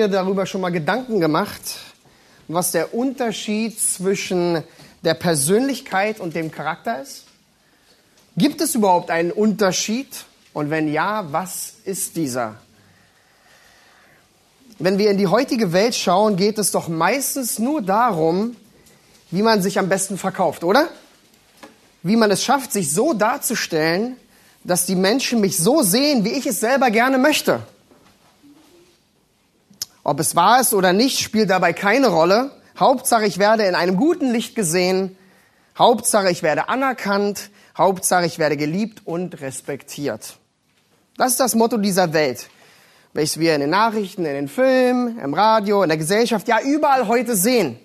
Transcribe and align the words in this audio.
Dir 0.00 0.08
darüber 0.08 0.46
schon 0.46 0.62
mal 0.62 0.70
Gedanken 0.70 1.20
gemacht, 1.20 1.60
was 2.48 2.72
der 2.72 2.94
Unterschied 2.94 3.78
zwischen 3.78 4.62
der 5.04 5.14
Persönlichkeit 5.14 6.20
und 6.20 6.34
dem 6.34 6.50
Charakter 6.50 7.02
ist? 7.02 7.24
Gibt 8.36 8.60
es 8.62 8.74
überhaupt 8.74 9.10
einen 9.10 9.30
Unterschied? 9.30 10.08
Und 10.54 10.70
wenn 10.70 10.90
ja, 10.90 11.30
was 11.32 11.74
ist 11.84 12.16
dieser? 12.16 12.56
Wenn 14.78 14.96
wir 14.96 15.10
in 15.10 15.18
die 15.18 15.26
heutige 15.26 15.74
Welt 15.74 15.94
schauen, 15.94 16.36
geht 16.36 16.58
es 16.58 16.70
doch 16.70 16.88
meistens 16.88 17.58
nur 17.58 17.82
darum, 17.82 18.56
wie 19.30 19.42
man 19.42 19.60
sich 19.60 19.78
am 19.78 19.90
besten 19.90 20.16
verkauft, 20.16 20.64
oder? 20.64 20.88
Wie 22.02 22.16
man 22.16 22.30
es 22.30 22.42
schafft, 22.42 22.72
sich 22.72 22.90
so 22.90 23.12
darzustellen, 23.12 24.16
dass 24.64 24.86
die 24.86 24.96
Menschen 24.96 25.40
mich 25.42 25.58
so 25.58 25.82
sehen, 25.82 26.24
wie 26.24 26.30
ich 26.30 26.46
es 26.46 26.60
selber 26.60 26.90
gerne 26.90 27.18
möchte. 27.18 27.60
Ob 30.10 30.18
es 30.18 30.34
wahr 30.34 30.60
ist 30.60 30.74
oder 30.74 30.92
nicht, 30.92 31.20
spielt 31.20 31.50
dabei 31.50 31.72
keine 31.72 32.08
Rolle. 32.08 32.50
Hauptsache, 32.76 33.26
ich 33.26 33.38
werde 33.38 33.62
in 33.62 33.76
einem 33.76 33.94
guten 33.94 34.32
Licht 34.32 34.56
gesehen. 34.56 35.16
Hauptsache, 35.78 36.32
ich 36.32 36.42
werde 36.42 36.68
anerkannt. 36.68 37.50
Hauptsache, 37.78 38.26
ich 38.26 38.40
werde 38.40 38.56
geliebt 38.56 39.02
und 39.04 39.40
respektiert. 39.40 40.36
Das 41.16 41.30
ist 41.30 41.38
das 41.38 41.54
Motto 41.54 41.76
dieser 41.76 42.12
Welt, 42.12 42.50
welches 43.12 43.38
wir 43.38 43.54
in 43.54 43.60
den 43.60 43.70
Nachrichten, 43.70 44.24
in 44.24 44.34
den 44.34 44.48
Filmen, 44.48 45.16
im 45.20 45.32
Radio, 45.32 45.84
in 45.84 45.88
der 45.88 45.98
Gesellschaft, 45.98 46.48
ja 46.48 46.60
überall 46.60 47.06
heute 47.06 47.36
sehen. 47.36 47.78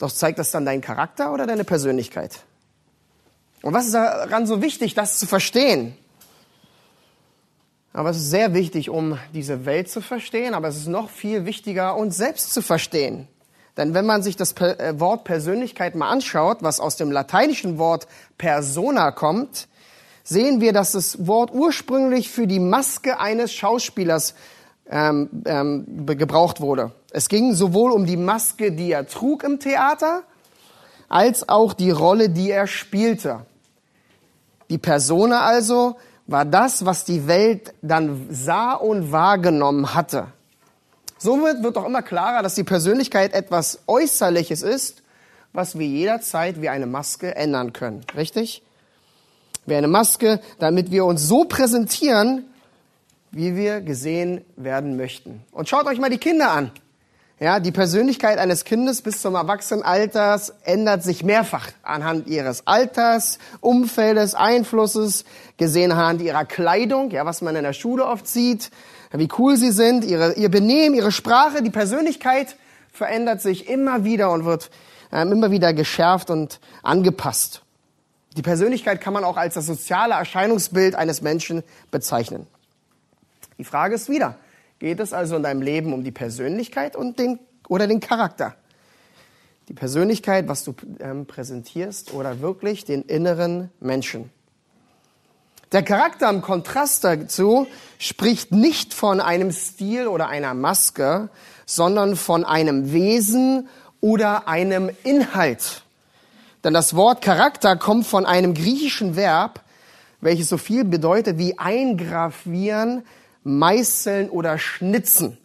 Doch 0.00 0.10
zeigt 0.10 0.40
das 0.40 0.50
dann 0.50 0.64
deinen 0.64 0.80
Charakter 0.80 1.32
oder 1.32 1.46
deine 1.46 1.62
Persönlichkeit? 1.62 2.40
Und 3.62 3.74
was 3.74 3.86
ist 3.86 3.94
daran 3.94 4.48
so 4.48 4.60
wichtig, 4.60 4.94
das 4.94 5.20
zu 5.20 5.26
verstehen? 5.28 5.96
Aber 7.92 8.10
es 8.10 8.16
ist 8.16 8.30
sehr 8.30 8.54
wichtig, 8.54 8.88
um 8.88 9.18
diese 9.34 9.66
Welt 9.66 9.90
zu 9.90 10.00
verstehen, 10.00 10.54
aber 10.54 10.68
es 10.68 10.76
ist 10.76 10.88
noch 10.88 11.10
viel 11.10 11.44
wichtiger, 11.44 11.96
uns 11.96 12.16
selbst 12.16 12.54
zu 12.54 12.62
verstehen. 12.62 13.28
Denn 13.76 13.94
wenn 13.94 14.06
man 14.06 14.22
sich 14.22 14.36
das 14.36 14.52
äh, 14.52 14.98
Wort 14.98 15.24
Persönlichkeit 15.24 15.94
mal 15.94 16.08
anschaut, 16.08 16.58
was 16.60 16.80
aus 16.80 16.96
dem 16.96 17.10
lateinischen 17.10 17.78
Wort 17.78 18.06
persona 18.38 19.10
kommt, 19.10 19.68
sehen 20.24 20.60
wir, 20.60 20.72
dass 20.72 20.92
das 20.92 21.26
Wort 21.26 21.52
ursprünglich 21.52 22.30
für 22.30 22.46
die 22.46 22.60
Maske 22.60 23.18
eines 23.18 23.52
Schauspielers 23.52 24.34
ähm, 24.90 25.28
ähm, 25.44 26.06
gebraucht 26.06 26.60
wurde. 26.60 26.92
Es 27.10 27.28
ging 27.28 27.54
sowohl 27.54 27.92
um 27.92 28.06
die 28.06 28.16
Maske, 28.16 28.72
die 28.72 28.92
er 28.92 29.06
trug 29.06 29.42
im 29.42 29.58
Theater, 29.58 30.22
als 31.08 31.48
auch 31.48 31.72
die 31.72 31.90
Rolle, 31.90 32.30
die 32.30 32.50
er 32.50 32.66
spielte. 32.66 33.44
Die 34.70 34.78
Persona 34.78 35.42
also 35.42 35.96
war 36.32 36.44
das, 36.44 36.84
was 36.84 37.04
die 37.04 37.26
Welt 37.26 37.74
dann 37.82 38.26
sah 38.30 38.72
und 38.72 39.12
wahrgenommen 39.12 39.94
hatte. 39.94 40.28
Somit 41.18 41.62
wird 41.62 41.76
doch 41.76 41.86
immer 41.86 42.02
klarer, 42.02 42.42
dass 42.42 42.56
die 42.56 42.64
Persönlichkeit 42.64 43.32
etwas 43.32 43.80
Äußerliches 43.86 44.62
ist, 44.62 45.02
was 45.52 45.78
wir 45.78 45.86
jederzeit 45.86 46.60
wie 46.60 46.68
eine 46.68 46.86
Maske 46.86 47.36
ändern 47.36 47.72
können. 47.72 48.04
Richtig? 48.16 48.62
Wie 49.66 49.76
eine 49.76 49.86
Maske, 49.86 50.40
damit 50.58 50.90
wir 50.90 51.04
uns 51.04 51.22
so 51.28 51.44
präsentieren, 51.44 52.46
wie 53.30 53.54
wir 53.54 53.80
gesehen 53.80 54.44
werden 54.56 54.96
möchten. 54.96 55.44
Und 55.52 55.68
schaut 55.68 55.86
euch 55.86 56.00
mal 56.00 56.10
die 56.10 56.18
Kinder 56.18 56.50
an. 56.50 56.72
Ja, 57.40 57.58
die 57.58 57.72
Persönlichkeit 57.72 58.38
eines 58.38 58.64
Kindes 58.64 59.02
bis 59.02 59.20
zum 59.20 59.34
Erwachsenenalter 59.34 60.40
ändert 60.62 61.02
sich 61.02 61.24
mehrfach 61.24 61.68
anhand 61.82 62.28
ihres 62.28 62.66
Alters, 62.66 63.38
Umfeldes, 63.60 64.34
Einflusses, 64.34 65.24
gesehen 65.56 65.90
anhand 65.90 66.22
ihrer 66.22 66.44
Kleidung, 66.44 67.10
ja, 67.10 67.26
was 67.26 67.42
man 67.42 67.56
in 67.56 67.64
der 67.64 67.72
Schule 67.72 68.06
oft 68.06 68.28
sieht, 68.28 68.70
wie 69.10 69.28
cool 69.38 69.56
sie 69.56 69.72
sind, 69.72 70.04
ihre, 70.04 70.34
ihr 70.34 70.50
Benehmen, 70.50 70.94
ihre 70.94 71.10
Sprache, 71.10 71.62
die 71.62 71.70
Persönlichkeit 71.70 72.56
verändert 72.92 73.40
sich 73.40 73.68
immer 73.68 74.04
wieder 74.04 74.30
und 74.30 74.44
wird 74.44 74.70
ähm, 75.10 75.32
immer 75.32 75.50
wieder 75.50 75.72
geschärft 75.74 76.30
und 76.30 76.60
angepasst. 76.82 77.62
Die 78.36 78.42
Persönlichkeit 78.42 79.00
kann 79.00 79.12
man 79.12 79.24
auch 79.24 79.36
als 79.36 79.54
das 79.54 79.66
soziale 79.66 80.14
Erscheinungsbild 80.14 80.94
eines 80.94 81.20
Menschen 81.20 81.62
bezeichnen. 81.90 82.46
Die 83.58 83.64
Frage 83.64 83.94
ist 83.94 84.08
wieder, 84.08 84.36
Geht 84.82 84.98
es 84.98 85.12
also 85.12 85.36
in 85.36 85.44
deinem 85.44 85.62
Leben 85.62 85.92
um 85.92 86.02
die 86.02 86.10
Persönlichkeit 86.10 86.96
und 86.96 87.16
den, 87.20 87.38
oder 87.68 87.86
den 87.86 88.00
Charakter? 88.00 88.56
Die 89.68 89.74
Persönlichkeit, 89.74 90.48
was 90.48 90.64
du 90.64 90.74
ähm, 90.98 91.24
präsentierst 91.24 92.12
oder 92.12 92.40
wirklich 92.40 92.84
den 92.84 93.02
inneren 93.02 93.70
Menschen? 93.78 94.32
Der 95.70 95.84
Charakter 95.84 96.28
im 96.28 96.42
Kontrast 96.42 97.04
dazu 97.04 97.68
spricht 98.00 98.50
nicht 98.50 98.92
von 98.92 99.20
einem 99.20 99.52
Stil 99.52 100.08
oder 100.08 100.28
einer 100.28 100.52
Maske, 100.52 101.28
sondern 101.64 102.16
von 102.16 102.44
einem 102.44 102.92
Wesen 102.92 103.68
oder 104.00 104.48
einem 104.48 104.90
Inhalt. 105.04 105.84
Denn 106.64 106.74
das 106.74 106.96
Wort 106.96 107.22
Charakter 107.22 107.76
kommt 107.76 108.04
von 108.04 108.26
einem 108.26 108.52
griechischen 108.52 109.14
Verb, 109.14 109.60
welches 110.20 110.48
so 110.48 110.58
viel 110.58 110.82
bedeutet 110.84 111.38
wie 111.38 111.56
eingravieren, 111.56 113.04
meißeln 113.44 114.30
oder 114.30 114.58
schnitzen. 114.58 115.38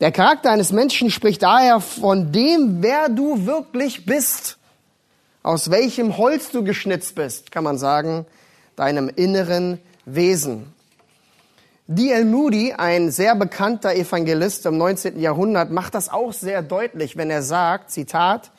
Der 0.00 0.12
Charakter 0.12 0.50
eines 0.50 0.72
Menschen 0.72 1.10
spricht 1.10 1.42
daher 1.42 1.80
von 1.80 2.32
dem, 2.32 2.82
wer 2.82 3.08
du 3.08 3.46
wirklich 3.46 4.04
bist. 4.06 4.58
Aus 5.42 5.70
welchem 5.70 6.16
Holz 6.16 6.50
du 6.50 6.64
geschnitzt 6.64 7.14
bist, 7.14 7.50
kann 7.50 7.64
man 7.64 7.78
sagen, 7.78 8.26
deinem 8.76 9.08
inneren 9.08 9.78
Wesen. 10.04 10.72
D.L. 11.86 12.24
Moody, 12.24 12.72
ein 12.72 13.10
sehr 13.10 13.34
bekannter 13.36 13.94
Evangelist 13.94 14.64
im 14.64 14.78
19. 14.78 15.20
Jahrhundert, 15.20 15.70
macht 15.70 15.94
das 15.94 16.08
auch 16.08 16.32
sehr 16.32 16.62
deutlich, 16.62 17.18
wenn 17.18 17.30
er 17.30 17.42
sagt, 17.42 17.90
Zitat, 17.90 18.50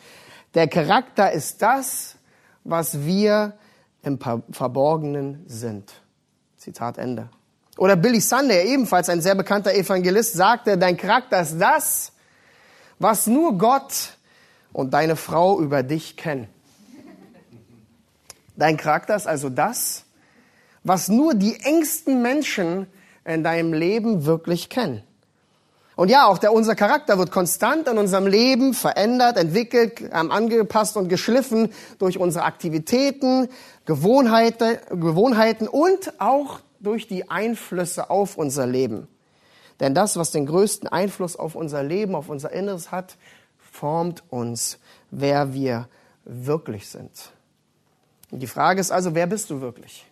der 0.53 0.67
Charakter 0.67 1.31
ist 1.31 1.61
das, 1.61 2.17
was 2.63 3.03
wir 3.03 3.53
im 4.03 4.19
Verborgenen 4.51 5.43
sind. 5.47 5.91
Zitat 6.57 6.99
Ende. 6.99 7.29
Oder 7.77 7.95
Billy 7.95 8.21
Sunday, 8.21 8.71
ebenfalls 8.73 9.09
ein 9.09 9.21
sehr 9.21 9.35
bekannter 9.35 9.73
Evangelist, 9.73 10.33
sagte, 10.33 10.77
dein 10.77 10.95
Charakter 10.95 11.41
ist 11.41 11.59
das, 11.59 12.13
was 12.99 13.27
nur 13.27 13.57
Gott 13.57 14.17
und 14.71 14.93
deine 14.93 15.15
Frau 15.15 15.59
über 15.59 15.83
dich 15.83 16.15
kennen. 16.15 16.47
Dein 18.55 18.77
Charakter 18.77 19.15
ist 19.15 19.27
also 19.27 19.49
das, 19.49 20.05
was 20.83 21.09
nur 21.09 21.33
die 21.33 21.59
engsten 21.61 22.21
Menschen 22.21 22.87
in 23.25 23.43
deinem 23.43 23.73
Leben 23.73 24.25
wirklich 24.25 24.69
kennen. 24.69 25.03
Und 25.97 26.09
ja, 26.09 26.27
auch 26.27 26.37
der, 26.37 26.53
unser 26.53 26.75
Charakter 26.75 27.17
wird 27.17 27.31
konstant 27.31 27.87
in 27.87 27.97
unserem 27.97 28.27
Leben 28.27 28.73
verändert, 28.73 29.37
entwickelt, 29.37 30.01
ähm, 30.01 30.29
angepasst 30.29 30.97
und 30.97 31.07
geschliffen 31.07 31.69
durch 31.99 32.17
unsere 32.17 32.43
Aktivitäten, 32.43 33.47
Gewohnheiten, 33.85 34.77
Gewohnheiten 34.89 35.67
und 35.67 36.19
auch 36.19 36.59
durch 36.79 37.07
die 37.07 37.29
Einflüsse 37.29 38.09
auf 38.09 38.37
unser 38.37 38.67
Leben. 38.67 39.07
Denn 39.79 39.93
das, 39.93 40.17
was 40.17 40.31
den 40.31 40.45
größten 40.45 40.87
Einfluss 40.87 41.35
auf 41.35 41.55
unser 41.55 41.83
Leben, 41.83 42.15
auf 42.15 42.29
unser 42.29 42.51
Inneres 42.51 42.91
hat, 42.91 43.17
formt 43.57 44.23
uns, 44.29 44.79
wer 45.11 45.53
wir 45.53 45.87
wirklich 46.23 46.87
sind. 46.87 47.31
Und 48.31 48.39
die 48.39 48.47
Frage 48.47 48.79
ist 48.79 48.91
also, 48.91 49.15
wer 49.15 49.27
bist 49.27 49.49
du 49.49 49.61
wirklich? 49.61 50.05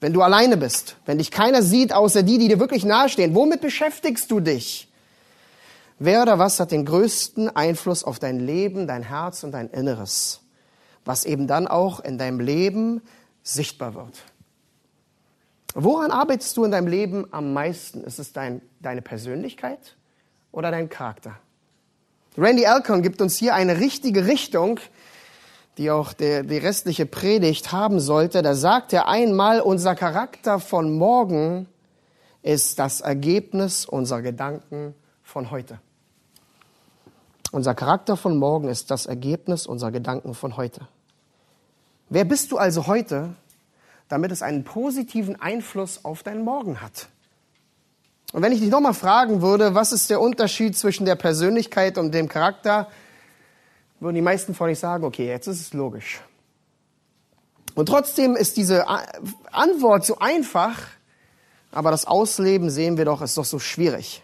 Wenn 0.00 0.12
du 0.12 0.22
alleine 0.22 0.56
bist, 0.56 0.96
wenn 1.06 1.18
dich 1.18 1.30
keiner 1.30 1.62
sieht, 1.62 1.92
außer 1.92 2.22
die, 2.22 2.38
die 2.38 2.48
dir 2.48 2.60
wirklich 2.60 2.84
nahestehen, 2.84 3.34
womit 3.34 3.62
beschäftigst 3.62 4.30
du 4.30 4.40
dich? 4.40 4.92
Wer 5.98 6.22
oder 6.22 6.38
was 6.38 6.60
hat 6.60 6.70
den 6.70 6.84
größten 6.84 7.56
Einfluss 7.56 8.04
auf 8.04 8.18
dein 8.18 8.38
Leben, 8.38 8.86
dein 8.86 9.02
Herz 9.02 9.42
und 9.42 9.52
dein 9.52 9.70
Inneres, 9.70 10.42
was 11.06 11.24
eben 11.24 11.46
dann 11.46 11.66
auch 11.66 12.00
in 12.00 12.18
deinem 12.18 12.40
Leben 12.40 13.00
sichtbar 13.42 13.94
wird? 13.94 14.22
Woran 15.78 16.10
arbeitest 16.10 16.56
du 16.56 16.64
in 16.64 16.70
deinem 16.70 16.86
Leben 16.86 17.26
am 17.32 17.52
meisten? 17.52 18.02
Ist 18.02 18.18
es 18.18 18.32
dein, 18.32 18.62
deine 18.80 19.02
Persönlichkeit 19.02 19.94
oder 20.50 20.70
dein 20.70 20.88
Charakter? 20.88 21.36
Randy 22.38 22.64
Alcorn 22.64 23.02
gibt 23.02 23.20
uns 23.20 23.36
hier 23.36 23.54
eine 23.54 23.78
richtige 23.78 24.26
Richtung, 24.26 24.80
die 25.76 25.90
auch 25.90 26.14
der, 26.14 26.44
die 26.44 26.56
restliche 26.56 27.04
Predigt 27.04 27.72
haben 27.72 28.00
sollte. 28.00 28.40
Da 28.40 28.54
sagt 28.54 28.94
er 28.94 29.06
einmal, 29.06 29.60
unser 29.60 29.94
Charakter 29.94 30.60
von 30.60 30.96
morgen 30.96 31.68
ist 32.42 32.78
das 32.78 33.02
Ergebnis 33.02 33.84
unserer 33.84 34.22
Gedanken 34.22 34.94
von 35.22 35.50
heute. 35.50 35.78
Unser 37.52 37.74
Charakter 37.74 38.16
von 38.16 38.38
morgen 38.38 38.68
ist 38.68 38.90
das 38.90 39.04
Ergebnis 39.04 39.66
unserer 39.66 39.90
Gedanken 39.90 40.32
von 40.32 40.56
heute. 40.56 40.88
Wer 42.08 42.24
bist 42.24 42.50
du 42.50 42.56
also 42.56 42.86
heute, 42.86 43.34
damit 44.08 44.32
es 44.32 44.42
einen 44.42 44.64
positiven 44.64 45.40
Einfluss 45.40 46.04
auf 46.04 46.22
dein 46.22 46.44
Morgen 46.44 46.80
hat? 46.80 47.08
Und 48.32 48.42
wenn 48.42 48.52
ich 48.52 48.60
dich 48.60 48.70
nochmal 48.70 48.94
fragen 48.94 49.40
würde, 49.40 49.74
was 49.74 49.92
ist 49.92 50.10
der 50.10 50.20
Unterschied 50.20 50.76
zwischen 50.76 51.06
der 51.06 51.14
Persönlichkeit 51.14 51.96
und 51.96 52.12
dem 52.12 52.28
Charakter, 52.28 52.88
würden 54.00 54.16
die 54.16 54.22
meisten 54.22 54.54
von 54.54 54.68
euch 54.68 54.78
sagen, 54.78 55.04
okay, 55.04 55.26
jetzt 55.26 55.46
ist 55.46 55.60
es 55.60 55.72
logisch. 55.72 56.20
Und 57.74 57.86
trotzdem 57.86 58.36
ist 58.36 58.56
diese 58.56 58.86
Antwort 59.52 60.04
so 60.04 60.18
einfach, 60.18 60.78
aber 61.72 61.90
das 61.90 62.06
Ausleben 62.06 62.70
sehen 62.70 62.96
wir 62.96 63.04
doch, 63.04 63.22
ist 63.22 63.36
doch 63.36 63.44
so 63.44 63.58
schwierig. 63.58 64.22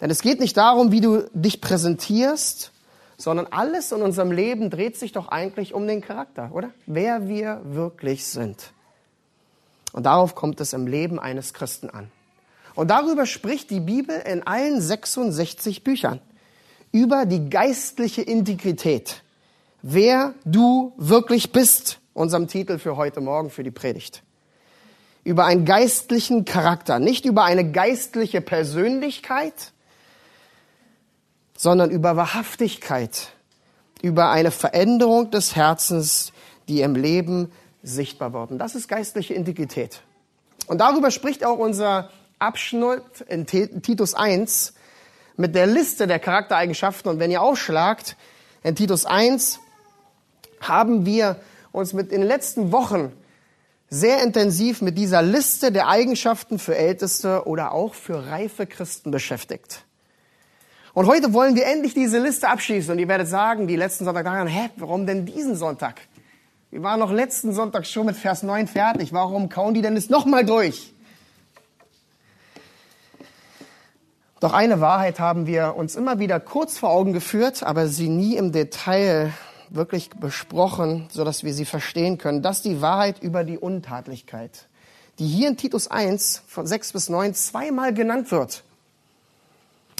Denn 0.00 0.10
es 0.10 0.20
geht 0.20 0.40
nicht 0.40 0.56
darum, 0.56 0.90
wie 0.90 1.00
du 1.00 1.28
dich 1.32 1.60
präsentierst, 1.60 2.72
sondern 3.16 3.46
alles 3.46 3.92
in 3.92 4.02
unserem 4.02 4.32
Leben 4.32 4.70
dreht 4.70 4.96
sich 4.96 5.12
doch 5.12 5.28
eigentlich 5.28 5.74
um 5.74 5.86
den 5.86 6.00
Charakter, 6.00 6.50
oder? 6.52 6.70
Wer 6.86 7.28
wir 7.28 7.60
wirklich 7.64 8.26
sind. 8.26 8.72
Und 9.92 10.06
darauf 10.06 10.34
kommt 10.34 10.60
es 10.60 10.72
im 10.72 10.86
Leben 10.86 11.20
eines 11.20 11.54
Christen 11.54 11.88
an. 11.90 12.10
Und 12.74 12.90
darüber 12.90 13.26
spricht 13.26 13.70
die 13.70 13.80
Bibel 13.80 14.16
in 14.18 14.44
allen 14.44 14.80
66 14.80 15.84
Büchern. 15.84 16.20
Über 16.90 17.26
die 17.26 17.48
geistliche 17.48 18.22
Integrität. 18.22 19.22
Wer 19.82 20.34
du 20.44 20.92
wirklich 20.96 21.52
bist. 21.52 22.00
Unserem 22.12 22.48
Titel 22.48 22.78
für 22.78 22.96
heute 22.96 23.20
Morgen 23.20 23.50
für 23.50 23.62
die 23.62 23.70
Predigt. 23.70 24.22
Über 25.22 25.44
einen 25.44 25.64
geistlichen 25.64 26.44
Charakter. 26.44 26.98
Nicht 26.98 27.24
über 27.24 27.44
eine 27.44 27.70
geistliche 27.70 28.40
Persönlichkeit, 28.40 29.72
sondern 31.56 31.90
über 31.90 32.16
Wahrhaftigkeit. 32.16 33.28
Über 34.02 34.30
eine 34.30 34.50
Veränderung 34.50 35.30
des 35.30 35.56
Herzens, 35.56 36.32
die 36.68 36.82
im 36.82 36.94
Leben 36.94 37.50
sichtbar 37.82 38.32
wird. 38.32 38.50
Und 38.50 38.58
das 38.58 38.74
ist 38.74 38.88
geistliche 38.88 39.34
Integrität. 39.34 40.02
Und 40.66 40.78
darüber 40.78 41.10
spricht 41.10 41.44
auch 41.44 41.58
unser 41.58 42.10
Abschnitt 42.38 43.02
in 43.28 43.46
Titus 43.46 44.14
1 44.14 44.74
mit 45.36 45.54
der 45.54 45.66
Liste 45.66 46.06
der 46.06 46.18
Charaktereigenschaften. 46.18 47.10
Und 47.10 47.18
wenn 47.18 47.30
ihr 47.30 47.42
aufschlagt, 47.42 48.16
in 48.62 48.74
Titus 48.74 49.06
1 49.06 49.60
haben 50.60 51.06
wir 51.06 51.36
uns 51.72 51.92
mit 51.92 52.12
in 52.12 52.20
den 52.20 52.28
letzten 52.28 52.72
Wochen 52.72 53.12
sehr 53.90 54.22
intensiv 54.22 54.80
mit 54.82 54.96
dieser 54.96 55.22
Liste 55.22 55.70
der 55.70 55.88
Eigenschaften 55.88 56.58
für 56.58 56.76
Älteste 56.76 57.46
oder 57.46 57.72
auch 57.72 57.94
für 57.94 58.26
reife 58.26 58.66
Christen 58.66 59.10
beschäftigt. 59.10 59.84
Und 60.94 61.08
heute 61.08 61.32
wollen 61.32 61.56
wir 61.56 61.66
endlich 61.66 61.92
diese 61.92 62.20
Liste 62.20 62.48
abschließen. 62.48 62.92
Und 62.92 63.00
ihr 63.00 63.08
werdet 63.08 63.26
sagen, 63.26 63.66
die 63.66 63.74
letzten 63.74 64.04
Sonntag 64.04 64.24
daran, 64.24 64.46
hä, 64.46 64.70
warum 64.76 65.06
denn 65.06 65.26
diesen 65.26 65.56
Sonntag? 65.56 66.00
Wir 66.70 66.84
waren 66.84 67.00
noch 67.00 67.10
letzten 67.10 67.52
Sonntag 67.52 67.84
schon 67.86 68.06
mit 68.06 68.16
Vers 68.16 68.44
9 68.44 68.68
fertig. 68.68 69.12
Warum 69.12 69.48
kauen 69.48 69.74
die 69.74 69.82
denn 69.82 69.96
jetzt 69.96 70.08
nochmal 70.08 70.44
durch? 70.44 70.92
Doch 74.38 74.52
eine 74.52 74.80
Wahrheit 74.80 75.18
haben 75.18 75.46
wir 75.46 75.74
uns 75.74 75.96
immer 75.96 76.20
wieder 76.20 76.38
kurz 76.38 76.78
vor 76.78 76.90
Augen 76.90 77.12
geführt, 77.12 77.64
aber 77.64 77.88
sie 77.88 78.08
nie 78.08 78.36
im 78.36 78.52
Detail 78.52 79.32
wirklich 79.70 80.10
besprochen, 80.10 81.08
so 81.10 81.24
dass 81.24 81.42
wir 81.42 81.54
sie 81.54 81.64
verstehen 81.64 82.18
können. 82.18 82.42
Das 82.42 82.58
ist 82.58 82.66
die 82.66 82.80
Wahrheit 82.80 83.20
über 83.20 83.42
die 83.42 83.58
Untatlichkeit, 83.58 84.66
die 85.18 85.26
hier 85.26 85.48
in 85.48 85.56
Titus 85.56 85.88
1 85.88 86.42
von 86.46 86.66
6 86.66 86.92
bis 86.92 87.08
9 87.08 87.34
zweimal 87.34 87.94
genannt 87.94 88.30
wird. 88.30 88.62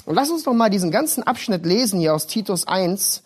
Und 0.05 0.15
lass 0.15 0.29
uns 0.29 0.45
noch 0.45 0.53
mal 0.53 0.69
diesen 0.69 0.91
ganzen 0.91 1.23
Abschnitt 1.23 1.65
lesen 1.65 1.99
hier 1.99 2.13
aus 2.13 2.27
Titus 2.27 2.67
1 2.67 3.23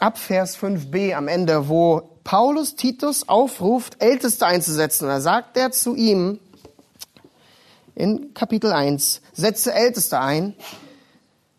ab 0.00 0.18
Vers 0.18 0.56
5b 0.56 1.14
am 1.14 1.28
Ende, 1.28 1.68
wo 1.68 2.10
Paulus 2.22 2.76
Titus 2.76 3.28
aufruft, 3.28 3.96
Älteste 4.00 4.46
einzusetzen. 4.46 5.04
Und 5.04 5.10
da 5.10 5.20
sagt 5.20 5.56
er 5.56 5.72
zu 5.72 5.94
ihm, 5.94 6.38
in 7.94 8.34
Kapitel 8.34 8.72
1, 8.72 9.20
setze 9.32 9.72
Älteste 9.72 10.18
ein. 10.18 10.54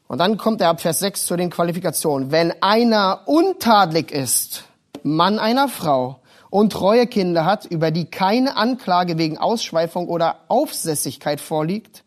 Und 0.07 0.19
dann 0.19 0.38
kommt 0.38 0.62
er 0.62 0.69
ab 0.69 0.81
Vers 0.81 1.00
6 1.00 1.25
zu 1.25 1.35
den 1.35 1.50
Qualifikationen. 1.50 2.31
Wenn 2.31 2.53
einer 2.62 3.21
untadelig 3.25 4.12
ist, 4.12 4.65
Mann 5.03 5.39
einer 5.39 5.67
Frau, 5.67 6.19
und 6.56 6.71
treue 6.71 7.06
Kinder 7.06 7.44
hat, 7.44 7.65
über 7.65 7.91
die 7.91 8.06
keine 8.06 8.56
Anklage 8.56 9.17
wegen 9.17 9.38
Ausschweifung 9.38 10.07
oder 10.07 10.38
Aufsässigkeit 10.47 11.41
vorliegt, 11.41 12.05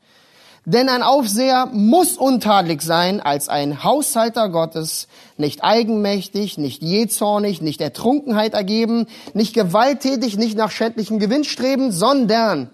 denn 0.69 0.91
ein 0.91 1.03
Aufseher 1.03 1.65
muss 1.73 2.19
untadelig 2.19 2.83
sein 2.83 3.23
als 3.23 3.49
ein 3.49 3.85
Haushalter 3.85 4.51
Gottes, 4.51 5.09
nicht 5.39 5.65
eigenmächtig, 5.65 6.59
nicht 6.59 6.83
jähzornig, 6.83 7.63
nicht 7.63 7.81
der 7.81 7.95
Trunkenheit 7.95 8.53
ergeben, 8.53 9.07
nicht 9.33 9.55
gewalttätig, 9.55 10.37
nicht 10.37 10.59
nach 10.59 10.71
schädlichem 10.71 11.21
Gewinn 11.21 11.45
streben, 11.45 11.91
sondern 11.91 12.69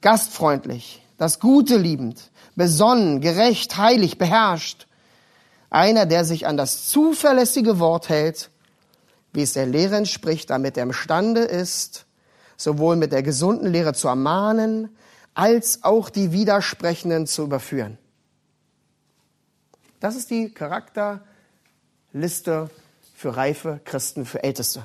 gastfreundlich, 0.00 1.02
das 1.16 1.40
Gute 1.40 1.76
liebend, 1.76 2.30
besonnen, 2.54 3.20
gerecht, 3.20 3.76
heilig, 3.78 4.18
beherrscht. 4.18 4.86
Einer, 5.70 6.06
der 6.06 6.24
sich 6.24 6.46
an 6.46 6.56
das 6.56 6.86
zuverlässige 6.86 7.80
Wort 7.80 8.08
hält, 8.10 8.50
wie 9.32 9.42
es 9.42 9.54
der 9.54 9.66
Lehre 9.66 9.96
entspricht, 9.96 10.50
damit 10.50 10.76
er 10.76 10.84
imstande 10.84 11.40
ist, 11.40 12.06
sowohl 12.56 12.94
mit 12.94 13.10
der 13.10 13.24
gesunden 13.24 13.72
Lehre 13.72 13.92
zu 13.92 14.06
ermahnen, 14.06 14.90
als 15.38 15.84
auch 15.84 16.10
die 16.10 16.32
Widersprechenden 16.32 17.28
zu 17.28 17.44
überführen. 17.44 17.96
Das 20.00 20.16
ist 20.16 20.30
die 20.30 20.50
Charakterliste 20.50 22.70
für 23.14 23.36
reife 23.36 23.78
Christen, 23.84 24.26
für 24.26 24.42
Älteste. 24.42 24.82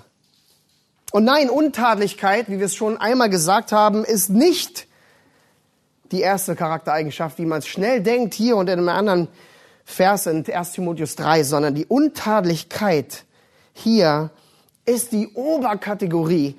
Und 1.12 1.24
nein, 1.24 1.50
Untadlichkeit, 1.50 2.52
wie 2.52 2.60
wir 2.60 2.68
es 2.68 2.76
schon 2.76 2.98
einmal 2.98 3.32
gesagt 3.32 3.72
haben, 3.72 4.06
ist 4.06 4.30
nicht 4.30 4.86
die 6.12 6.22
erste 6.22 6.56
Charaktereigenschaft, 6.56 7.40
wie 7.40 7.48
man 7.48 7.58
es 7.58 7.68
schnell 7.68 8.04
denkt 8.04 8.36
hier 8.36 8.56
und 8.56 8.70
in 8.70 8.78
einem 8.78 8.90
anderen 8.90 9.30
Vers 9.86 10.28
in 10.28 10.46
1 10.46 10.74
Timotheus 10.74 11.16
3, 11.16 11.46
sondern 11.46 11.74
die 11.74 11.88
Untadlichkeit 11.88 13.26
hier 13.74 14.30
ist 14.86 15.14
die 15.14 15.30
Oberkategorie. 15.30 16.58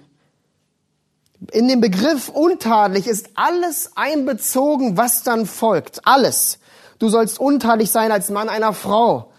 In 1.53 1.69
dem 1.69 1.81
Begriff 1.81 2.29
untadelig 2.29 3.07
ist 3.07 3.31
alles 3.35 3.93
einbezogen, 3.97 4.97
was 4.97 5.23
dann 5.23 5.47
folgt. 5.47 6.07
Alles. 6.07 6.59
Du 6.99 7.09
sollst 7.09 7.39
untadelig 7.39 7.91
sein 7.91 8.13
als 8.13 8.31
Mann 8.31 8.49
einer 8.49 8.73
Frau. 8.73 9.33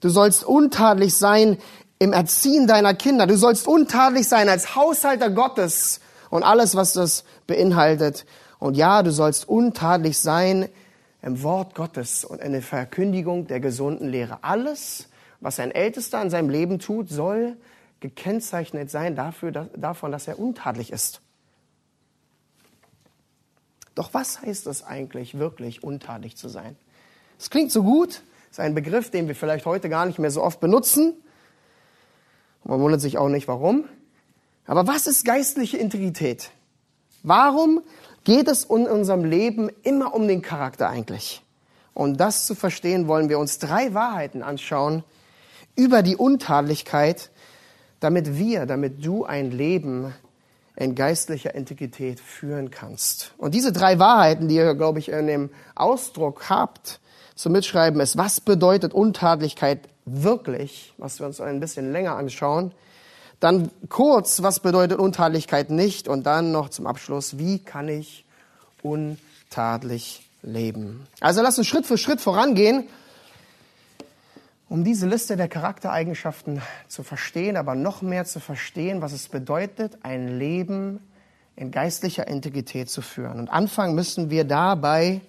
Du 0.00 0.08
sollst 0.08 0.44
untadelig 0.44 1.14
sein 1.14 1.58
im 1.98 2.12
Erziehen 2.12 2.66
deiner 2.66 2.94
Kinder. 2.94 3.26
Du 3.26 3.36
sollst 3.36 3.68
untadelig 3.68 4.28
sein 4.28 4.48
als 4.48 4.74
Haushalter 4.74 5.30
Gottes 5.30 6.00
und 6.30 6.42
alles, 6.42 6.74
was 6.74 6.94
das 6.94 7.24
beinhaltet. 7.46 8.24
Und 8.58 8.76
ja, 8.76 9.02
du 9.02 9.12
sollst 9.12 9.48
untadelig 9.48 10.18
sein 10.18 10.68
im 11.22 11.42
Wort 11.42 11.74
Gottes 11.74 12.24
und 12.24 12.40
in 12.40 12.52
der 12.52 12.62
Verkündigung 12.62 13.46
der 13.46 13.60
gesunden 13.60 14.08
Lehre. 14.08 14.38
Alles, 14.42 15.08
was 15.40 15.60
ein 15.60 15.70
Ältester 15.70 16.22
in 16.22 16.30
seinem 16.30 16.48
Leben 16.48 16.78
tut, 16.78 17.10
soll 17.10 17.56
gekennzeichnet 18.00 18.90
sein 18.90 19.14
dafür, 19.14 19.52
dass, 19.52 19.66
davon, 19.76 20.12
dass 20.12 20.26
er 20.26 20.38
untadelig 20.38 20.90
ist. 20.92 21.20
Doch 23.94 24.14
was 24.14 24.42
heißt 24.42 24.66
es 24.66 24.84
eigentlich, 24.84 25.38
wirklich 25.38 25.82
untadelig 25.82 26.36
zu 26.36 26.48
sein? 26.48 26.76
Es 27.38 27.50
klingt 27.50 27.72
so 27.72 27.82
gut, 27.82 28.22
ist 28.50 28.60
ein 28.60 28.74
Begriff, 28.74 29.10
den 29.10 29.28
wir 29.28 29.34
vielleicht 29.34 29.66
heute 29.66 29.88
gar 29.88 30.06
nicht 30.06 30.18
mehr 30.18 30.30
so 30.30 30.42
oft 30.42 30.60
benutzen. 30.60 31.14
Man 32.64 32.80
wundert 32.80 33.00
sich 33.00 33.18
auch 33.18 33.28
nicht, 33.28 33.48
warum. 33.48 33.84
Aber 34.66 34.86
was 34.86 35.06
ist 35.06 35.24
geistliche 35.24 35.76
Integrität? 35.76 36.50
Warum 37.22 37.82
geht 38.24 38.48
es 38.48 38.64
in 38.64 38.86
unserem 38.86 39.24
Leben 39.24 39.70
immer 39.82 40.14
um 40.14 40.28
den 40.28 40.42
Charakter 40.42 40.88
eigentlich. 40.88 41.42
Um 41.94 42.16
das 42.16 42.46
zu 42.46 42.54
verstehen, 42.54 43.08
wollen 43.08 43.28
wir 43.28 43.38
uns 43.38 43.58
drei 43.58 43.94
Wahrheiten 43.94 44.42
anschauen 44.42 45.04
über 45.76 46.02
die 46.02 46.16
Untadlichkeit, 46.16 47.30
damit 48.00 48.36
wir, 48.38 48.66
damit 48.66 49.04
du 49.04 49.24
ein 49.24 49.50
Leben 49.50 50.14
in 50.80 50.94
geistlicher 50.94 51.54
Integrität 51.54 52.20
führen 52.20 52.70
kannst. 52.70 53.34
Und 53.36 53.54
diese 53.54 53.70
drei 53.70 53.98
Wahrheiten, 53.98 54.48
die 54.48 54.54
ihr, 54.54 54.74
glaube 54.74 54.98
ich, 54.98 55.10
in 55.10 55.26
dem 55.26 55.50
Ausdruck 55.74 56.48
habt, 56.48 57.00
zum 57.34 57.52
Mitschreiben 57.52 58.00
ist, 58.00 58.16
was 58.16 58.40
bedeutet 58.40 58.94
Untadlichkeit 58.94 59.80
wirklich, 60.06 60.94
was 60.96 61.20
wir 61.20 61.26
uns 61.26 61.40
ein 61.42 61.60
bisschen 61.60 61.92
länger 61.92 62.16
anschauen. 62.16 62.72
Dann 63.40 63.70
kurz, 63.90 64.42
was 64.42 64.60
bedeutet 64.60 64.98
Untadlichkeit 64.98 65.68
nicht 65.68 66.08
und 66.08 66.24
dann 66.24 66.50
noch 66.50 66.70
zum 66.70 66.86
Abschluss, 66.86 67.36
wie 67.36 67.58
kann 67.58 67.88
ich 67.88 68.24
untadlich 68.82 70.30
leben. 70.42 71.06
Also 71.20 71.42
lass 71.42 71.58
uns 71.58 71.66
Schritt 71.66 71.84
für 71.84 71.98
Schritt 71.98 72.22
vorangehen, 72.22 72.88
um 74.70 74.84
diese 74.84 75.08
Liste 75.08 75.36
der 75.36 75.48
Charaktereigenschaften 75.48 76.62
zu 76.86 77.02
verstehen, 77.02 77.56
aber 77.56 77.74
noch 77.74 78.02
mehr 78.02 78.24
zu 78.24 78.38
verstehen, 78.38 79.02
was 79.02 79.12
es 79.12 79.28
bedeutet, 79.28 79.98
ein 80.02 80.38
Leben 80.38 81.00
in 81.56 81.72
geistlicher 81.72 82.28
Integrität 82.28 82.88
zu 82.88 83.02
führen. 83.02 83.40
Und 83.40 83.50
anfangen 83.50 83.96
müssen 83.96 84.30
wir 84.30 84.44
dabei 84.44 85.22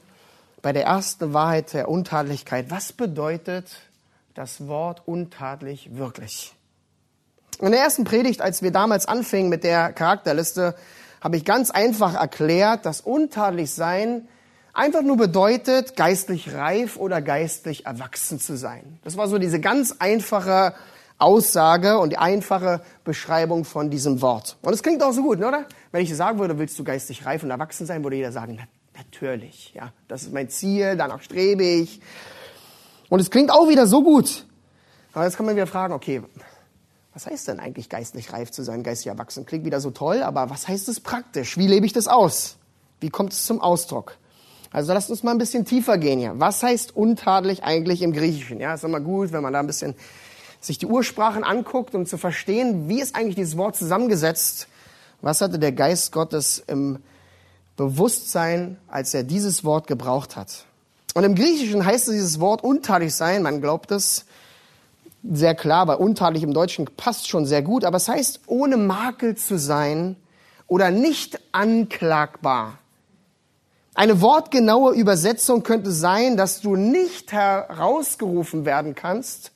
bei 0.62 0.74
der 0.74 0.86
ersten 0.86 1.34
Wahrheit 1.34 1.74
der 1.74 1.90
Untadlichkeit. 1.90 2.70
Was 2.70 2.94
bedeutet 2.94 3.80
das 4.36 4.68
Wort 4.68 5.02
untadlich 5.08 5.98
wirklich? 5.98 6.54
In 7.60 7.72
der 7.72 7.82
ersten 7.82 8.04
Predigt, 8.04 8.42
als 8.42 8.62
wir 8.62 8.72
damals 8.72 9.08
anfingen 9.08 9.50
mit 9.50 9.64
der 9.64 9.92
Charakterliste, 9.92 10.76
habe 11.20 11.38
ich 11.38 11.46
ganz 11.46 11.72
einfach 11.72 12.14
erklärt, 12.14 12.86
dass 12.86 13.02
untadelig 13.02 13.72
sein 13.72 14.28
einfach 14.74 15.02
nur 15.02 15.18
bedeutet, 15.18 15.96
geistlich 15.96 16.54
reif 16.54 16.98
oder 16.98 17.22
geistlich 17.22 17.86
erwachsen 17.86 18.40
zu 18.40 18.58
sein. 18.58 19.00
Das 19.04 19.18
war 19.18 19.28
so 19.28 19.38
diese 19.38 19.60
ganz 19.60 19.96
einfache 20.00 20.74
Aussage 21.18 22.00
und 22.00 22.12
die 22.12 22.18
einfache 22.18 22.82
Beschreibung 23.04 23.64
von 23.64 23.90
diesem 23.90 24.22
Wort. 24.22 24.58
Und 24.62 24.74
es 24.74 24.82
klingt 24.82 25.04
auch 25.04 25.12
so 25.12 25.22
gut, 25.22 25.38
oder? 25.38 25.66
Wenn 25.92 26.02
ich 26.02 26.16
sagen 26.16 26.40
würde, 26.40 26.58
willst 26.58 26.78
du 26.80 26.84
geistig 26.84 27.26
reif 27.26 27.44
und 27.44 27.52
erwachsen 27.52 27.86
sein, 27.86 28.04
würde 28.04 28.16
jeder 28.16 28.32
sagen, 28.32 28.60
natürlich, 28.96 29.74
ja, 29.76 29.94
das 30.08 30.24
ist 30.24 30.34
mein 30.34 30.50
Ziel, 30.50 30.96
danach 30.98 31.22
strebe 31.22 31.64
ich. 31.64 32.02
Und 33.10 33.20
es 33.20 33.30
klingt 33.30 33.52
auch 33.52 33.70
wieder 33.70 33.86
so 33.86 34.04
gut. 34.04 34.46
Aber 35.14 35.26
jetzt 35.26 35.38
kann 35.38 35.46
man 35.46 35.56
wieder 35.56 35.68
fragen, 35.68 35.94
okay, 35.94 36.24
was 37.14 37.28
heißt 37.28 37.50
denn 37.50 37.60
eigentlich 37.60 37.90
geistlich 37.90 38.32
reif 38.32 38.52
zu 38.52 38.64
sein, 38.64 38.84
geistig 38.84 39.08
erwachsen? 39.08 39.46
Klingt 39.46 39.66
wieder 39.66 39.82
so 39.82 39.92
toll, 39.92 40.24
aber 40.24 40.50
was 40.50 40.68
heißt 40.68 40.88
es 40.88 41.02
praktisch? 41.02 41.58
Wie 41.58 41.68
lebe 41.68 41.86
ich 41.86 41.94
das 41.94 42.08
aus? 42.08 42.58
Wie 43.02 43.10
kommt 43.10 43.34
es 43.34 43.46
zum 43.46 43.60
Ausdruck? 43.60 44.18
Also 44.72 44.94
lasst 44.94 45.10
uns 45.10 45.22
mal 45.22 45.32
ein 45.32 45.38
bisschen 45.38 45.66
tiefer 45.66 45.98
gehen 45.98 46.20
hier. 46.20 46.34
Was 46.40 46.64
heißt 46.64 46.96
untadelig 46.96 47.64
eigentlich 47.64 48.02
im 48.02 48.14
Griechischen? 48.14 48.60
Ja, 48.60 48.74
ist 48.74 48.84
immer 48.84 49.02
gut, 49.02 49.34
wenn 49.34 49.44
man 49.44 49.54
da 49.54 49.60
ein 49.60 49.68
bisschen 49.68 49.96
sich 50.62 50.78
die 50.78 50.86
Ursprachen 50.86 51.44
anguckt, 51.44 51.94
um 51.94 52.06
zu 52.06 52.18
verstehen, 52.18 52.88
wie 52.88 53.02
ist 53.02 53.16
eigentlich 53.16 53.36
dieses 53.36 53.58
Wort 53.58 53.76
zusammengesetzt? 53.76 54.68
Was 55.22 55.42
hatte 55.42 55.60
der 55.60 55.72
Geist 55.72 56.12
Gottes 56.12 56.64
im 56.68 57.00
Bewusstsein, 57.76 58.78
als 58.88 59.14
er 59.14 59.24
dieses 59.24 59.64
Wort 59.64 59.88
gebraucht 59.88 60.36
hat? 60.36 60.66
Und 61.14 61.24
im 61.24 61.36
Griechischen 61.36 61.86
heißt 61.86 62.08
es 62.08 62.14
dieses 62.14 62.40
Wort 62.40 62.64
untadig 62.64 63.14
sein, 63.14 63.44
man 63.44 63.60
glaubt 63.60 63.92
es, 63.92 64.26
sehr 65.24 65.54
klar, 65.54 65.88
weil 65.88 65.98
untadelig 65.98 66.44
im 66.44 66.54
Deutschen 66.54 66.86
passt 66.86 67.28
schon 67.28 67.46
sehr 67.46 67.62
gut, 67.62 67.84
aber 67.84 67.98
es 67.98 68.08
heißt 68.08 68.42
ohne 68.48 68.78
Makel 68.78 69.36
zu 69.36 69.60
sein 69.60 70.16
oder 70.68 70.90
nicht 70.90 71.40
anklagbar. 71.52 72.80
Eine 73.94 74.22
wortgenaue 74.22 74.94
Übersetzung 74.94 75.64
könnte 75.64 75.92
sein, 75.92 76.38
dass 76.38 76.62
du 76.62 76.76
nicht 76.76 77.32
herausgerufen 77.32 78.66
werden 78.66 78.96
kannst 78.96 79.52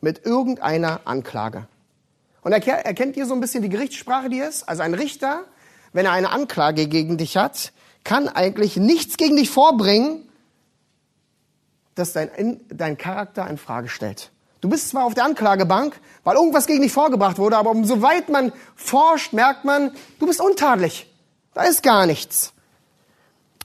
mit 0.00 0.24
irgendeiner 0.24 1.00
Anklage. 1.04 1.66
Und 2.42 2.52
erkennt 2.52 3.16
ihr 3.16 3.26
so 3.26 3.34
ein 3.34 3.40
bisschen 3.40 3.62
die 3.62 3.68
Gerichtssprache, 3.68 4.28
die 4.28 4.38
ist? 4.38 4.68
Also 4.68 4.82
ein 4.82 4.94
Richter, 4.94 5.44
wenn 5.92 6.06
er 6.06 6.12
eine 6.12 6.30
Anklage 6.30 6.86
gegen 6.86 7.18
dich 7.18 7.36
hat, 7.36 7.72
kann 8.04 8.28
eigentlich 8.28 8.76
nichts 8.76 9.16
gegen 9.16 9.36
dich 9.36 9.50
vorbringen, 9.50 10.26
das 11.96 12.12
dein, 12.12 12.60
dein 12.68 12.96
Charakter 12.96 13.46
in 13.48 13.58
Frage 13.58 13.88
stellt. 13.88 14.30
Du 14.60 14.68
bist 14.68 14.90
zwar 14.90 15.04
auf 15.04 15.14
der 15.14 15.24
Anklagebank, 15.24 15.98
weil 16.22 16.36
irgendwas 16.36 16.66
gegen 16.66 16.82
dich 16.82 16.92
vorgebracht 16.92 17.38
wurde, 17.38 17.56
aber 17.56 17.70
umso 17.70 18.00
weit 18.02 18.28
man 18.28 18.52
forscht, 18.76 19.32
merkt 19.32 19.64
man, 19.64 19.92
du 20.18 20.26
bist 20.26 20.40
untadelig. 20.40 21.12
Da 21.54 21.64
ist 21.64 21.82
gar 21.82 22.06
nichts. 22.06 22.52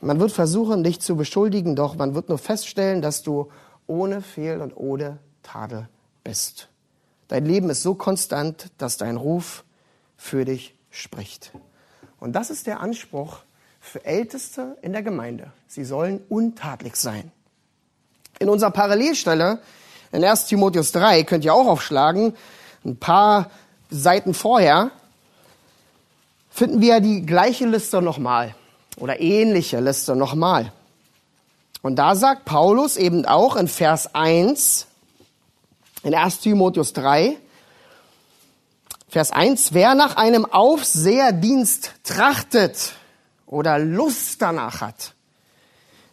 Man 0.01 0.19
wird 0.19 0.31
versuchen, 0.31 0.83
dich 0.83 0.99
zu 0.99 1.15
beschuldigen, 1.15 1.75
doch 1.75 1.95
man 1.95 2.15
wird 2.15 2.29
nur 2.29 2.37
feststellen, 2.37 3.01
dass 3.01 3.23
du 3.23 3.49
ohne 3.87 4.21
Fehl 4.21 4.61
und 4.61 4.75
ohne 4.75 5.19
Tadel 5.41 5.87
bist. 6.23 6.69
Dein 7.27 7.45
Leben 7.45 7.69
ist 7.69 7.81
so 7.81 7.95
konstant, 7.95 8.71
dass 8.77 8.97
dein 8.97 9.15
Ruf 9.15 9.63
für 10.17 10.45
dich 10.45 10.75
spricht. 10.91 11.51
Und 12.19 12.33
das 12.33 12.49
ist 12.49 12.67
der 12.67 12.81
Anspruch 12.81 13.39
für 13.79 14.03
Älteste 14.05 14.77
in 14.81 14.93
der 14.93 15.03
Gemeinde. 15.03 15.51
Sie 15.67 15.85
sollen 15.85 16.21
untadelig 16.29 16.95
sein. 16.95 17.31
In 18.39 18.49
unserer 18.49 18.71
Parallelstelle 18.71 19.59
in 20.11 20.23
1 20.23 20.45
Timotheus 20.45 20.91
3 20.91 21.23
könnt 21.23 21.45
ihr 21.45 21.53
auch 21.53 21.67
aufschlagen, 21.67 22.35
ein 22.83 22.97
paar 22.97 23.49
Seiten 23.89 24.33
vorher, 24.33 24.91
finden 26.49 26.81
wir 26.81 26.99
die 26.99 27.25
gleiche 27.25 27.65
Liste 27.65 28.01
nochmal 28.01 28.55
oder 28.97 29.19
ähnliche 29.19 29.79
Liste 29.79 30.15
nochmal. 30.15 30.71
Und 31.81 31.97
da 31.97 32.15
sagt 32.15 32.45
Paulus 32.45 32.97
eben 32.97 33.25
auch 33.25 33.55
in 33.55 33.67
Vers 33.67 34.15
1, 34.15 34.87
in 36.03 36.15
1 36.15 36.39
Timotheus 36.39 36.93
3, 36.93 37.37
Vers 39.07 39.31
1, 39.31 39.73
wer 39.73 39.95
nach 39.95 40.17
einem 40.17 40.45
Aufseherdienst 40.45 41.91
trachtet 42.03 42.93
oder 43.45 43.79
Lust 43.79 44.41
danach 44.41 44.81
hat, 44.81 45.13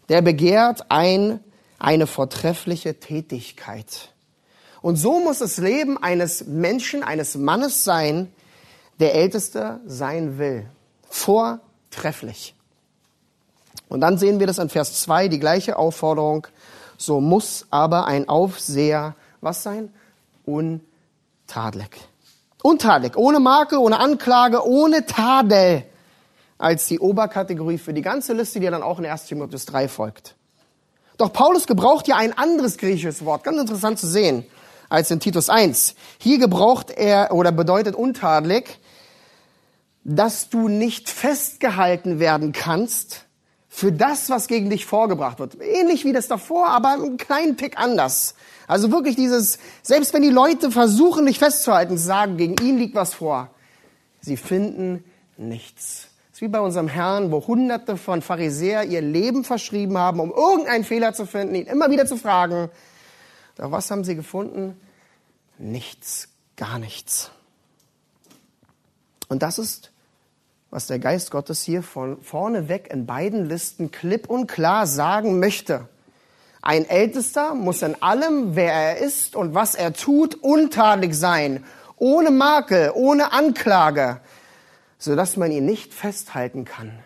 der 0.08 0.22
begehrt 0.22 0.90
ein 0.90 1.40
eine 1.82 2.06
vortreffliche 2.06 3.00
Tätigkeit. 3.00 4.10
Und 4.82 4.96
so 4.96 5.18
muss 5.18 5.38
das 5.38 5.58
Leben 5.58 6.00
eines 6.00 6.44
Menschen, 6.46 7.02
eines 7.02 7.34
Mannes 7.34 7.82
sein, 7.82 8.32
der 9.00 9.14
Älteste 9.14 9.80
sein 9.84 10.38
will. 10.38 10.66
Vortrefflich. 11.08 12.54
Und 13.88 14.00
dann 14.00 14.17
sehen 14.17 14.41
wir 14.41 14.47
das 14.47 14.59
in 14.59 14.69
Vers 14.69 15.02
2, 15.02 15.29
die 15.29 15.38
gleiche 15.38 15.76
Aufforderung. 15.76 16.47
So 16.97 17.21
muss 17.21 17.67
aber 17.71 18.07
ein 18.07 18.29
Aufseher, 18.29 19.14
was 19.41 19.62
sein? 19.62 19.93
Untadelig. 20.47 21.91
Untadelig, 22.62 23.17
ohne 23.17 23.41
Makel, 23.41 23.79
ohne 23.79 23.99
Anklage, 23.99 24.67
ohne 24.67 25.05
Tadel. 25.05 25.85
Als 26.59 26.87
die 26.87 27.00
Oberkategorie 27.00 27.76
für 27.76 27.93
die 27.93 28.02
ganze 28.02 28.35
Liste, 28.35 28.61
die 28.61 28.71
dann 28.71 28.83
auch 28.83 28.99
in 28.99 29.07
1 29.07 29.26
Timotheus 29.26 29.67
3 29.67 29.88
folgt. 29.88 30.37
Doch 31.19 31.33
Paulus 31.33 31.67
gebraucht 31.67 32.09
ja 32.09 32.17
ein 32.17 32.37
anderes 32.37 32.79
griechisches 32.79 33.25
Wort, 33.25 33.45
ganz 33.45 33.61
interessant 33.61 33.99
zu 33.99 34.07
sehen, 34.07 34.47
als 34.88 35.11
in 35.11 35.21
Titus 35.21 35.50
1. 35.50 35.95
Hier 36.19 36.38
gebraucht 36.38 36.91
er 36.91 37.33
oder 37.33 37.52
bedeutet 37.52 37.95
untadelig, 37.95 38.79
dass 40.05 40.49
du 40.49 40.69
nicht 40.69 41.11
festgehalten 41.11 42.19
werden 42.19 42.52
kannst 42.52 43.26
für 43.75 43.91
das, 43.91 44.29
was 44.29 44.49
gegen 44.49 44.69
dich 44.69 44.85
vorgebracht 44.85 45.38
wird. 45.38 45.57
Ähnlich 45.61 46.05
wie 46.05 46.12
das 46.12 46.29
davor, 46.29 46.69
aber 46.69 46.91
einen 46.91 47.17
kleinen 47.17 47.57
Tick 47.57 47.79
anders. 47.79 48.35
Also 48.69 48.93
wirklich 48.93 49.17
dieses, 49.17 49.59
selbst 49.83 50.12
wenn 50.12 50.23
die 50.23 50.29
Leute 50.29 50.71
versuchen, 50.71 51.26
dich 51.26 51.38
festzuhalten, 51.38 51.97
sagen, 51.97 52.37
gegen 52.37 52.55
ihn 52.64 52.79
liegt 52.79 52.95
was 52.95 53.14
vor, 53.14 53.50
sie 54.21 54.37
finden 54.37 55.05
nichts 55.37 56.09
wie 56.43 56.49
bei 56.49 56.59
unserem 56.59 56.88
Herrn, 56.88 57.31
wo 57.31 57.47
hunderte 57.47 57.97
von 57.97 58.21
Pharisäer 58.21 58.83
ihr 58.83 59.00
Leben 59.00 59.45
verschrieben 59.45 59.97
haben, 59.97 60.19
um 60.19 60.33
irgendeinen 60.33 60.83
Fehler 60.83 61.14
zu 61.14 61.25
finden, 61.25 61.55
ihn 61.55 61.67
immer 61.67 61.88
wieder 61.88 62.05
zu 62.05 62.17
fragen. 62.17 62.69
Doch 63.57 63.71
was 63.71 63.93
haben 63.93 64.02
sie 64.02 64.17
gefunden? 64.17 64.76
Nichts, 65.57 66.29
gar 66.57 66.81
nichts. 66.81 67.31
Und 69.29 69.45
das 69.45 69.61
ist, 69.61 69.91
was 70.73 70.87
der 70.87 70.99
Geist 70.99 71.31
Gottes 71.31 71.62
hier 71.62 71.83
von 71.83 72.23
vorne 72.23 72.67
weg 72.67 72.88
in 72.91 73.05
beiden 73.05 73.45
Listen 73.45 73.91
klipp 73.91 74.31
und 74.31 74.47
klar 74.47 74.87
sagen 74.87 75.38
möchte. 75.38 75.87
Ein 76.62 76.88
Ältester 76.88 77.55
muss 77.55 77.83
in 77.83 78.02
allem, 78.02 78.57
wer 78.57 78.73
er 78.73 78.97
ist 78.97 79.37
und 79.37 79.52
was 79.55 79.75
er 79.75 79.93
tut, 79.93 80.35
untadelig 80.37 81.14
sein, 81.14 81.62
ohne 81.97 82.31
Makel, 82.31 82.91
ohne 82.95 83.33
Anklage, 83.33 84.21
sodass 84.99 85.37
man 85.37 85.52
ihn 85.52 85.67
nicht 85.67 85.93
festhalten 85.93 86.64
kann. 86.64 86.99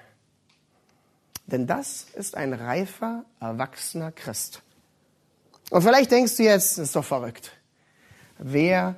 Denn 1.46 1.66
das 1.66 2.06
ist 2.14 2.36
ein 2.36 2.52
reifer, 2.52 3.24
erwachsener 3.40 4.12
Christ. 4.12 4.62
Und 5.70 5.82
vielleicht 5.82 6.12
denkst 6.12 6.36
du 6.36 6.44
jetzt, 6.44 6.78
das 6.78 6.84
ist 6.84 6.94
doch 6.96 7.04
verrückt. 7.04 7.50
Wer 8.38 8.94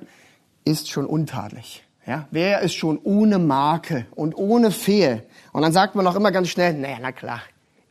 ist 0.63 0.91
schon 0.91 1.07
untadelig? 1.07 1.83
Ja, 2.09 2.27
wer 2.31 2.61
ist 2.61 2.73
schon 2.73 2.99
ohne 3.03 3.37
Marke 3.37 4.07
und 4.15 4.35
ohne 4.35 4.71
Fehl? 4.71 5.21
Und 5.53 5.61
dann 5.61 5.71
sagt 5.71 5.93
man 5.93 6.07
auch 6.07 6.15
immer 6.15 6.31
ganz 6.31 6.49
schnell, 6.49 6.73
naja, 6.73 6.97
na 6.99 7.11
klar, 7.11 7.39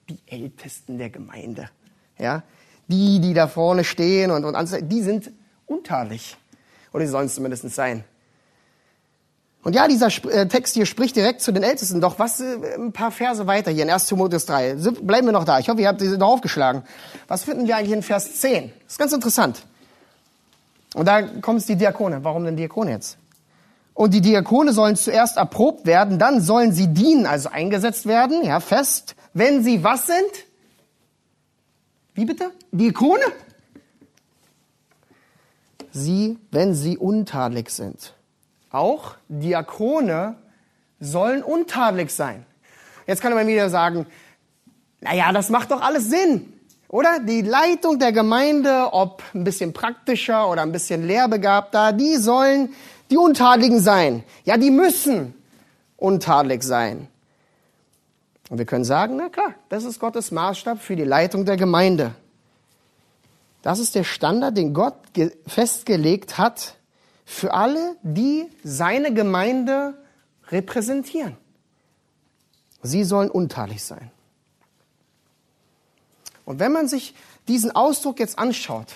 die 0.08 0.18
Ältesten 0.26 0.98
der 0.98 1.08
Gemeinde. 1.08 1.70
Ja, 2.18 2.42
die, 2.88 3.20
die 3.20 3.32
da 3.32 3.46
vorne 3.46 3.84
stehen 3.84 4.32
und, 4.32 4.44
und 4.44 4.90
die 4.90 5.02
sind 5.02 5.30
untadelig. 5.66 6.36
Oder 6.92 7.06
sie 7.06 7.12
sollen 7.12 7.26
es 7.26 7.36
zumindest 7.36 7.70
sein. 7.70 8.02
Und 9.62 9.76
ja, 9.76 9.86
dieser 9.86 10.08
äh, 10.32 10.48
Text 10.48 10.74
hier 10.74 10.86
spricht 10.86 11.14
direkt 11.14 11.40
zu 11.40 11.52
den 11.52 11.62
Ältesten. 11.62 12.00
Doch 12.00 12.18
was, 12.18 12.40
äh, 12.40 12.56
ein 12.74 12.90
paar 12.90 13.12
Verse 13.12 13.46
weiter 13.46 13.70
hier 13.70 13.84
in 13.84 13.90
1 13.90 14.06
Timotheus 14.06 14.46
3. 14.46 14.74
Bleiben 15.00 15.28
wir 15.28 15.32
noch 15.32 15.44
da. 15.44 15.60
Ich 15.60 15.68
hoffe, 15.68 15.80
ihr 15.80 15.86
habt 15.86 16.00
diese 16.00 16.18
noch 16.18 16.30
aufgeschlagen. 16.30 16.82
Was 17.28 17.44
finden 17.44 17.68
wir 17.68 17.76
eigentlich 17.76 17.92
in 17.92 18.02
Vers 18.02 18.40
10? 18.40 18.72
Das 18.82 18.94
ist 18.94 18.98
ganz 18.98 19.12
interessant. 19.12 19.62
Und 20.94 21.06
da 21.06 21.22
kommen 21.22 21.58
es 21.58 21.66
die 21.66 21.76
Diakone. 21.76 22.24
Warum 22.24 22.44
denn 22.44 22.56
Diakone 22.56 22.90
jetzt? 22.90 23.17
Und 23.98 24.14
die 24.14 24.20
Diakone 24.20 24.72
sollen 24.72 24.94
zuerst 24.94 25.38
erprobt 25.38 25.84
werden, 25.84 26.20
dann 26.20 26.40
sollen 26.40 26.70
sie 26.70 26.86
dienen, 26.86 27.26
also 27.26 27.48
eingesetzt 27.48 28.06
werden, 28.06 28.44
ja, 28.44 28.60
fest, 28.60 29.16
wenn 29.34 29.64
sie 29.64 29.82
was 29.82 30.06
sind? 30.06 30.46
Wie 32.14 32.24
bitte? 32.24 32.52
Diakone? 32.70 33.24
Sie, 35.90 36.38
wenn 36.52 36.74
sie 36.74 36.96
untadelig 36.96 37.70
sind. 37.70 38.14
Auch 38.70 39.16
Diakone 39.28 40.36
sollen 41.00 41.42
untadelig 41.42 42.12
sein. 42.12 42.46
Jetzt 43.08 43.20
kann 43.20 43.34
man 43.34 43.48
wieder 43.48 43.68
sagen, 43.68 44.06
naja, 45.00 45.32
das 45.32 45.50
macht 45.50 45.72
doch 45.72 45.80
alles 45.80 46.08
Sinn. 46.08 46.52
Oder? 46.86 47.18
Die 47.18 47.42
Leitung 47.42 47.98
der 47.98 48.12
Gemeinde, 48.12 48.92
ob 48.92 49.24
ein 49.34 49.42
bisschen 49.42 49.72
praktischer 49.72 50.48
oder 50.48 50.62
ein 50.62 50.70
bisschen 50.70 51.04
lehrbegabter, 51.04 51.92
die 51.92 52.14
sollen 52.14 52.72
die 53.10 53.16
Untadeligen 53.16 53.80
sein. 53.80 54.24
Ja, 54.44 54.56
die 54.56 54.70
müssen 54.70 55.34
untadelig 55.96 56.62
sein. 56.62 57.08
Und 58.48 58.58
wir 58.58 58.64
können 58.64 58.84
sagen, 58.84 59.16
na 59.16 59.28
klar, 59.28 59.54
das 59.68 59.84
ist 59.84 59.98
Gottes 59.98 60.30
Maßstab 60.30 60.80
für 60.80 60.96
die 60.96 61.04
Leitung 61.04 61.44
der 61.44 61.56
Gemeinde. 61.56 62.14
Das 63.62 63.78
ist 63.78 63.94
der 63.94 64.04
Standard, 64.04 64.56
den 64.56 64.72
Gott 64.72 64.94
festgelegt 65.46 66.38
hat 66.38 66.76
für 67.24 67.52
alle, 67.52 67.96
die 68.02 68.46
seine 68.64 69.12
Gemeinde 69.12 69.94
repräsentieren. 70.48 71.36
Sie 72.82 73.04
sollen 73.04 73.30
untadelig 73.30 73.82
sein. 73.82 74.10
Und 76.46 76.60
wenn 76.60 76.72
man 76.72 76.88
sich 76.88 77.14
diesen 77.48 77.74
Ausdruck 77.74 78.20
jetzt 78.20 78.38
anschaut 78.38 78.94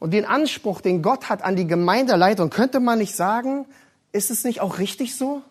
und 0.00 0.12
den 0.12 0.24
Anspruch, 0.24 0.80
den 0.80 1.02
Gott 1.02 1.28
hat 1.28 1.42
an 1.42 1.56
die 1.56 1.66
Gemeindeleitung, 1.66 2.50
könnte 2.50 2.80
man 2.80 2.98
nicht 2.98 3.16
sagen, 3.16 3.66
ist 4.12 4.30
es 4.30 4.44
nicht 4.44 4.60
auch 4.60 4.78
richtig 4.78 5.16
so? 5.16 5.42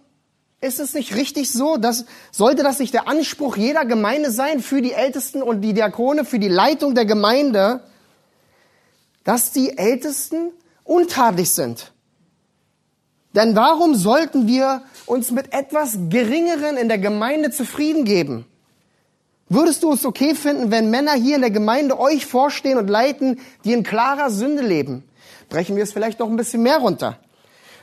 Ist 0.59 0.79
es 0.79 0.93
nicht 0.93 1.15
richtig 1.15 1.51
so? 1.51 1.77
Dass, 1.77 2.05
sollte 2.31 2.63
das 2.63 2.79
nicht 2.79 2.93
der 2.93 3.07
Anspruch 3.07 3.57
jeder 3.57 3.85
Gemeinde 3.85 4.31
sein 4.31 4.59
für 4.59 4.81
die 4.81 4.93
Ältesten 4.93 5.43
und 5.43 5.61
die 5.61 5.73
Diakone, 5.73 6.25
für 6.25 6.39
die 6.39 6.47
Leitung 6.47 6.95
der 6.95 7.05
Gemeinde, 7.05 7.81
dass 9.23 9.51
die 9.51 9.77
Ältesten 9.77 10.51
untadelig 10.83 11.51
sind? 11.51 11.91
Denn 13.33 13.55
warum 13.55 13.93
sollten 13.93 14.47
wir 14.47 14.81
uns 15.05 15.29
mit 15.29 15.53
etwas 15.53 15.97
Geringeren 16.09 16.75
in 16.77 16.87
der 16.87 16.97
Gemeinde 16.97 17.51
zufrieden 17.51 18.03
geben? 18.03 18.45
Würdest 19.49 19.83
du 19.83 19.93
es 19.93 20.05
okay 20.05 20.35
finden, 20.35 20.71
wenn 20.71 20.89
Männer 20.89 21.13
hier 21.13 21.35
in 21.35 21.41
der 21.41 21.51
Gemeinde 21.51 21.99
euch 21.99 22.25
vorstehen 22.25 22.77
und 22.77 22.89
leiten, 22.89 23.39
die 23.63 23.73
in 23.73 23.83
klarer 23.83 24.29
Sünde 24.29 24.61
leben? 24.61 25.03
Brechen 25.49 25.77
wir 25.77 25.83
es 25.83 25.93
vielleicht 25.93 26.19
noch 26.19 26.29
ein 26.29 26.35
bisschen 26.35 26.63
mehr 26.63 26.79
runter. 26.79 27.17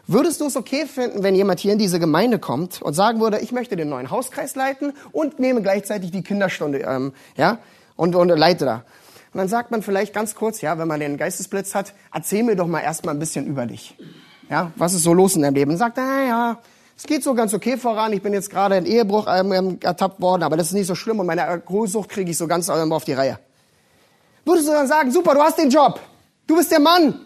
Würdest 0.07 0.43
du 0.43 0.47
es 0.47 0.57
okay 0.57 0.85
finden, 0.85 1.23
wenn 1.23 1.35
jemand 1.35 1.61
hier 1.61 1.73
in 1.73 1.79
diese 1.79 1.99
Gemeinde 1.99 2.39
kommt 2.39 2.83
und 2.83 2.93
sagen 2.93 3.21
würde, 3.21 3.39
ich 3.39 3.53
möchte 3.53 3.77
den 3.77 3.89
neuen 3.89 4.11
Hauskreis 4.11 4.55
leiten 4.55 4.93
und 5.13 5.39
nehme 5.39 5.63
gleichzeitig 5.63 6.11
die 6.11 6.23
Kinderstunde, 6.23 6.81
ähm, 6.81 7.15
ja, 7.39 7.59
und, 7.97 8.15
und 8.15 8.29
leite 8.29 8.67
da? 8.67 8.85
Und 9.33 9.39
dann 9.39 9.49
sagt 9.49 9.71
man 9.71 9.83
vielleicht 9.83 10.13
ganz 10.13 10.35
kurz, 10.35 10.61
ja, 10.61 10.79
wenn 10.79 10.87
man 10.87 11.01
den 11.01 11.17
Geistesblitz 11.17 11.75
hat, 11.75 11.95
erzähl 12.13 12.43
mir 12.43 12.55
doch 12.55 12.67
mal 12.67 12.81
erstmal 12.81 13.15
ein 13.15 13.19
bisschen 13.19 13.47
über 13.47 13.65
dich. 13.65 13.97
Ja, 14.51 14.73
was 14.77 14.93
ist 14.93 15.05
so 15.05 15.15
los 15.15 15.37
in 15.37 15.43
deinem 15.43 15.55
Leben? 15.55 15.71
Und 15.71 15.79
sagt, 15.79 15.99
ah, 15.99 16.25
ja, 16.25 16.59
es 16.97 17.05
geht 17.05 17.25
so 17.25 17.35
ganz 17.35 17.53
okay 17.55 17.77
voran. 17.77 18.13
Ich 18.13 18.23
bin 18.23 18.33
jetzt 18.33 18.51
gerade 18.51 18.77
in 18.77 18.87
Ehebruch 18.87 19.27
ähm, 19.29 19.53
ähm, 19.53 19.79
ertappt 19.83 20.21
worden, 20.21 20.43
aber 20.43 20.57
das 20.57 20.69
ist 20.69 20.75
nicht 20.75 20.87
so 20.87 20.95
schlimm 20.95 21.19
und 21.19 21.27
meine 21.27 21.45
Alkoholsucht 21.45 22.09
kriege 22.09 22.31
ich 22.31 22.39
so 22.39 22.47
ganz 22.47 22.69
ähm, 22.69 22.93
auf 22.93 23.05
die 23.05 23.15
Reihe. 23.15 23.39
Würdest 24.45 24.69
du 24.69 24.73
dann 24.73 24.87
sagen, 24.87 25.11
super, 25.11 25.35
du 25.35 25.41
hast 25.41 25.59
den 25.59 25.71
Job. 25.71 26.01
Du 26.47 26.57
bist 26.57 26.71
der 26.71 26.81
Mann. 26.81 27.21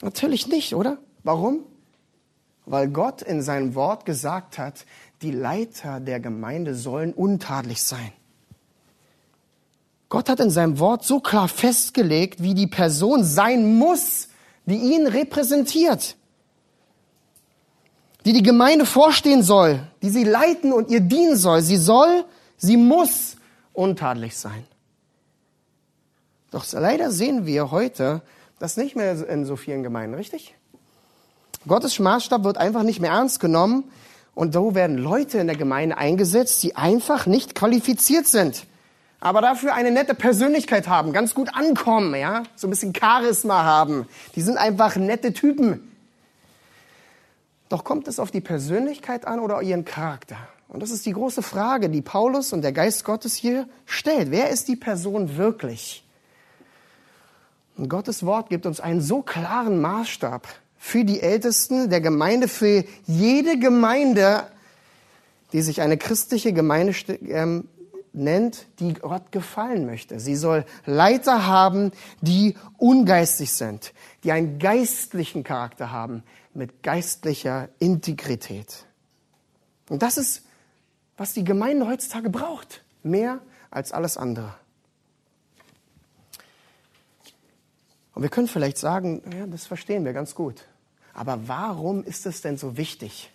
Natürlich 0.00 0.46
nicht, 0.48 0.74
oder? 0.74 0.98
Warum? 1.24 1.60
Weil 2.64 2.88
Gott 2.88 3.22
in 3.22 3.42
seinem 3.42 3.74
Wort 3.74 4.06
gesagt 4.06 4.58
hat, 4.58 4.84
die 5.20 5.30
Leiter 5.30 6.00
der 6.00 6.20
Gemeinde 6.20 6.74
sollen 6.74 7.12
untadelig 7.12 7.82
sein. 7.82 8.12
Gott 10.08 10.28
hat 10.28 10.40
in 10.40 10.50
seinem 10.50 10.78
Wort 10.78 11.04
so 11.04 11.20
klar 11.20 11.48
festgelegt, 11.48 12.42
wie 12.42 12.54
die 12.54 12.66
Person 12.66 13.24
sein 13.24 13.76
muss, 13.78 14.28
die 14.66 14.76
ihn 14.76 15.06
repräsentiert 15.06 16.16
die 18.24 18.32
die 18.32 18.42
Gemeinde 18.42 18.86
vorstehen 18.86 19.42
soll, 19.42 19.80
die 20.02 20.10
sie 20.10 20.24
leiten 20.24 20.72
und 20.72 20.90
ihr 20.90 21.00
dienen 21.00 21.36
soll. 21.36 21.62
Sie 21.62 21.76
soll, 21.76 22.24
sie 22.56 22.76
muss 22.76 23.36
untadelig 23.72 24.36
sein. 24.36 24.64
Doch 26.50 26.64
leider 26.72 27.10
sehen 27.10 27.46
wir 27.46 27.70
heute 27.70 28.22
das 28.58 28.76
nicht 28.76 28.94
mehr 28.94 29.28
in 29.28 29.44
so 29.44 29.56
vielen 29.56 29.82
Gemeinden, 29.82 30.14
richtig? 30.14 30.54
Gottes 31.66 31.98
Maßstab 31.98 32.44
wird 32.44 32.58
einfach 32.58 32.82
nicht 32.82 33.00
mehr 33.00 33.10
ernst 33.10 33.40
genommen 33.40 33.84
und 34.34 34.54
so 34.54 34.74
werden 34.74 34.98
Leute 34.98 35.38
in 35.38 35.46
der 35.46 35.56
Gemeinde 35.56 35.96
eingesetzt, 35.96 36.62
die 36.62 36.76
einfach 36.76 37.26
nicht 37.26 37.54
qualifiziert 37.54 38.26
sind, 38.26 38.66
aber 39.20 39.40
dafür 39.40 39.74
eine 39.74 39.92
nette 39.92 40.14
Persönlichkeit 40.14 40.88
haben, 40.88 41.12
ganz 41.12 41.34
gut 41.34 41.54
ankommen, 41.54 42.14
ja, 42.14 42.42
so 42.56 42.66
ein 42.66 42.70
bisschen 42.70 42.92
Charisma 42.94 43.62
haben. 43.62 44.06
Die 44.34 44.42
sind 44.42 44.58
einfach 44.58 44.96
nette 44.96 45.32
Typen. 45.32 45.91
Doch 47.72 47.84
kommt 47.84 48.06
es 48.06 48.18
auf 48.18 48.30
die 48.30 48.42
Persönlichkeit 48.42 49.26
an 49.26 49.40
oder 49.40 49.62
ihren 49.62 49.86
Charakter? 49.86 50.36
Und 50.68 50.82
das 50.82 50.90
ist 50.90 51.06
die 51.06 51.12
große 51.12 51.40
Frage, 51.40 51.88
die 51.88 52.02
Paulus 52.02 52.52
und 52.52 52.60
der 52.60 52.72
Geist 52.72 53.02
Gottes 53.02 53.34
hier 53.34 53.66
stellt. 53.86 54.30
Wer 54.30 54.50
ist 54.50 54.68
die 54.68 54.76
Person 54.76 55.38
wirklich? 55.38 56.04
Und 57.78 57.88
Gottes 57.88 58.26
Wort 58.26 58.50
gibt 58.50 58.66
uns 58.66 58.78
einen 58.78 59.00
so 59.00 59.22
klaren 59.22 59.80
Maßstab 59.80 60.46
für 60.76 61.06
die 61.06 61.22
Ältesten 61.22 61.88
der 61.88 62.02
Gemeinde, 62.02 62.46
für 62.46 62.84
jede 63.06 63.58
Gemeinde, 63.58 64.48
die 65.54 65.62
sich 65.62 65.80
eine 65.80 65.96
christliche 65.96 66.52
Gemeinde 66.52 66.92
ähm, 67.26 67.68
nennt, 68.12 68.66
die 68.80 68.92
Gott 68.92 69.32
gefallen 69.32 69.86
möchte. 69.86 70.20
Sie 70.20 70.36
soll 70.36 70.66
Leiter 70.84 71.46
haben, 71.46 71.92
die 72.20 72.54
ungeistig 72.76 73.50
sind, 73.50 73.94
die 74.24 74.32
einen 74.32 74.58
geistlichen 74.58 75.42
Charakter 75.42 75.90
haben, 75.90 76.22
mit 76.54 76.82
geistlicher 76.82 77.68
Integrität. 77.78 78.86
Und 79.88 80.02
das 80.02 80.16
ist, 80.16 80.44
was 81.16 81.32
die 81.32 81.44
Gemeinde 81.44 81.86
heutzutage 81.86 82.30
braucht, 82.30 82.82
mehr 83.02 83.40
als 83.70 83.92
alles 83.92 84.16
andere. 84.16 84.54
Und 88.14 88.22
wir 88.22 88.28
können 88.28 88.48
vielleicht 88.48 88.78
sagen, 88.78 89.22
ja, 89.36 89.46
das 89.46 89.66
verstehen 89.66 90.04
wir 90.04 90.12
ganz 90.12 90.34
gut. 90.34 90.64
Aber 91.14 91.48
warum 91.48 92.04
ist 92.04 92.26
es 92.26 92.42
denn 92.42 92.56
so 92.56 92.76
wichtig? 92.76 93.30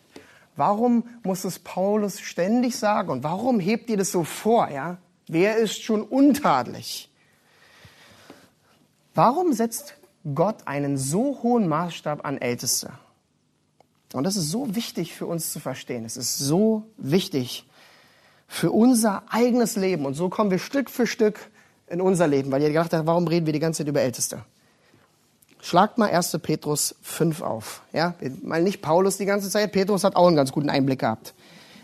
Warum 0.56 1.08
muss 1.24 1.44
es 1.44 1.60
Paulus 1.60 2.20
ständig 2.20 2.76
sagen? 2.76 3.10
Und 3.10 3.24
warum 3.24 3.60
hebt 3.60 3.90
ihr 3.90 3.98
das 3.98 4.12
so 4.12 4.24
vor? 4.24 4.70
Ja? 4.70 4.98
Wer 5.28 5.58
ist 5.58 5.84
schon 5.84 6.02
untadelig? 6.02 7.12
Warum 9.14 9.54
setzt 9.54 9.96
Gott 10.36 10.68
einen 10.68 10.98
so 10.98 11.42
hohen 11.44 11.68
Maßstab 11.68 12.26
an 12.26 12.38
Älteste? 12.38 12.92
Und 14.14 14.24
das 14.24 14.38
ist 14.38 14.50
so 14.50 14.76
wichtig 14.76 15.14
für 15.14 15.26
uns 15.26 15.52
zu 15.52 15.60
verstehen. 15.60 16.06
Es 16.06 16.18
ist 16.18 16.38
so 16.38 16.84
wichtig 16.98 17.66
für 18.48 18.72
unser 18.72 19.24
eigenes 19.30 19.76
Leben. 19.76 20.06
Und 20.06 20.14
so 20.14 20.30
kommen 20.30 20.50
wir 20.52 20.60
Stück 20.60 20.90
für 20.90 21.06
Stück 21.06 21.50
in 21.88 22.02
unser 22.02 22.28
Leben, 22.28 22.52
weil 22.52 22.62
ihr 22.62 22.70
gedacht 22.70 22.94
habt, 22.94 23.06
warum 23.06 23.28
reden 23.28 23.46
wir 23.46 23.54
die 23.54 23.60
ganze 23.60 23.80
Zeit 23.80 23.88
über 23.88 24.02
Älteste? 24.02 24.44
Schlagt 25.62 25.98
mal 25.98 26.10
1. 26.10 26.38
Petrus 26.42 26.96
5 27.02 27.42
auf. 27.42 27.82
Ja, 27.92 28.16
mal 28.42 28.62
nicht 28.62 28.82
Paulus 28.82 29.18
die 29.18 29.26
ganze 29.26 29.50
Zeit. 29.50 29.72
Petrus 29.72 30.04
hat 30.04 30.16
auch 30.16 30.28
einen 30.28 30.36
ganz 30.36 30.52
guten 30.52 30.70
Einblick 30.70 31.00
gehabt. 31.00 31.34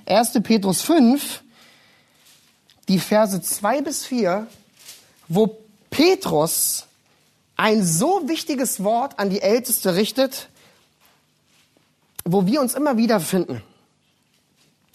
1. 0.05 0.41
Petrus 0.43 0.81
5, 0.81 1.43
die 2.87 2.99
Verse 2.99 3.41
2 3.41 3.81
bis 3.81 4.05
4, 4.05 4.47
wo 5.27 5.57
Petrus 5.89 6.85
ein 7.55 7.83
so 7.83 8.27
wichtiges 8.27 8.83
Wort 8.83 9.19
an 9.19 9.29
die 9.29 9.41
Älteste 9.41 9.95
richtet, 9.95 10.49
wo 12.25 12.45
wir 12.45 12.61
uns 12.61 12.75
immer 12.75 12.97
wieder 12.97 13.19
finden. 13.19 13.61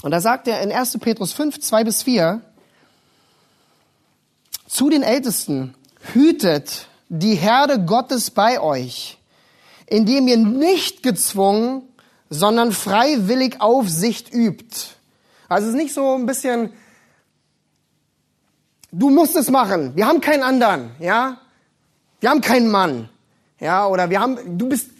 Und 0.02 0.10
da 0.12 0.20
sagt 0.20 0.48
er 0.48 0.60
in 0.62 0.72
1. 0.72 0.98
Petrus 0.98 1.32
5, 1.32 1.60
2 1.60 1.84
bis 1.84 2.02
4, 2.02 2.40
zu 4.66 4.90
den 4.90 5.02
Ältesten, 5.02 5.74
hütet 6.12 6.86
die 7.08 7.34
Herde 7.34 7.84
Gottes 7.84 8.30
bei 8.30 8.60
euch, 8.60 9.18
indem 9.86 10.28
ihr 10.28 10.36
nicht 10.36 11.02
gezwungen, 11.02 11.82
sondern 12.30 12.72
freiwillig 12.72 13.60
Aufsicht 13.60 14.32
übt. 14.32 14.90
Also 15.48 15.68
es 15.68 15.74
ist 15.74 15.80
nicht 15.80 15.94
so 15.94 16.14
ein 16.14 16.26
bisschen, 16.26 16.72
du 18.92 19.10
musst 19.10 19.34
es 19.36 19.50
machen, 19.50 19.96
wir 19.96 20.06
haben 20.06 20.20
keinen 20.20 20.42
anderen, 20.42 20.90
ja? 20.98 21.38
Wir 22.20 22.30
haben 22.30 22.40
keinen 22.40 22.68
Mann, 22.68 23.08
ja? 23.58 23.86
Oder 23.86 24.10
wir 24.10 24.20
haben, 24.20 24.58
du 24.58 24.68
bist 24.68 24.90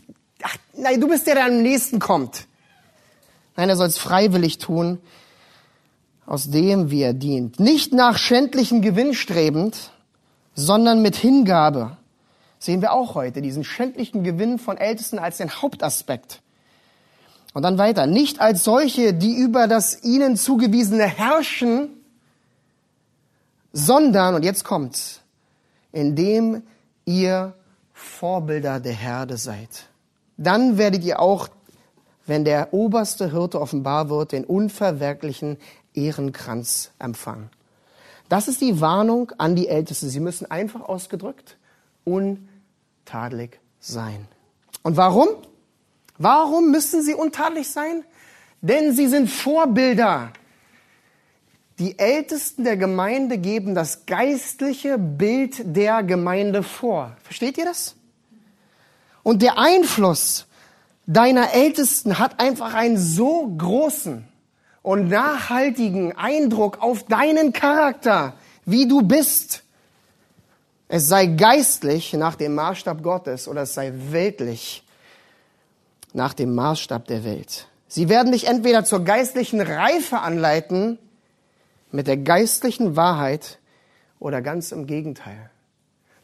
ach, 0.43 0.57
nein, 0.77 1.01
du 1.01 1.09
bist 1.09 1.27
der, 1.27 1.35
der 1.35 1.47
am 1.47 1.63
nächsten 1.63 1.99
kommt. 1.99 2.47
Nein, 3.57 3.69
er 3.69 3.77
soll 3.77 3.89
es 3.89 3.99
freiwillig 3.99 4.59
tun, 4.59 5.01
aus 6.27 6.51
dem, 6.51 6.91
wie 6.91 7.03
er 7.03 7.15
dient. 7.15 7.59
Nicht 7.59 7.93
nach 7.93 8.19
schändlichen 8.19 8.83
Gewinn 8.83 9.15
strebend, 9.15 9.91
sondern 10.55 11.03
mit 11.03 11.17
Hingabe. 11.17 11.97
Sehen 12.59 12.83
wir 12.83 12.93
auch 12.93 13.15
heute 13.15 13.41
diesen 13.41 13.65
schändlichen 13.65 14.25
Gewinn 14.25 14.59
von 14.59 14.77
Ältesten 14.77 15.19
als 15.19 15.39
den 15.39 15.51
Hauptaspekt. 15.51 16.43
Und 17.55 17.63
dann 17.63 17.79
weiter. 17.79 18.07
Nicht 18.07 18.41
als 18.41 18.63
solche, 18.63 19.15
die 19.15 19.35
über 19.35 19.67
das 19.67 20.03
ihnen 20.03 20.37
zugewiesene 20.37 21.05
herrschen, 21.05 21.91
sondern, 23.73 24.35
und 24.35 24.45
jetzt 24.45 24.65
kommt's, 24.65 25.21
indem 25.93 26.63
ihr 27.05 27.55
Vorbilder 27.93 28.81
der 28.81 28.93
Herde 28.93 29.37
seid. 29.37 29.89
Dann 30.39 30.79
werdet 30.79 31.05
ihr 31.05 31.21
auch, 31.21 31.49
wenn 32.27 32.45
der 32.45 32.73
oberste 32.73 33.31
Hirte 33.33 33.61
offenbar 33.61 34.09
wird, 34.09 34.33
den 34.33 34.45
unverwerklichen 34.45 35.59
Ehrenkranz 35.95 36.93
empfangen. 36.99 37.51
Das 38.29 38.49
ist 38.49 38.61
die 38.61 38.81
Warnung 38.81 39.33
an 39.39 39.57
die 39.57 39.69
Ältesten. 39.69 40.09
Sie 40.09 40.21
müssen 40.21 40.51
einfach 40.51 40.83
ausgedrückt 40.83 41.57
untadelig 42.05 43.61
sein. 43.81 44.27
Und 44.83 44.97
warum? 44.97 45.29
Warum 46.19 46.71
müssen 46.71 47.03
sie 47.03 47.15
untadelig 47.15 47.71
sein? 47.71 48.05
Denn 48.61 48.95
sie 48.95 49.09
sind 49.09 49.29
Vorbilder. 49.29 50.33
Die 51.79 51.99
Ältesten 51.99 52.65
der 52.65 52.77
Gemeinde 52.77 53.39
geben 53.39 53.75
das 53.75 54.05
geistliche 54.07 54.99
Bild 54.99 55.77
der 55.77 56.03
Gemeinde 56.03 56.63
vor. 56.63 57.17
Versteht 57.23 57.57
ihr 57.57 57.67
das? 57.67 57.95
Und 59.29 59.43
der 59.43 59.59
Einfluss 59.59 60.47
deiner 61.07 61.53
Ältesten 61.53 62.19
hat 62.19 62.41
einfach 62.41 62.73
einen 62.73 62.97
so 62.97 63.47
großen 63.59 64.27
und 64.81 65.09
nachhaltigen 65.11 66.17
Eindruck 66.17 66.81
auf 66.81 67.03
deinen 67.03 67.53
Charakter, 67.53 68.33
wie 68.65 68.89
du 68.89 69.03
bist. 69.03 69.65
Es 70.89 71.09
sei 71.09 71.27
geistlich 71.27 72.15
nach 72.15 72.37
dem 72.37 72.55
Maßstab 72.55 73.03
Gottes 73.03 73.49
oder 73.49 73.65
es 73.65 73.75
sei 73.75 73.93
weltlich 73.95 74.83
nach 76.15 76.33
dem 76.33 76.55
Maßstab 76.55 77.07
der 77.07 77.23
Welt. 77.23 77.69
Sie 77.87 78.09
werden 78.09 78.33
dich 78.33 78.47
entweder 78.47 78.87
zur 78.87 79.05
geistlichen 79.05 79.61
Reife 79.61 80.21
anleiten, 80.21 80.99
mit 81.93 82.07
der 82.07 82.17
geistlichen 82.17 82.97
Wahrheit 82.97 83.59
oder 84.21 84.41
ganz 84.41 84.73
im 84.73 84.87
Gegenteil. 84.87 85.51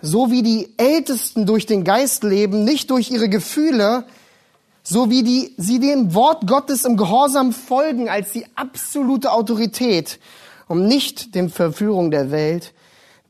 So 0.06 0.30
wie 0.30 0.42
die 0.42 0.68
Ältesten 0.76 1.46
durch 1.46 1.64
den 1.64 1.82
Geist 1.82 2.24
leben, 2.24 2.62
nicht 2.62 2.90
durch 2.90 3.10
ihre 3.10 3.30
Gefühle, 3.30 4.04
so 4.82 5.08
wie 5.08 5.22
die, 5.22 5.54
sie 5.56 5.80
dem 5.80 6.12
Wort 6.12 6.46
Gottes 6.46 6.84
im 6.84 6.98
Gehorsam 6.98 7.54
folgen 7.54 8.10
als 8.10 8.32
die 8.32 8.44
absolute 8.54 9.32
Autorität, 9.32 10.20
um 10.68 10.86
nicht 10.86 11.34
den 11.34 11.48
Verführung 11.48 12.10
der 12.10 12.30
Welt, 12.30 12.74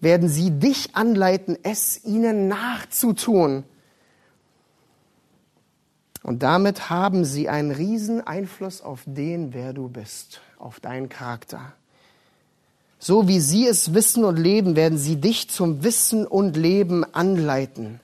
werden 0.00 0.28
sie 0.28 0.50
dich 0.50 0.96
anleiten, 0.96 1.56
es 1.62 2.04
ihnen 2.04 2.48
nachzutun. 2.48 3.62
Und 6.24 6.42
damit 6.42 6.90
haben 6.90 7.24
sie 7.24 7.48
einen 7.48 7.70
riesen 7.70 8.26
Einfluss 8.26 8.82
auf 8.82 9.04
den, 9.06 9.54
wer 9.54 9.74
du 9.74 9.88
bist, 9.88 10.40
auf 10.58 10.80
deinen 10.80 11.08
Charakter. 11.08 11.72
So 12.98 13.28
wie 13.28 13.40
sie 13.40 13.66
es 13.66 13.92
wissen 13.92 14.24
und 14.24 14.38
leben, 14.38 14.76
werden 14.76 14.98
sie 14.98 15.16
dich 15.16 15.50
zum 15.50 15.84
Wissen 15.84 16.26
und 16.26 16.56
Leben 16.56 17.04
anleiten. 17.14 18.00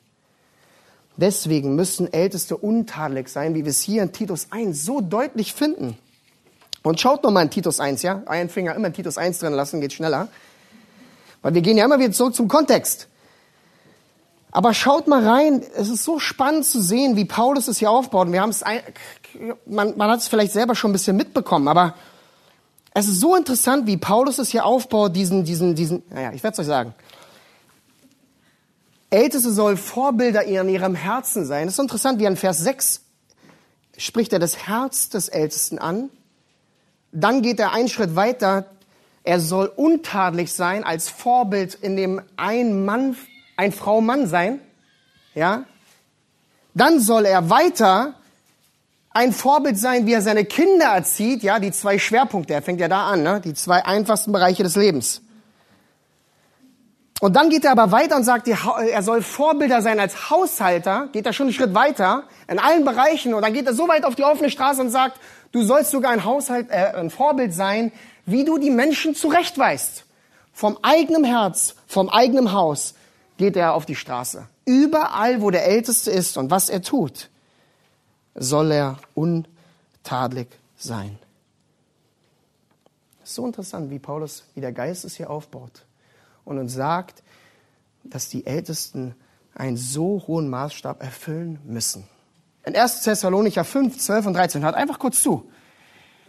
Deswegen 1.17 1.75
müssen 1.75 2.13
Älteste 2.13 2.57
untadelig 2.57 3.29
sein, 3.29 3.55
wie 3.55 3.65
wir 3.65 3.71
es 3.71 3.81
hier 3.81 4.03
in 4.03 4.13
Titus 4.13 4.49
1 4.51 4.85
so 4.85 5.01
deutlich 5.01 5.55
finden. 5.55 5.99
Und 6.83 6.99
schaut 6.99 7.23
noch 7.25 7.31
mal 7.31 7.43
in 7.43 7.51
Titus 7.51 7.79
1, 7.79 8.03
ja? 8.03 8.23
Einen 8.27 8.49
Finger 8.49 8.75
immer 8.75 8.87
in 8.87 8.95
Titus 8.95 9.19
1 9.19 9.39
drin 9.39 9.53
lassen, 9.53 9.81
geht 9.81 9.93
schneller. 9.93 10.29
Weil 11.43 11.55
wir 11.55 11.63
gehen 11.63 11.77
ja 11.77 11.85
immer 11.85 11.99
wieder 11.99 12.13
zurück 12.13 12.35
zum 12.35 12.49
Kontext. 12.49 13.09
Aber 14.53 14.75
schaut 14.75 15.07
mal 15.07 15.27
rein, 15.27 15.63
es 15.77 15.89
ist 15.91 16.05
so 16.05 16.19
spannend 16.19 16.65
zu 16.65 16.81
sehen, 16.81 17.17
wie 17.17 17.25
Paulus 17.25 17.69
es 17.69 17.79
hier 17.79 17.91
aufbaut. 17.91 18.33
Wir 18.33 18.41
haben 18.41 18.51
es, 18.51 18.65
man, 19.67 19.97
man 19.97 20.11
hat 20.11 20.21
es 20.21 20.29
vielleicht 20.29 20.53
selber 20.53 20.75
schon 20.75 20.91
ein 20.91 20.95
bisschen 20.95 21.17
mitbekommen, 21.17 21.69
aber 21.69 21.95
es 22.93 23.09
ist 23.09 23.21
so 23.21 23.37
interessant, 23.37 23.87
wie 23.87 23.97
Paulus 23.97 24.39
es 24.39 24.51
hier 24.51 24.65
aufbaut, 24.65 25.15
diesen, 25.15 25.45
diesen, 25.45 25.75
diesen, 25.75 26.03
naja, 26.11 26.33
ich 26.33 26.43
werde 26.43 26.55
es 26.55 26.59
euch 26.59 26.67
sagen. 26.67 26.95
Älteste 29.11 29.53
soll 29.53 29.77
Vorbilder 29.77 30.45
in 30.45 30.69
ihrem 30.69 30.95
Herzen 30.95 31.45
sein. 31.45 31.69
Es 31.69 31.75
ist 31.75 31.81
interessant, 31.81 32.19
wie 32.19 32.27
an 32.27 32.37
Vers 32.37 32.59
6 32.59 33.03
spricht 33.97 34.33
er 34.33 34.39
das 34.39 34.67
Herz 34.67 35.09
des 35.09 35.29
Ältesten 35.29 35.79
an. 35.79 36.11
Dann 37.13 37.43
geht 37.43 37.59
er 37.61 37.73
einen 37.73 37.89
Schritt 37.89 38.17
weiter. 38.17 38.67
Er 39.25 39.41
soll 39.41 39.67
untadelig 39.67 40.53
sein, 40.53 40.85
als 40.85 41.09
Vorbild 41.09 41.75
in 41.75 41.97
dem 41.97 42.23
ein 42.37 42.85
Mann, 42.85 43.17
ein 43.57 43.73
Frau 43.73 44.01
Mann 44.01 44.27
sein. 44.27 44.61
Ja. 45.35 45.65
Dann 46.75 47.01
soll 47.01 47.27
er 47.27 47.51
weiter 47.51 48.15
ein 49.13 49.33
Vorbild 49.33 49.79
sein, 49.79 50.07
wie 50.07 50.13
er 50.13 50.23
seine 50.23 50.45
Kinder 50.45 50.87
erzieht, 50.87 51.43
ja, 51.43 51.59
die 51.59 51.73
zwei 51.73 51.99
Schwerpunkte, 51.99 52.55
er 52.55 52.63
fängt 52.63 52.81
ja 52.81 52.89
da 52.89 53.09
an, 53.09 53.23
ne? 53.23 53.41
die 53.45 53.55
zwei 53.55 53.85
einfachsten 53.85 54.33
Bereiche 54.33 54.63
des 54.63 54.77
Lebens. 54.77 55.23
Und 57.21 57.37
dann 57.37 57.51
geht 57.51 57.65
er 57.65 57.73
aber 57.73 57.93
weiter 57.93 58.17
und 58.17 58.25
sagt, 58.25 58.49
er 58.49 59.03
soll 59.03 59.21
Vorbilder 59.21 59.83
sein 59.83 60.01
als 60.01 60.31
Haushalter, 60.31 61.09
geht 61.13 61.27
er 61.27 61.35
schon 61.35 61.49
einen 61.49 61.53
Schritt 61.53 61.75
weiter, 61.75 62.25
in 62.49 62.59
allen 62.59 62.85
Bereichen, 62.85 63.35
und 63.35 63.43
dann 63.43 63.53
geht 63.53 63.67
er 63.67 63.75
so 63.75 63.89
weit 63.89 64.05
auf 64.05 64.15
die 64.15 64.25
offene 64.25 64.49
Straße 64.49 64.81
und 64.81 64.91
sagt, 64.91 65.21
du 65.53 65.63
sollst 65.63 65.91
sogar 65.91 66.13
ein, 66.13 66.25
Haushalt, 66.25 66.71
äh, 66.71 66.95
ein 66.95 67.11
Vorbild 67.11 67.53
sein, 67.53 67.93
wie 68.25 68.45
du 68.45 68.57
die 68.57 68.71
Menschen 68.71 69.15
zurechtweist. 69.15 70.05
Vom 70.55 70.79
eigenen 70.83 71.25
Herz, 71.25 71.75
vom 71.87 72.09
eigenen 72.09 72.53
Haus 72.53 72.95
geht 73.37 73.57
er 73.57 73.75
auf 73.75 73.85
die 73.85 73.97
Straße. 73.97 74.47
Überall, 74.65 75.43
wo 75.43 75.51
der 75.51 75.67
Älteste 75.67 76.11
ist 76.11 76.39
und 76.39 76.51
was 76.51 76.71
er 76.71 76.81
tut 76.81 77.30
soll 78.35 78.73
er 78.73 78.99
untadelig 79.15 80.49
sein. 80.77 81.19
Es 83.23 83.31
ist 83.31 83.35
so 83.37 83.47
interessant, 83.47 83.91
wie 83.91 83.99
Paulus, 83.99 84.45
wie 84.55 84.61
der 84.61 84.73
Geist 84.73 85.05
es 85.05 85.17
hier 85.17 85.31
aufbaut 85.31 85.85
und 86.45 86.59
uns 86.59 86.73
sagt, 86.73 87.23
dass 88.05 88.29
die 88.29 88.47
Ältesten 88.47 89.15
einen 89.55 89.77
so 89.77 90.25
hohen 90.27 90.49
Maßstab 90.49 91.03
erfüllen 91.03 91.59
müssen. 91.65 92.05
In 92.65 92.77
1. 92.77 93.03
Thessalonicher 93.03 93.65
5, 93.65 93.99
12 93.99 94.27
und 94.27 94.35
13, 94.35 94.63
hört 94.63 94.75
einfach 94.75 94.99
kurz 94.99 95.23
zu. 95.23 95.51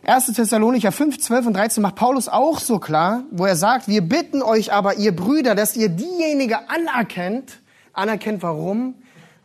1. 0.04 0.34
Thessalonicher 0.34 0.92
5, 0.92 1.20
12 1.20 1.48
und 1.48 1.54
13 1.54 1.84
macht 1.84 1.96
Paulus 1.96 2.28
auch 2.28 2.60
so 2.60 2.80
klar, 2.80 3.24
wo 3.30 3.46
er 3.46 3.56
sagt, 3.56 3.88
wir 3.88 4.02
bitten 4.02 4.42
euch 4.42 4.74
aber, 4.74 4.96
ihr 4.96 5.16
Brüder, 5.16 5.54
dass 5.54 5.76
ihr 5.76 5.90
diejenige 5.90 6.70
anerkennt, 6.70 7.60
anerkennt 7.94 8.42
warum? 8.42 8.96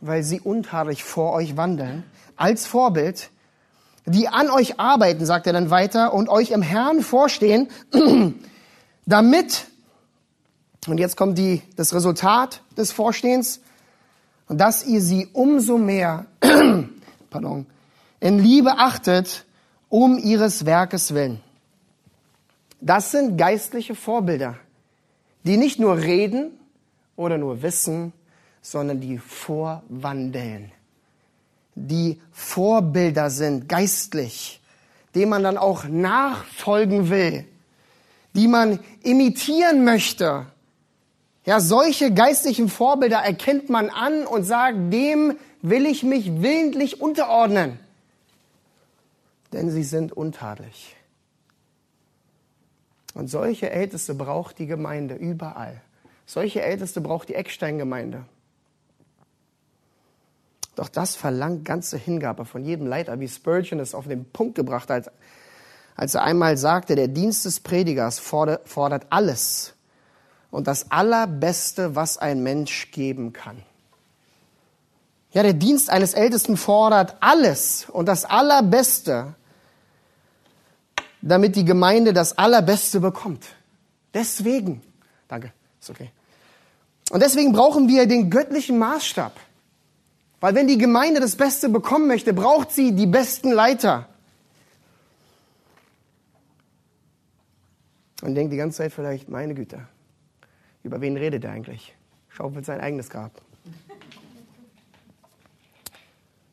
Weil 0.00 0.22
sie 0.22 0.40
untadelig 0.40 1.04
vor 1.04 1.32
euch 1.32 1.56
wandeln, 1.58 2.04
als 2.36 2.66
Vorbild, 2.66 3.30
die 4.06 4.28
an 4.28 4.50
euch 4.50 4.78
arbeiten, 4.78 5.26
sagt 5.26 5.46
er 5.46 5.52
dann 5.52 5.70
weiter, 5.70 6.14
und 6.14 6.28
euch 6.28 6.50
im 6.50 6.62
Herrn 6.62 7.02
vorstehen, 7.02 7.68
damit, 9.06 9.66
und 10.86 10.98
jetzt 10.98 11.16
kommt 11.16 11.38
die, 11.38 11.62
das 11.74 11.92
Resultat 11.92 12.62
des 12.76 12.92
Vorstehens, 12.92 13.60
dass 14.48 14.86
ihr 14.86 15.00
sie 15.00 15.28
umso 15.32 15.76
mehr, 15.76 16.26
pardon, 17.30 17.66
in 18.20 18.38
Liebe 18.38 18.78
achtet, 18.78 19.44
um 19.88 20.18
ihres 20.18 20.66
Werkes 20.66 21.14
willen. 21.14 21.40
Das 22.80 23.10
sind 23.10 23.36
geistliche 23.36 23.94
Vorbilder, 23.94 24.56
die 25.42 25.56
nicht 25.56 25.80
nur 25.80 25.96
reden 25.96 26.52
oder 27.16 27.38
nur 27.38 27.62
wissen, 27.62 28.12
sondern 28.62 29.00
die 29.00 29.18
vorwandeln 29.18 30.70
die 31.76 32.20
Vorbilder 32.32 33.30
sind, 33.30 33.68
geistlich, 33.68 34.60
dem 35.14 35.28
man 35.28 35.44
dann 35.44 35.58
auch 35.58 35.84
nachfolgen 35.84 37.10
will, 37.10 37.44
die 38.34 38.48
man 38.48 38.80
imitieren 39.02 39.84
möchte. 39.84 40.46
Ja, 41.44 41.60
solche 41.60 42.12
geistlichen 42.12 42.68
Vorbilder 42.68 43.18
erkennt 43.18 43.70
man 43.70 43.90
an 43.90 44.26
und 44.26 44.42
sagt, 44.42 44.92
dem 44.92 45.36
will 45.62 45.86
ich 45.86 46.02
mich 46.02 46.42
willentlich 46.42 47.00
unterordnen. 47.00 47.78
Denn 49.52 49.70
sie 49.70 49.84
sind 49.84 50.12
untadelig. 50.12 50.96
Und 53.14 53.28
solche 53.28 53.70
Älteste 53.70 54.14
braucht 54.14 54.58
die 54.58 54.66
Gemeinde 54.66 55.14
überall. 55.14 55.80
Solche 56.26 56.62
Älteste 56.62 57.00
braucht 57.00 57.28
die 57.28 57.34
Ecksteingemeinde. 57.34 58.24
Doch 60.76 60.90
das 60.90 61.16
verlangt 61.16 61.64
ganze 61.64 61.96
Hingabe 61.96 62.44
von 62.44 62.62
jedem 62.62 62.86
Leiter, 62.86 63.18
wie 63.18 63.28
Spurgeon 63.28 63.80
es 63.80 63.94
auf 63.94 64.06
den 64.06 64.26
Punkt 64.26 64.54
gebracht 64.54 64.90
hat, 64.90 65.10
als 65.96 66.14
er 66.14 66.22
einmal 66.22 66.58
sagte, 66.58 66.94
der 66.94 67.08
Dienst 67.08 67.46
des 67.46 67.60
Predigers 67.60 68.18
fordert 68.18 69.06
alles 69.08 69.72
und 70.50 70.66
das 70.66 70.90
Allerbeste, 70.90 71.96
was 71.96 72.18
ein 72.18 72.42
Mensch 72.42 72.90
geben 72.90 73.32
kann. 73.32 73.62
Ja, 75.32 75.42
der 75.42 75.54
Dienst 75.54 75.88
eines 75.88 76.12
Ältesten 76.12 76.58
fordert 76.58 77.16
alles 77.20 77.86
und 77.90 78.06
das 78.06 78.26
Allerbeste, 78.26 79.34
damit 81.22 81.56
die 81.56 81.64
Gemeinde 81.64 82.12
das 82.12 82.36
Allerbeste 82.36 83.00
bekommt. 83.00 83.46
Deswegen, 84.12 84.82
danke, 85.26 85.52
ist 85.80 85.88
okay. 85.88 86.10
Und 87.10 87.22
deswegen 87.22 87.52
brauchen 87.52 87.88
wir 87.88 88.06
den 88.06 88.28
göttlichen 88.28 88.78
Maßstab. 88.78 89.32
Weil 90.40 90.54
wenn 90.54 90.66
die 90.66 90.78
Gemeinde 90.78 91.20
das 91.20 91.36
Beste 91.36 91.68
bekommen 91.68 92.08
möchte, 92.08 92.32
braucht 92.32 92.70
sie 92.70 92.92
die 92.94 93.06
besten 93.06 93.50
Leiter. 93.50 94.08
Und 98.22 98.34
denkt 98.34 98.52
die 98.52 98.56
ganze 98.56 98.78
Zeit 98.78 98.92
vielleicht, 98.92 99.28
meine 99.28 99.54
Güte, 99.54 99.86
über 100.82 101.00
wen 101.00 101.16
redet 101.16 101.44
er 101.44 101.52
eigentlich? 101.52 101.94
Schaufelt 102.28 102.66
sein 102.66 102.80
eigenes 102.80 103.08
Grab. 103.08 103.32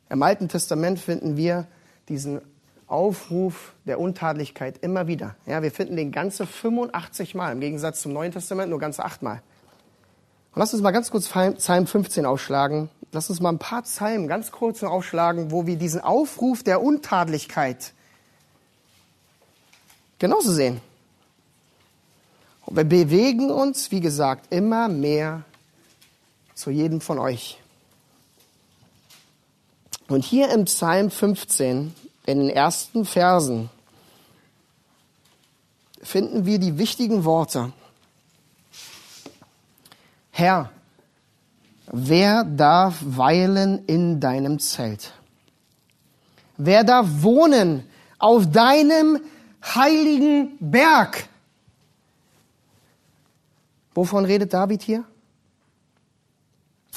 Im 0.09 0.21
Alten 0.21 0.47
Testament 0.47 0.99
finden 0.99 1.37
wir 1.37 1.67
diesen 2.07 2.41
Aufruf 2.87 3.73
der 3.85 3.99
Untadlichkeit 3.99 4.77
immer 4.79 5.07
wieder. 5.07 5.35
Ja, 5.45 5.63
wir 5.63 5.71
finden 5.71 5.95
den 5.95 6.11
ganze 6.11 6.45
85 6.45 7.33
Mal, 7.33 7.51
im 7.51 7.59
Gegensatz 7.59 8.01
zum 8.01 8.13
Neuen 8.13 8.31
Testament 8.31 8.69
nur 8.69 8.79
ganze 8.79 9.03
8 9.03 9.23
Mal. 9.23 9.41
Und 10.53 10.59
lass 10.59 10.73
uns 10.73 10.83
mal 10.83 10.91
ganz 10.91 11.09
kurz 11.09 11.27
Psalm 11.27 11.87
15 11.87 12.25
aufschlagen. 12.25 12.89
Lass 13.13 13.29
uns 13.29 13.39
mal 13.39 13.49
ein 13.49 13.59
paar 13.59 13.83
Psalmen 13.83 14.27
ganz 14.27 14.51
kurz 14.51 14.81
aufschlagen, 14.81 15.51
wo 15.51 15.67
wir 15.67 15.75
diesen 15.75 16.01
Aufruf 16.01 16.63
der 16.63 16.81
Untadlichkeit 16.81 17.93
genauso 20.17 20.51
sehen. 20.51 20.81
Und 22.65 22.75
wir 22.75 22.85
bewegen 22.85 23.51
uns, 23.51 23.91
wie 23.91 23.99
gesagt, 23.99 24.51
immer 24.51 24.87
mehr 24.87 25.43
zu 26.55 26.71
jedem 26.71 27.01
von 27.01 27.19
euch. 27.19 27.59
Und 30.07 30.25
hier 30.25 30.49
im 30.49 30.65
Psalm 30.65 31.11
15, 31.11 31.93
in 32.25 32.39
den 32.39 32.49
ersten 32.49 33.05
Versen, 33.05 33.69
finden 36.01 36.47
wir 36.47 36.57
die 36.57 36.79
wichtigen 36.79 37.25
Worte. 37.25 37.73
Herr, 40.31 40.71
wer 41.93 42.43
darf 42.43 43.01
weilen 43.05 43.85
in 43.85 44.19
deinem 44.19 44.59
Zelt? 44.59 45.13
Wer 46.57 46.83
darf 46.83 47.07
wohnen 47.21 47.83
auf 48.17 48.49
deinem 48.51 49.21
heiligen 49.63 50.57
Berg? 50.59 51.29
Wovon 53.93 54.25
redet 54.25 54.53
David 54.53 54.81
hier? 54.81 55.05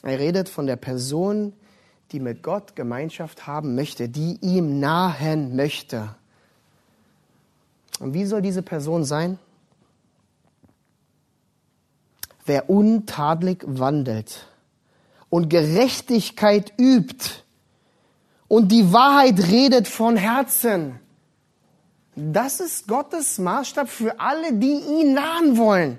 Er 0.03 0.19
redet 0.19 0.49
von 0.49 0.67
der 0.67 0.77
Person, 0.77 1.53
die 2.13 2.21
mit 2.21 2.43
Gott 2.43 2.75
Gemeinschaft 2.75 3.47
haben 3.47 3.75
möchte, 3.75 4.09
die 4.09 4.39
ihm 4.41 4.81
nahen 4.81 5.57
möchte. 5.57 6.15
Und 8.01 8.15
wie 8.15 8.25
soll 8.25 8.41
diese 8.41 8.63
Person 8.63 9.05
sein? 9.05 9.39
Wer 12.47 12.71
untadelig 12.71 13.63
wandelt 13.67 14.47
und 15.37 15.51
Gerechtigkeit 15.51 16.73
übt 16.79 17.27
und 18.49 18.73
die 18.73 18.91
Wahrheit 18.91 19.39
redet 19.39 19.87
von 19.87 20.17
Herzen. 20.17 20.99
Das 22.15 22.59
ist 22.59 22.89
Gottes 22.89 23.37
Maßstab 23.37 23.91
für 23.91 24.19
alle, 24.19 24.55
die 24.55 24.73
ihn 24.73 25.13
nahen 25.13 25.59
wollen. 25.59 25.99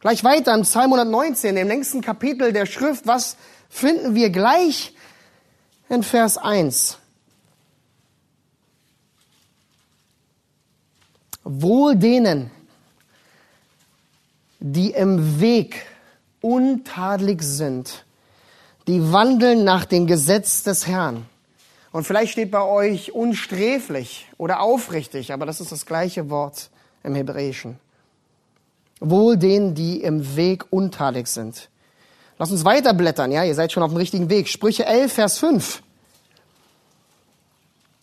Gleich 0.00 0.24
weiter 0.24 0.54
im 0.54 0.62
Psalm 0.62 0.94
119, 0.94 1.58
im 1.58 1.68
längsten 1.68 2.00
Kapitel 2.00 2.54
der 2.54 2.64
Schrift, 2.64 3.06
was 3.06 3.36
finden 3.68 4.14
wir 4.14 4.30
gleich 4.30 4.94
in 5.90 6.02
Vers 6.02 6.38
1. 6.38 6.96
Wohl 11.42 11.96
denen, 11.96 12.50
die 14.58 14.92
im 14.92 15.38
Weg 15.38 15.84
untadelig 16.44 17.42
sind, 17.42 18.04
die 18.86 19.12
wandeln 19.12 19.64
nach 19.64 19.86
dem 19.86 20.06
Gesetz 20.06 20.62
des 20.62 20.86
Herrn. 20.86 21.26
Und 21.90 22.04
vielleicht 22.04 22.32
steht 22.32 22.50
bei 22.50 22.62
euch 22.62 23.12
unsträflich 23.12 24.28
oder 24.36 24.60
aufrichtig, 24.60 25.32
aber 25.32 25.46
das 25.46 25.60
ist 25.60 25.72
das 25.72 25.86
gleiche 25.86 26.28
Wort 26.28 26.68
im 27.02 27.14
Hebräischen. 27.14 27.78
Wohl 29.00 29.36
denen, 29.36 29.74
die 29.74 30.02
im 30.02 30.36
Weg 30.36 30.66
untadelig 30.70 31.28
sind. 31.28 31.68
Lass 32.38 32.50
uns 32.50 32.64
weiterblättern, 32.64 33.32
ja, 33.32 33.44
ihr 33.44 33.54
seid 33.54 33.72
schon 33.72 33.82
auf 33.82 33.90
dem 33.90 33.96
richtigen 33.96 34.28
Weg. 34.28 34.48
Sprüche 34.48 34.84
11, 34.84 35.12
Vers 35.12 35.38
5. 35.38 35.82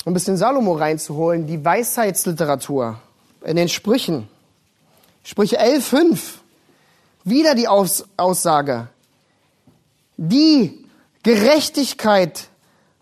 Um 0.04 0.12
ein 0.12 0.14
bisschen 0.14 0.38
Salomo 0.38 0.74
reinzuholen, 0.74 1.46
die 1.46 1.64
Weisheitsliteratur 1.64 3.00
in 3.44 3.56
den 3.56 3.70
Sprüchen. 3.70 4.28
Sprüche 5.24 5.60
11, 5.60 5.86
5. 5.86 6.41
Wieder 7.24 7.56
die 7.56 7.68
Aus 7.68 8.06
Aussage. 8.18 8.88
Die 10.18 10.86
Gerechtigkeit 11.24 12.50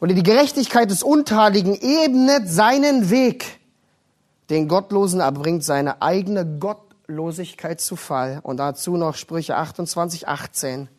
oder 0.01 0.13
die 0.13 0.23
Gerechtigkeit 0.23 0.89
des 0.91 1.03
Untadeligen 1.03 1.75
ebnet 1.75 2.49
seinen 2.49 3.10
Weg. 3.10 3.60
Den 4.49 4.67
Gottlosen 4.67 5.19
erbringt 5.19 5.63
seine 5.63 6.01
eigene 6.01 6.45
Gottlosigkeit 6.45 7.79
zu 7.79 7.95
Fall. 7.95 8.39
Und 8.43 8.58
dazu 8.58 8.97
noch 8.97 9.15
Sprüche 9.15 9.55
28, 9.55 10.27
18. 10.27 10.89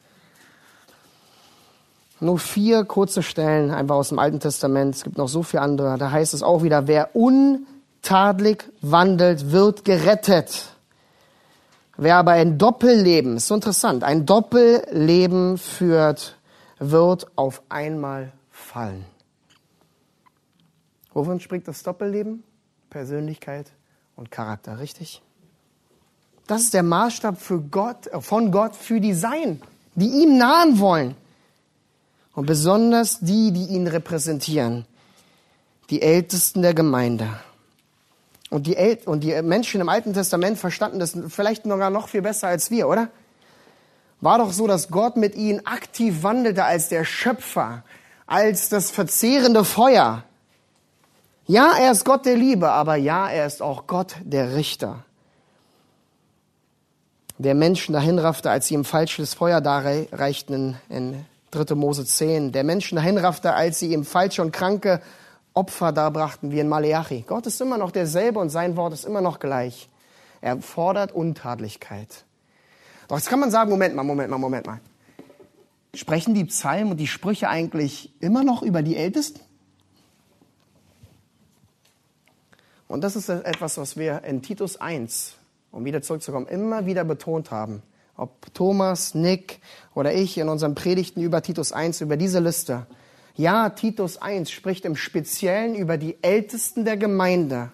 Nur 2.20 2.38
vier 2.38 2.84
kurze 2.84 3.22
Stellen 3.22 3.70
einfach 3.70 3.96
aus 3.96 4.10
dem 4.10 4.18
Alten 4.18 4.40
Testament. 4.40 4.94
Es 4.94 5.04
gibt 5.04 5.18
noch 5.18 5.28
so 5.28 5.42
viele 5.42 5.62
andere. 5.62 5.98
Da 5.98 6.10
heißt 6.10 6.34
es 6.34 6.42
auch 6.42 6.62
wieder, 6.62 6.86
wer 6.86 7.16
untadelig 7.16 8.64
wandelt, 8.82 9.50
wird 9.52 9.84
gerettet. 9.84 10.74
Wer 12.02 12.16
aber 12.16 12.30
ein 12.30 12.56
Doppelleben, 12.56 13.36
ist 13.36 13.48
so 13.48 13.54
interessant, 13.54 14.04
ein 14.04 14.24
Doppelleben 14.24 15.58
führt, 15.58 16.38
wird 16.78 17.26
auf 17.36 17.60
einmal 17.68 18.32
fallen. 18.50 19.04
Wovon 21.12 21.40
spricht 21.40 21.68
das 21.68 21.82
Doppelleben? 21.82 22.42
Persönlichkeit 22.88 23.66
und 24.16 24.30
Charakter, 24.30 24.78
richtig? 24.78 25.20
Das 26.46 26.62
ist 26.62 26.72
der 26.72 26.84
Maßstab 26.84 27.38
für 27.38 27.60
Gott, 27.60 28.06
äh, 28.06 28.22
von 28.22 28.50
Gott 28.50 28.76
für 28.76 28.98
die 28.98 29.12
Sein, 29.12 29.60
die 29.94 30.08
ihm 30.22 30.38
nahen 30.38 30.78
wollen. 30.78 31.14
Und 32.34 32.46
besonders 32.46 33.20
die, 33.20 33.52
die 33.52 33.66
ihn 33.74 33.86
repräsentieren, 33.86 34.86
die 35.90 36.00
Ältesten 36.00 36.62
der 36.62 36.72
Gemeinde. 36.72 37.28
Und 38.50 38.66
die, 38.66 38.76
El 38.76 38.98
und 39.06 39.20
die 39.22 39.40
Menschen 39.42 39.80
im 39.80 39.88
Alten 39.88 40.12
Testament 40.12 40.58
verstanden 40.58 40.98
das 40.98 41.16
vielleicht 41.28 41.62
sogar 41.62 41.90
noch 41.90 42.08
viel 42.08 42.20
besser 42.20 42.48
als 42.48 42.70
wir, 42.70 42.88
oder? 42.88 43.08
War 44.20 44.38
doch 44.38 44.52
so, 44.52 44.66
dass 44.66 44.90
Gott 44.90 45.16
mit 45.16 45.36
ihnen 45.36 45.64
aktiv 45.66 46.22
wandelte 46.22 46.64
als 46.64 46.88
der 46.88 47.04
Schöpfer, 47.04 47.84
als 48.26 48.68
das 48.68 48.90
verzehrende 48.90 49.64
Feuer. 49.64 50.24
Ja, 51.46 51.74
er 51.80 51.92
ist 51.92 52.04
Gott 52.04 52.26
der 52.26 52.36
Liebe, 52.36 52.70
aber 52.70 52.96
ja, 52.96 53.28
er 53.28 53.46
ist 53.46 53.62
auch 53.62 53.86
Gott 53.86 54.16
der 54.22 54.54
Richter. 54.56 55.04
Der 57.38 57.54
Menschen 57.54 57.94
dahin 57.94 58.18
raffte, 58.18 58.50
als 58.50 58.66
sie 58.66 58.74
ihm 58.74 58.84
falsches 58.84 59.32
Feuer 59.32 59.60
darreichten 59.60 60.76
in, 60.90 61.14
in 61.14 61.24
3. 61.52 61.74
Mose 61.74 62.04
10. 62.04 62.52
Der 62.52 62.64
Menschen 62.64 62.96
dahin 62.96 63.16
raffte, 63.16 63.54
als 63.54 63.78
sie 63.78 63.92
ihm 63.92 64.04
falsche 64.04 64.42
und 64.42 64.52
kranke 64.52 65.00
Opfer 65.60 65.92
darbrachten, 65.92 66.50
wie 66.52 66.58
in 66.60 66.68
Maleachi. 66.68 67.24
Gott 67.26 67.46
ist 67.46 67.60
immer 67.60 67.76
noch 67.76 67.90
derselbe 67.90 68.38
und 68.38 68.48
sein 68.48 68.76
Wort 68.76 68.94
ist 68.94 69.04
immer 69.04 69.20
noch 69.20 69.40
gleich. 69.40 69.90
Er 70.40 70.56
fordert 70.62 71.12
Untadlichkeit. 71.12 72.24
Doch 73.08 73.18
jetzt 73.18 73.28
kann 73.28 73.40
man 73.40 73.50
sagen, 73.50 73.68
Moment 73.68 73.94
mal, 73.94 74.02
Moment 74.02 74.30
mal, 74.30 74.38
Moment 74.38 74.66
mal. 74.66 74.80
Sprechen 75.94 76.32
die 76.32 76.46
Psalmen 76.46 76.92
und 76.92 76.96
die 76.96 77.06
Sprüche 77.06 77.50
eigentlich 77.50 78.10
immer 78.20 78.42
noch 78.42 78.62
über 78.62 78.80
die 78.80 78.96
Ältesten? 78.96 79.40
Und 82.88 83.02
das 83.02 83.16
ist 83.16 83.28
etwas, 83.28 83.76
was 83.76 83.98
wir 83.98 84.24
in 84.24 84.40
Titus 84.40 84.80
1, 84.80 85.34
um 85.72 85.84
wieder 85.84 86.00
zurückzukommen, 86.00 86.46
immer 86.46 86.86
wieder 86.86 87.04
betont 87.04 87.50
haben. 87.50 87.82
Ob 88.16 88.54
Thomas, 88.54 89.14
Nick 89.14 89.60
oder 89.94 90.14
ich 90.14 90.38
in 90.38 90.48
unseren 90.48 90.74
Predigten 90.74 91.20
über 91.20 91.42
Titus 91.42 91.72
1, 91.72 92.00
über 92.00 92.16
diese 92.16 92.40
Liste. 92.40 92.86
Ja, 93.40 93.70
Titus 93.70 94.18
1 94.18 94.50
spricht 94.50 94.84
im 94.84 94.96
Speziellen 94.96 95.74
über 95.74 95.96
die 95.96 96.18
Ältesten 96.20 96.84
der 96.84 96.98
Gemeinde. 96.98 97.72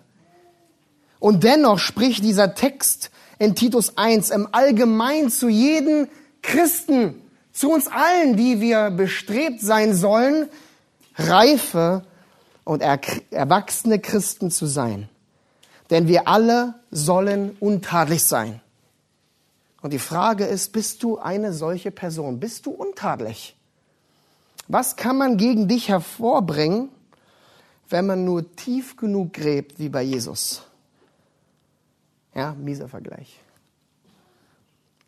Und 1.18 1.42
dennoch 1.42 1.80
spricht 1.80 2.22
dieser 2.22 2.54
Text 2.54 3.10
in 3.40 3.56
Titus 3.56 3.98
1 3.98 4.30
im 4.30 4.46
Allgemeinen 4.52 5.28
zu 5.28 5.48
jedem 5.48 6.06
Christen, 6.40 7.20
zu 7.52 7.72
uns 7.72 7.88
allen, 7.88 8.36
die 8.36 8.60
wir 8.60 8.90
bestrebt 8.90 9.60
sein 9.60 9.92
sollen, 9.92 10.48
reife 11.16 12.04
und 12.62 12.80
erwachsene 12.80 13.98
Christen 13.98 14.52
zu 14.52 14.66
sein. 14.66 15.08
Denn 15.90 16.06
wir 16.06 16.28
alle 16.28 16.74
sollen 16.92 17.56
untadelig 17.58 18.22
sein. 18.22 18.60
Und 19.82 19.92
die 19.92 19.98
Frage 19.98 20.44
ist, 20.44 20.70
bist 20.70 21.02
du 21.02 21.18
eine 21.18 21.52
solche 21.52 21.90
Person? 21.90 22.38
Bist 22.38 22.66
du 22.66 22.70
untadelig? 22.70 23.56
Was 24.68 24.96
kann 24.96 25.16
man 25.16 25.36
gegen 25.36 25.68
dich 25.68 25.88
hervorbringen, 25.88 26.88
wenn 27.88 28.06
man 28.06 28.24
nur 28.24 28.54
tief 28.56 28.96
genug 28.96 29.32
gräbt 29.32 29.78
wie 29.78 29.88
bei 29.88 30.02
Jesus? 30.02 30.62
Ja, 32.34 32.54
mieser 32.54 32.88
Vergleich. 32.88 33.40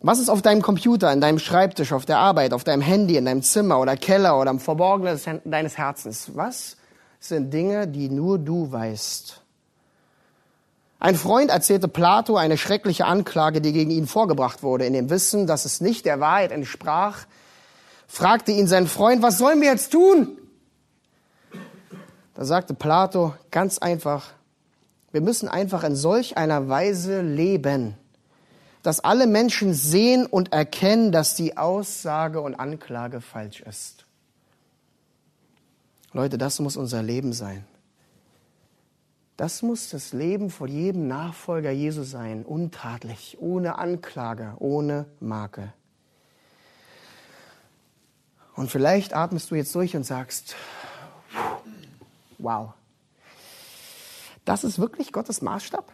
Was 0.01 0.21
ist 0.21 0.29
auf 0.29 0.43
deinem 0.43 0.63
Computer, 0.63 1.13
in 1.13 1.21
deinem 1.21 1.41
Schreibtisch, 1.41 1.93
auf 1.93 2.07
der 2.07 2.19
Arbeit, 2.19 2.53
auf 2.53 2.63
deinem 2.63 2.83
Handy, 2.83 3.17
in 3.17 3.25
deinem 3.25 3.43
Zimmer 3.43 3.81
oder 3.81 3.97
Keller 3.97 4.39
oder 4.39 4.51
im 4.51 4.61
Verborgenen 4.61 5.19
deines 5.45 5.77
Herzens? 5.77 6.31
Was 6.35 6.77
sind 7.19 7.53
Dinge, 7.53 7.89
die 7.89 8.09
nur 8.09 8.39
du 8.39 8.71
weißt? 8.71 9.43
Ein 11.01 11.17
Freund 11.17 11.51
erzählte 11.51 11.89
Plato 11.89 12.37
eine 12.37 12.57
schreckliche 12.57 13.07
Anklage, 13.07 13.61
die 13.61 13.73
gegen 13.73 13.91
ihn 13.91 14.07
vorgebracht 14.07 14.63
wurde, 14.63 14.85
in 14.85 14.93
dem 14.93 15.11
Wissen, 15.11 15.47
dass 15.47 15.65
es 15.65 15.81
nicht 15.81 16.07
der 16.07 16.21
Wahrheit 16.21 16.53
entsprach, 16.53 17.27
fragte 18.09 18.51
ihn 18.51 18.67
sein 18.67 18.89
Freund, 18.89 19.23
was 19.23 19.39
sollen 19.39 19.61
wir 19.61 19.71
jetzt 19.71 19.93
tun? 19.93 20.37
Da 22.35 22.45
sagte 22.45 22.75
Plato 22.75 23.35
ganz 23.51 23.79
einfach, 23.79 24.33
wir 25.13 25.21
müssen 25.21 25.49
einfach 25.49 25.85
in 25.85 25.95
solch 25.95 26.37
einer 26.37 26.69
Weise 26.69 27.21
leben, 27.21 27.95
dass 28.83 29.01
alle 29.01 29.27
Menschen 29.27 29.75
sehen 29.75 30.27
und 30.27 30.53
erkennen, 30.53 31.13
dass 31.13 31.35
die 31.35 31.57
Aussage 31.57 32.41
und 32.41 32.55
Anklage 32.55 33.21
falsch 33.21 33.61
ist. 33.61 34.05
Leute, 36.13 36.39
das 36.39 36.59
muss 36.59 36.77
unser 36.77 37.03
Leben 37.03 37.33
sein. 37.33 37.65
Das 39.37 39.63
muss 39.63 39.91
das 39.91 40.13
Leben 40.13 40.51
von 40.51 40.69
jedem 40.69 41.07
Nachfolger 41.07 41.71
Jesu 41.71 42.03
sein, 42.03 42.45
untadelig, 42.45 43.37
ohne 43.41 43.79
Anklage, 43.79 44.55
ohne 44.59 45.07
Marke. 45.21 45.73
Und 48.59 48.73
vielleicht 48.73 49.15
atmest 49.15 49.53
du 49.53 49.55
jetzt 49.55 49.73
durch 49.77 49.95
und 49.95 50.03
sagst, 50.03 50.57
wow, 52.39 52.73
das 54.45 54.65
ist 54.65 54.81
wirklich 54.81 55.13
Gottes 55.13 55.43
Maßstab? 55.43 55.93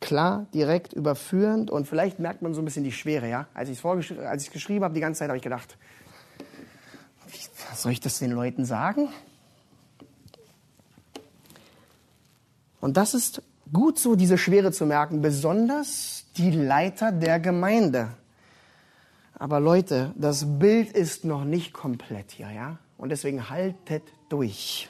Klar, 0.00 0.46
direkt, 0.52 0.94
überführend 0.94 1.70
und 1.70 1.86
vielleicht 1.86 2.18
merkt 2.18 2.42
man 2.42 2.54
so 2.54 2.60
ein 2.60 2.64
bisschen 2.64 2.82
die 2.82 2.90
Schwere, 2.90 3.28
ja? 3.30 3.46
Als 3.54 3.68
ich 3.68 3.80
es 3.84 4.50
geschrieben 4.50 4.82
habe, 4.82 4.94
die 4.94 5.00
ganze 5.00 5.20
Zeit 5.20 5.28
habe 5.28 5.36
ich 5.36 5.44
gedacht, 5.44 5.78
wie 7.28 7.76
soll 7.76 7.92
ich 7.92 8.00
das 8.00 8.18
den 8.18 8.32
Leuten 8.32 8.64
sagen? 8.64 9.10
Und 12.80 12.96
das 12.96 13.14
ist 13.14 13.42
gut 13.72 14.00
so, 14.00 14.16
diese 14.16 14.38
Schwere 14.38 14.72
zu 14.72 14.86
merken, 14.86 15.22
besonders 15.22 16.24
die 16.36 16.50
Leiter 16.50 17.12
der 17.12 17.38
Gemeinde. 17.38 18.08
Aber 19.38 19.60
Leute, 19.60 20.12
das 20.16 20.58
Bild 20.58 20.92
ist 20.92 21.24
noch 21.24 21.44
nicht 21.44 21.72
komplett 21.72 22.30
hier, 22.30 22.50
ja? 22.50 22.78
Und 22.96 23.10
deswegen 23.10 23.50
haltet 23.50 24.02
durch. 24.30 24.88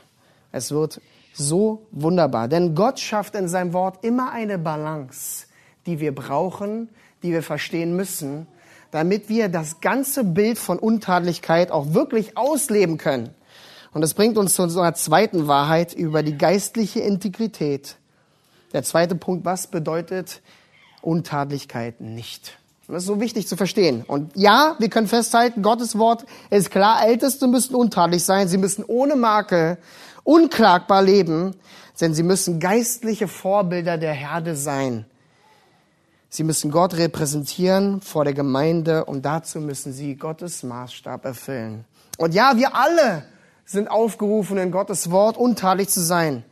Es 0.52 0.70
wird 0.70 1.00
so 1.34 1.86
wunderbar. 1.90 2.46
Denn 2.48 2.74
Gott 2.74 3.00
schafft 3.00 3.34
in 3.34 3.48
seinem 3.48 3.72
Wort 3.72 4.04
immer 4.04 4.30
eine 4.30 4.58
Balance, 4.58 5.46
die 5.86 5.98
wir 5.98 6.14
brauchen, 6.14 6.88
die 7.22 7.32
wir 7.32 7.42
verstehen 7.42 7.96
müssen, 7.96 8.46
damit 8.92 9.28
wir 9.28 9.48
das 9.48 9.80
ganze 9.80 10.22
Bild 10.22 10.58
von 10.58 10.78
Untadlichkeit 10.78 11.72
auch 11.72 11.92
wirklich 11.92 12.36
ausleben 12.36 12.98
können. 12.98 13.34
Und 13.92 14.00
das 14.00 14.14
bringt 14.14 14.38
uns 14.38 14.54
zu 14.54 14.62
einer 14.62 14.94
zweiten 14.94 15.48
Wahrheit 15.48 15.92
über 15.92 16.22
die 16.22 16.38
geistliche 16.38 17.00
Integrität. 17.00 17.96
Der 18.72 18.84
zweite 18.84 19.16
Punkt, 19.16 19.44
was 19.44 19.66
bedeutet 19.66 20.40
Untadlichkeit 21.02 22.00
nicht? 22.00 22.58
Das 22.88 23.02
ist 23.02 23.06
so 23.06 23.20
wichtig 23.20 23.48
zu 23.48 23.56
verstehen. 23.56 24.04
Und 24.06 24.30
ja, 24.36 24.76
wir 24.78 24.88
können 24.88 25.08
festhalten, 25.08 25.62
Gottes 25.62 25.98
Wort 25.98 26.24
ist 26.50 26.70
klar, 26.70 27.04
Älteste 27.04 27.48
müssen 27.48 27.74
untadelig 27.74 28.24
sein, 28.24 28.46
sie 28.46 28.58
müssen 28.58 28.84
ohne 28.84 29.16
Marke, 29.16 29.78
unklagbar 30.22 31.02
leben, 31.02 31.56
denn 32.00 32.14
sie 32.14 32.22
müssen 32.22 32.60
geistliche 32.60 33.26
Vorbilder 33.26 33.98
der 33.98 34.12
Herde 34.12 34.54
sein. 34.54 35.04
Sie 36.28 36.44
müssen 36.44 36.70
Gott 36.70 36.96
repräsentieren 36.96 38.00
vor 38.02 38.24
der 38.24 38.34
Gemeinde 38.34 39.04
und 39.04 39.24
dazu 39.24 39.60
müssen 39.60 39.92
sie 39.92 40.16
Gottes 40.16 40.62
Maßstab 40.62 41.24
erfüllen. 41.24 41.84
Und 42.18 42.34
ja, 42.34 42.56
wir 42.56 42.76
alle 42.76 43.24
sind 43.64 43.90
aufgerufen, 43.90 44.58
in 44.58 44.70
Gottes 44.70 45.10
Wort 45.10 45.36
untadelig 45.36 45.88
zu 45.88 46.00
sein. 46.00 46.44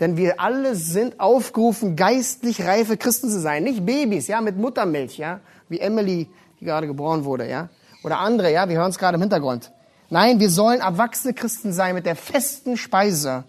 Denn 0.00 0.16
wir 0.16 0.40
alle 0.40 0.74
sind 0.74 1.20
aufgerufen, 1.20 1.94
geistlich 1.94 2.62
reife 2.62 2.96
Christen 2.96 3.30
zu 3.30 3.40
sein. 3.40 3.62
Nicht 3.62 3.86
Babys, 3.86 4.26
ja, 4.26 4.40
mit 4.40 4.56
Muttermilch, 4.56 5.18
ja, 5.18 5.40
wie 5.74 5.80
Emily, 5.80 6.28
die 6.60 6.64
gerade 6.64 6.86
geboren 6.86 7.24
wurde, 7.24 7.48
ja. 7.48 7.68
Oder 8.04 8.18
andere, 8.18 8.52
ja, 8.52 8.68
wir 8.68 8.78
hören 8.78 8.90
es 8.90 8.98
gerade 8.98 9.16
im 9.16 9.20
Hintergrund. 9.20 9.72
Nein, 10.08 10.38
wir 10.38 10.50
sollen 10.50 10.80
erwachsene 10.80 11.34
Christen 11.34 11.72
sein 11.72 11.94
mit 11.96 12.06
der 12.06 12.14
festen 12.14 12.76
Speise, 12.76 13.42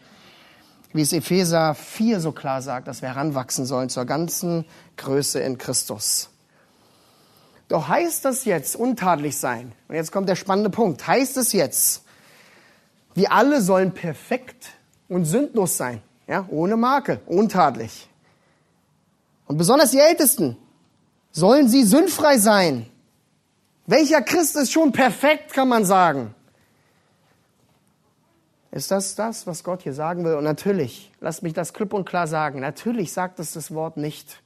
wie 0.91 1.01
es 1.01 1.13
Epheser 1.13 1.75
4 1.75 2.19
so 2.19 2.31
klar 2.31 2.63
sagt, 2.63 2.87
dass 2.87 3.03
wir 3.03 3.09
heranwachsen 3.09 3.65
sollen 3.65 3.89
zur 3.89 4.05
ganzen 4.05 4.65
Größe 4.97 5.39
in 5.39 5.59
Christus. 5.59 6.29
Doch 7.67 7.87
heißt 7.87 8.25
das 8.25 8.45
jetzt 8.45 8.75
untadelig 8.75 9.37
sein? 9.37 9.73
Und 9.87 9.95
jetzt 9.95 10.11
kommt 10.11 10.27
der 10.27 10.35
spannende 10.35 10.71
Punkt. 10.71 11.05
Heißt 11.05 11.37
es 11.37 11.51
jetzt, 11.51 12.05
wir 13.13 13.31
alle 13.31 13.61
sollen 13.61 13.93
perfekt 13.93 14.69
und 15.09 15.25
sündlos 15.25 15.77
sein? 15.77 16.01
Ja, 16.27 16.45
ohne 16.49 16.75
Makel, 16.75 17.19
untadelig. 17.27 18.09
Und 19.45 19.57
besonders 19.57 19.91
die 19.91 19.99
Ältesten 19.99 20.57
sollen 21.35 21.67
sie 21.67 21.83
sündfrei 21.83 22.37
sein. 22.37 22.85
Welcher 23.87 24.21
Christ 24.21 24.55
ist 24.55 24.71
schon 24.71 24.93
perfekt, 24.93 25.53
kann 25.53 25.67
man 25.67 25.83
sagen? 25.83 26.33
Ist 28.71 28.89
das 28.89 29.15
das, 29.15 29.45
was 29.45 29.63
Gott 29.63 29.83
hier 29.83 29.93
sagen 29.93 30.23
will? 30.23 30.35
Und 30.35 30.45
natürlich, 30.45 31.11
lasst 31.19 31.43
mich 31.43 31.53
das 31.53 31.73
klipp 31.73 31.93
und 31.93 32.05
klar 32.05 32.27
sagen, 32.27 32.61
natürlich 32.61 33.11
sagt 33.11 33.39
es 33.39 33.51
das 33.51 33.73
Wort 33.73 33.97
nicht. 33.97 34.41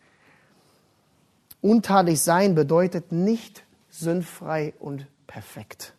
Untadelig 1.61 2.21
sein 2.21 2.55
bedeutet 2.55 3.11
nicht 3.11 3.63
sündfrei 3.91 4.73
und 4.79 5.05
perfekt. 5.27 5.93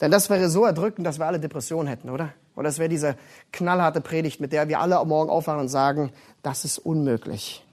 Denn 0.00 0.10
das 0.10 0.28
wäre 0.28 0.50
so 0.50 0.64
erdrückend, 0.64 1.06
dass 1.06 1.18
wir 1.18 1.26
alle 1.26 1.40
Depressionen 1.40 1.88
hätten, 1.88 2.10
oder? 2.10 2.34
Und 2.54 2.64
das 2.64 2.78
wäre 2.78 2.88
diese 2.88 3.16
knallharte 3.52 4.00
Predigt, 4.00 4.38
mit 4.38 4.52
der 4.52 4.68
wir 4.68 4.80
alle 4.80 5.02
morgen 5.04 5.30
aufwachen 5.30 5.60
und 5.60 5.68
sagen, 5.68 6.12
das 6.42 6.64
ist 6.64 6.78
unmöglich. 6.78 7.64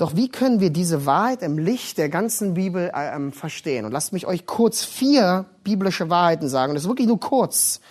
Doch 0.00 0.16
wie 0.16 0.30
können 0.30 0.60
wir 0.60 0.70
diese 0.70 1.04
Wahrheit 1.04 1.42
im 1.42 1.58
Licht 1.58 1.98
der 1.98 2.08
ganzen 2.08 2.54
Bibel 2.54 2.90
äh, 2.94 3.14
ähm, 3.14 3.32
verstehen? 3.32 3.84
Und 3.84 3.92
lasst 3.92 4.14
mich 4.14 4.26
euch 4.26 4.46
kurz 4.46 4.82
vier 4.82 5.44
biblische 5.62 6.08
Wahrheiten 6.08 6.48
sagen. 6.48 6.72
Das 6.72 6.84
ist 6.84 6.88
wirklich 6.88 7.06
nur 7.06 7.20
kurz. 7.20 7.82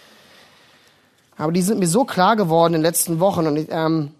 Aber 1.38 1.52
die 1.52 1.62
sind 1.62 1.78
mir 1.78 1.88
so 1.88 2.06
klar 2.06 2.36
geworden 2.36 2.74
in 2.74 2.80
den 2.80 2.86
letzten 2.88 3.19
Wochen 3.19 3.45
und 3.45 3.67
ähm, 3.69 4.12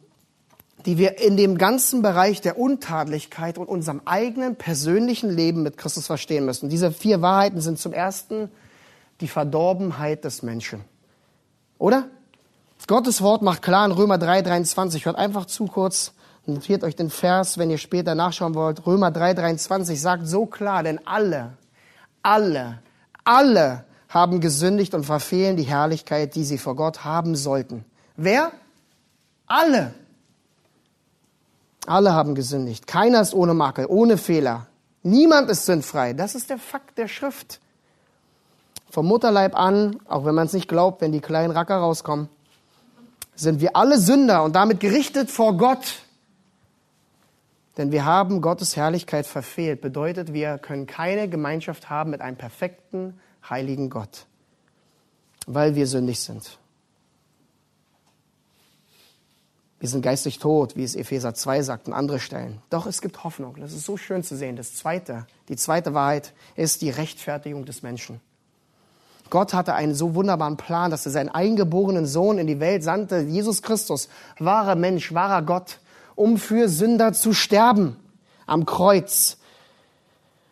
die 0.86 1.00
wir 1.00 1.18
in 1.18 1.36
dem 1.36 1.58
ganzen 1.58 2.04
Bereich 2.04 2.42
der 2.42 2.60
Untadlichkeit 2.60 3.58
und 3.58 3.68
unserem 3.68 4.02
eigenen 4.06 4.56
persönlichen 4.56 5.32
Leben 5.32 5.64
mit 5.64 5.78
Christus 5.78 6.06
verstehen 6.06 6.46
müssen. 6.46 6.70
Diese 6.70 6.92
vier 6.92 7.24
Wahrheiten 7.24 7.60
sind 7.60 7.80
zum 7.80 7.92
ersten 7.92 8.52
die 9.20 9.28
Verdorbenheit 9.28 10.24
des 10.26 10.44
Menschen. 10.44 10.82
Oder? 11.80 12.06
Gottes 12.86 13.24
Wort 13.24 13.42
macht 13.42 13.64
klar 13.64 13.88
in 13.88 13.94
Römer 13.94 14.20
3, 14.20 14.44
23. 14.44 15.08
Hört 15.08 15.16
einfach 15.16 15.46
zu 15.46 15.66
kurz. 15.66 16.14
Notiert 16.54 16.84
euch 16.84 16.96
den 16.96 17.10
Vers, 17.10 17.58
wenn 17.58 17.70
ihr 17.70 17.78
später 17.78 18.16
nachschauen 18.16 18.56
wollt. 18.56 18.86
Römer 18.86 19.12
3, 19.12 19.34
23 19.34 20.00
sagt 20.00 20.28
so 20.28 20.46
klar, 20.46 20.84
denn 20.84 21.00
alle, 21.06 21.54
alle, 22.22 22.80
alle 23.24 23.86
haben 24.10 24.42
gesündigt 24.42 24.94
und 24.94 25.06
verfehlen 25.06 25.56
die 25.56 25.64
Herrlichkeit, 25.64 26.36
die 26.36 26.44
sie 26.44 26.58
vor 26.58 26.76
Gott 26.76 27.06
haben 27.06 27.36
sollten. 27.36 27.86
Wer? 28.18 28.52
Alle. 29.46 29.94
Alle 31.86 32.14
haben 32.14 32.36
gesündigt. 32.36 32.88
Keiner 32.88 33.22
ist 33.22 33.34
ohne 33.34 33.54
Makel, 33.54 33.86
ohne 33.88 34.18
Fehler. 34.18 34.68
Niemand 35.04 35.50
ist 35.50 35.66
sündfrei. 35.66 36.14
Das 36.14 36.36
ist 36.36 36.50
der 36.50 36.58
Fakt 36.58 36.98
der 36.98 37.08
Schrift. 37.08 37.60
Vom 38.90 39.06
Mutterleib 39.06 39.56
an, 39.56 40.00
auch 40.08 40.26
wenn 40.26 40.36
man 40.36 40.48
es 40.48 40.54
nicht 40.54 40.68
glaubt, 40.68 41.02
wenn 41.02 41.12
die 41.12 41.22
kleinen 41.22 41.52
Racker 41.52 41.78
rauskommen, 41.78 42.30
sind 43.36 43.62
wir 43.62 43.76
alle 43.76 44.00
Sünder 44.00 44.44
und 44.44 44.56
damit 44.56 44.80
gerichtet 44.80 45.30
vor 45.32 45.56
Gott. 45.56 46.00
Denn 47.80 47.94
wir 47.94 48.04
haben 48.04 48.42
Gottes 48.42 48.76
Herrlichkeit 48.76 49.26
verfehlt. 49.26 49.80
Bedeutet, 49.80 50.34
wir 50.34 50.58
können 50.58 50.86
keine 50.86 51.30
Gemeinschaft 51.30 51.90
haben 51.90 52.10
mit 52.10 52.20
einem 52.20 52.36
perfekten, 52.36 53.18
heiligen 53.50 53.90
Gott, 53.90 54.26
weil 55.48 55.76
wir 55.76 55.88
sündig 55.88 56.20
sind. 56.20 56.60
Wir 59.80 59.88
sind 59.88 60.02
geistig 60.02 60.40
tot, 60.40 60.76
wie 60.76 60.84
es 60.84 60.94
Epheser 60.94 61.34
2 61.34 61.62
sagt 61.62 61.88
und 61.88 61.94
andere 61.94 62.20
Stellen. 62.20 62.62
Doch 62.70 62.86
es 62.86 63.00
gibt 63.00 63.24
Hoffnung. 63.24 63.56
Das 63.62 63.72
ist 63.72 63.86
so 63.86 63.96
schön 63.96 64.24
zu 64.24 64.36
sehen. 64.36 64.58
Das 64.58 64.76
zweite, 64.76 65.26
die 65.48 65.56
zweite 65.56 65.94
Wahrheit 65.94 66.34
ist 66.58 66.82
die 66.82 66.90
Rechtfertigung 66.90 67.64
des 67.64 67.82
Menschen. 67.82 68.20
Gott 69.30 69.54
hatte 69.54 69.74
einen 69.74 69.96
so 69.96 70.16
wunderbaren 70.16 70.58
Plan, 70.58 70.92
dass 70.92 71.06
er 71.06 71.14
seinen 71.14 71.30
eingeborenen 71.30 72.06
Sohn 72.06 72.40
in 72.40 72.48
die 72.48 72.60
Welt 72.60 72.84
sandte, 72.84 73.20
Jesus 73.20 73.62
Christus, 73.62 74.10
wahrer 74.38 74.76
Mensch, 74.76 75.14
wahrer 75.14 75.44
Gott, 75.44 75.80
um 76.20 76.38
für 76.38 76.68
Sünder 76.68 77.14
zu 77.14 77.34
sterben 77.34 77.96
am 78.46 78.66
Kreuz. 78.66 79.38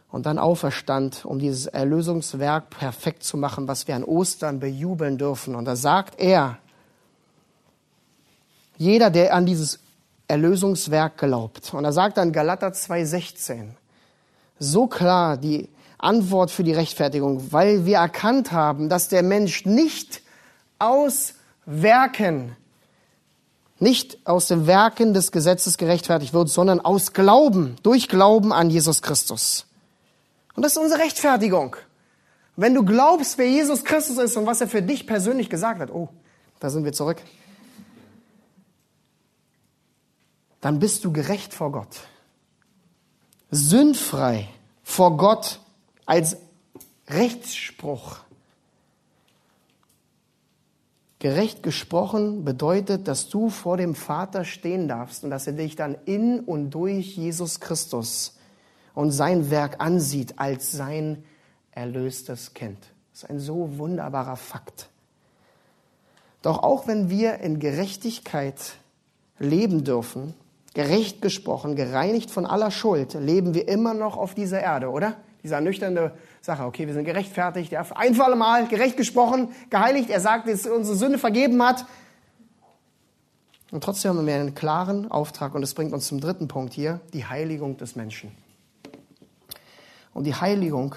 und 0.10 0.26
dann 0.26 0.40
auferstand, 0.40 1.26
um 1.26 1.38
dieses 1.38 1.68
Erlösungswerk 1.68 2.70
perfekt 2.70 3.24
zu 3.24 3.36
machen, 3.36 3.68
was 3.68 3.90
wir 3.90 3.96
an 3.96 4.06
Ostern 4.06 4.62
bejubeln 4.62 5.18
dürfen. 5.18 5.54
Und 5.54 5.66
da 5.66 5.76
sagt 5.76 6.18
er, 6.18 6.60
jeder, 8.78 9.10
der 9.10 9.36
an 9.36 9.46
dieses 9.46 9.80
Erlösungswerk 10.30 11.18
glaubt, 11.18 11.74
und 11.74 11.84
er 11.84 11.92
sagt 11.92 12.18
dann 12.18 12.32
Galater 12.32 12.70
2,16, 12.70 13.72
so 14.60 14.88
klar 14.88 15.36
die 15.36 15.68
Antwort 15.98 16.52
für 16.52 16.64
die 16.64 16.74
Rechtfertigung, 16.74 17.52
weil 17.52 17.86
wir 17.86 17.98
erkannt 17.98 18.54
haben, 18.54 18.88
dass 18.88 19.10
der 19.10 19.24
Mensch 19.24 19.66
nicht 19.66 20.22
aus 20.80 21.34
Werken, 21.66 22.56
nicht 23.80 24.18
aus 24.26 24.48
den 24.48 24.68
Werken 24.68 25.14
des 25.14 25.32
Gesetzes 25.32 25.78
gerechtfertigt 25.78 26.34
wird, 26.34 26.50
sondern 26.50 26.80
aus 26.80 27.14
Glauben, 27.14 27.76
durch 27.84 28.10
Glauben 28.10 28.52
an 28.52 28.70
Jesus 28.70 29.02
Christus. 29.02 29.66
Und 30.56 30.64
das 30.64 30.74
ist 30.74 30.80
unsere 30.80 31.02
Rechtfertigung. 31.02 31.76
Wenn 32.56 32.74
du 32.74 32.84
glaubst, 32.84 33.38
wer 33.38 33.48
Jesus 33.48 33.84
Christus 33.84 34.18
ist 34.18 34.36
und 34.36 34.48
was 34.48 34.62
er 34.62 34.68
für 34.68 34.82
dich 34.82 35.06
persönlich 35.06 35.50
gesagt 35.50 35.80
hat, 35.80 35.92
oh, 35.92 36.10
da 36.60 36.72
sind 36.72 36.84
wir 36.84 36.94
zurück, 36.94 37.22
dann 40.60 40.80
bist 40.80 41.06
du 41.06 41.14
gerecht 41.14 41.54
vor 41.54 41.72
Gott. 41.72 42.00
Sündfrei 43.52 44.50
vor 44.84 45.18
Gott 45.18 45.60
als 46.06 46.38
Rechtsspruch. 47.08 48.18
Gerecht 51.20 51.64
gesprochen 51.64 52.46
bedeutet, 52.46 53.08
dass 53.08 53.30
du 53.30 53.50
vor 53.50 53.78
dem 53.78 53.96
Vater 53.96 54.46
stehen 54.46 54.88
darfst 54.88 55.24
und 55.24 55.32
dass 55.32 55.48
er 55.48 55.54
dich 55.54 55.76
dann 55.76 55.98
in 56.06 56.40
und 56.40 56.70
durch 56.72 57.18
Jesus 57.18 57.60
Christus 57.60 58.38
und 58.94 59.12
sein 59.12 59.50
Werk 59.50 59.82
ansieht 59.82 60.38
als 60.38 60.72
sein 60.72 61.24
erlöstes 61.72 62.54
Kind. 62.54 62.78
Das 63.12 63.24
ist 63.24 63.30
ein 63.30 63.40
so 63.40 63.80
wunderbarer 63.80 64.36
Fakt. 64.36 64.90
Doch 66.44 66.62
auch 66.62 66.88
wenn 66.88 67.10
wir 67.10 67.40
in 67.40 67.60
Gerechtigkeit 67.60 68.76
leben 69.40 69.84
dürfen, 69.84 70.36
gerecht 70.76 71.24
gesprochen, 71.24 71.76
gereinigt 71.76 72.30
von 72.30 72.46
aller 72.46 72.70
Schuld, 72.70 73.16
leben 73.16 73.56
wir 73.56 73.68
immer 73.68 73.96
noch 73.96 74.18
auf 74.18 74.36
dieser 74.36 74.62
Erde, 74.62 74.90
oder? 74.90 75.16
Diese 75.44 75.56
ernüchternde 75.56 76.12
Sache. 76.48 76.64
Okay, 76.64 76.88
wir 76.88 76.94
sind 76.94 77.04
gerechtfertigt, 77.04 77.74
ja, 77.74 77.86
ein 77.94 78.16
für 78.16 78.24
alle 78.24 78.38
Mal 78.38 78.68
gerecht 78.70 78.96
gesprochen, 78.96 79.50
geheiligt. 79.70 80.10
Er 80.10 80.22
sagt, 80.22 80.48
dass 80.48 80.66
er 80.66 80.74
unsere 80.74 80.96
Sünde 80.96 81.18
vergeben 81.20 81.62
hat. 81.62 81.86
Und 83.70 83.84
trotzdem 83.84 84.16
haben 84.16 84.26
wir 84.26 84.34
einen 84.34 84.56
klaren 84.56 85.12
Auftrag 85.12 85.56
und 85.56 85.62
das 85.62 85.74
bringt 85.74 85.92
uns 85.92 86.08
zum 86.08 86.22
dritten 86.22 86.48
Punkt 86.48 86.74
hier, 86.74 87.02
die 87.14 87.26
Heiligung 87.26 87.76
des 87.76 87.98
Menschen. 87.98 88.32
Und 90.14 90.24
die 90.24 90.36
Heiligung 90.36 90.96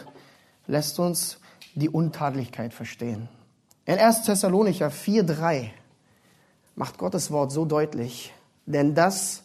lässt 0.68 1.00
uns 1.00 1.40
die 1.74 1.88
Untadlichkeit 1.88 2.72
verstehen. 2.72 3.28
In 3.86 3.98
1. 3.98 4.22
Thessalonicher 4.22 4.88
4,3 4.88 5.70
macht 6.76 6.96
Gottes 6.96 7.32
Wort 7.32 7.50
so 7.50 7.64
deutlich, 7.64 8.32
denn 8.66 8.94
das 8.94 9.42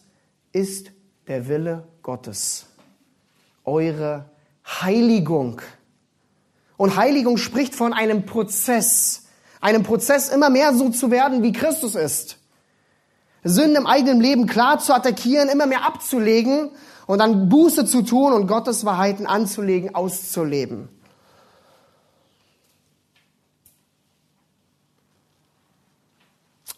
ist 0.52 0.92
der 1.26 1.48
Wille 1.48 1.82
Gottes, 2.04 2.66
eure 3.64 4.26
Heiligung. 4.64 5.60
Und 6.76 6.96
Heiligung 6.96 7.36
spricht 7.36 7.74
von 7.74 7.92
einem 7.92 8.26
Prozess, 8.26 9.24
einem 9.60 9.82
Prozess 9.82 10.28
immer 10.28 10.50
mehr 10.50 10.74
so 10.74 10.90
zu 10.90 11.10
werden, 11.10 11.42
wie 11.42 11.52
Christus 11.52 11.94
ist. 11.94 12.38
Sünden 13.44 13.76
im 13.76 13.86
eigenen 13.86 14.20
Leben 14.20 14.46
klar 14.46 14.78
zu 14.78 14.92
attackieren, 14.92 15.48
immer 15.48 15.66
mehr 15.66 15.84
abzulegen 15.84 16.70
und 17.06 17.18
dann 17.18 17.48
Buße 17.48 17.86
zu 17.86 18.02
tun 18.02 18.32
und 18.32 18.46
Gottes 18.46 18.84
Wahrheiten 18.84 19.26
anzulegen, 19.26 19.94
auszuleben. 19.94 20.88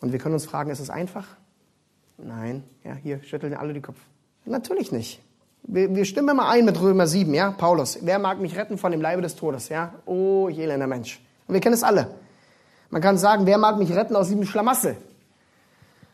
Und 0.00 0.12
wir 0.12 0.18
können 0.18 0.34
uns 0.34 0.46
fragen, 0.46 0.70
ist 0.70 0.80
es 0.80 0.90
einfach? 0.90 1.26
Nein. 2.18 2.62
Ja, 2.84 2.94
hier 2.94 3.22
schütteln 3.22 3.54
alle 3.54 3.72
die 3.72 3.80
Kopf. 3.80 3.98
Natürlich 4.44 4.92
nicht. 4.92 5.20
Wir, 5.62 5.94
wir 5.94 6.04
stimmen 6.04 6.36
mal 6.36 6.50
ein 6.50 6.64
mit 6.64 6.80
Römer 6.80 7.06
7, 7.06 7.32
ja? 7.34 7.50
Paulus. 7.50 7.98
Wer 8.02 8.18
mag 8.18 8.40
mich 8.40 8.56
retten 8.56 8.78
von 8.78 8.92
dem 8.92 9.00
Leibe 9.00 9.22
des 9.22 9.36
Todes, 9.36 9.68
ja? 9.68 9.94
Oh, 10.06 10.48
ich 10.50 10.58
elender 10.58 10.86
Mensch. 10.86 11.20
Und 11.46 11.54
wir 11.54 11.60
kennen 11.60 11.74
es 11.74 11.82
alle. 11.82 12.14
Man 12.90 13.02
kann 13.02 13.18
sagen, 13.18 13.44
wer 13.46 13.58
mag 13.58 13.78
mich 13.78 13.92
retten 13.92 14.16
aus 14.16 14.28
diesem 14.28 14.46
Schlamassel? 14.46 14.96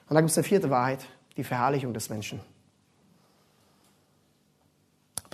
Und 0.09 0.15
da 0.15 0.21
gibt 0.21 0.31
es 0.31 0.39
eine 0.39 0.45
vierte 0.45 0.71
Wahrheit, 0.71 1.07
die 1.37 1.45
Verherrlichung 1.45 1.95
des 1.95 2.11
Menschen. 2.11 2.41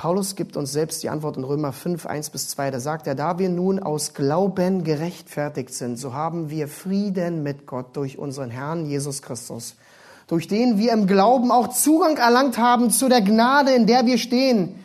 Paulus 0.00 0.34
gibt 0.34 0.56
uns 0.56 0.72
selbst 0.72 1.02
die 1.02 1.10
Antwort 1.10 1.36
in 1.36 1.44
Römer 1.44 1.74
5, 1.74 2.06
1 2.06 2.30
bis 2.30 2.48
2. 2.48 2.70
Da 2.70 2.80
sagt 2.80 3.06
er, 3.06 3.14
da 3.14 3.38
wir 3.38 3.50
nun 3.50 3.78
aus 3.78 4.14
Glauben 4.14 4.82
gerechtfertigt 4.82 5.74
sind, 5.74 5.98
so 5.98 6.14
haben 6.14 6.48
wir 6.48 6.68
Frieden 6.68 7.42
mit 7.42 7.66
Gott 7.66 7.96
durch 7.96 8.16
unseren 8.16 8.50
Herrn 8.50 8.86
Jesus 8.86 9.20
Christus, 9.20 9.76
durch 10.30 10.46
den 10.46 10.78
wir 10.78 10.92
im 10.92 11.08
Glauben 11.08 11.50
auch 11.50 11.68
Zugang 11.68 12.16
erlangt 12.16 12.56
haben 12.56 12.92
zu 12.92 13.08
der 13.08 13.20
Gnade, 13.20 13.72
in 13.72 13.88
der 13.88 14.06
wir 14.06 14.16
stehen. 14.16 14.76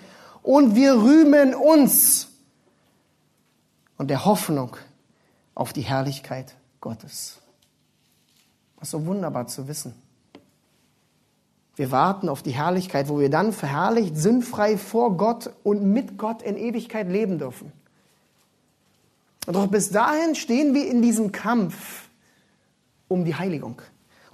Und 0.42 0.74
wir 0.74 0.96
rühmen 0.96 1.54
uns 1.54 2.30
und 4.00 4.10
der 4.10 4.26
Hoffnung 4.26 4.76
auf 5.54 5.72
die 5.72 5.84
Herrlichkeit 5.84 6.56
Gottes. 6.82 7.38
Was 8.78 8.90
so 8.90 9.06
wunderbar 9.06 9.46
zu 9.46 9.68
wissen. 9.68 9.94
Wir 11.76 11.92
warten 11.92 12.28
auf 12.28 12.42
die 12.42 12.56
Herrlichkeit, 12.56 13.08
wo 13.08 13.20
wir 13.20 13.30
dann 13.30 13.54
verherrlicht, 13.54 14.18
sinnfrei 14.18 14.80
vor 14.80 15.16
Gott 15.16 15.52
und 15.64 15.84
mit 15.84 16.18
Gott 16.18 16.42
in 16.42 16.58
Ewigkeit 16.58 17.08
leben 17.08 17.38
dürfen. 17.38 17.72
Doch 19.46 19.68
bis 19.68 19.92
dahin 19.92 20.34
stehen 20.34 20.74
wir 20.74 20.90
in 20.90 21.04
diesem 21.04 21.32
Kampf 21.32 22.10
um 23.08 23.26
die 23.26 23.36
Heiligung. 23.36 23.80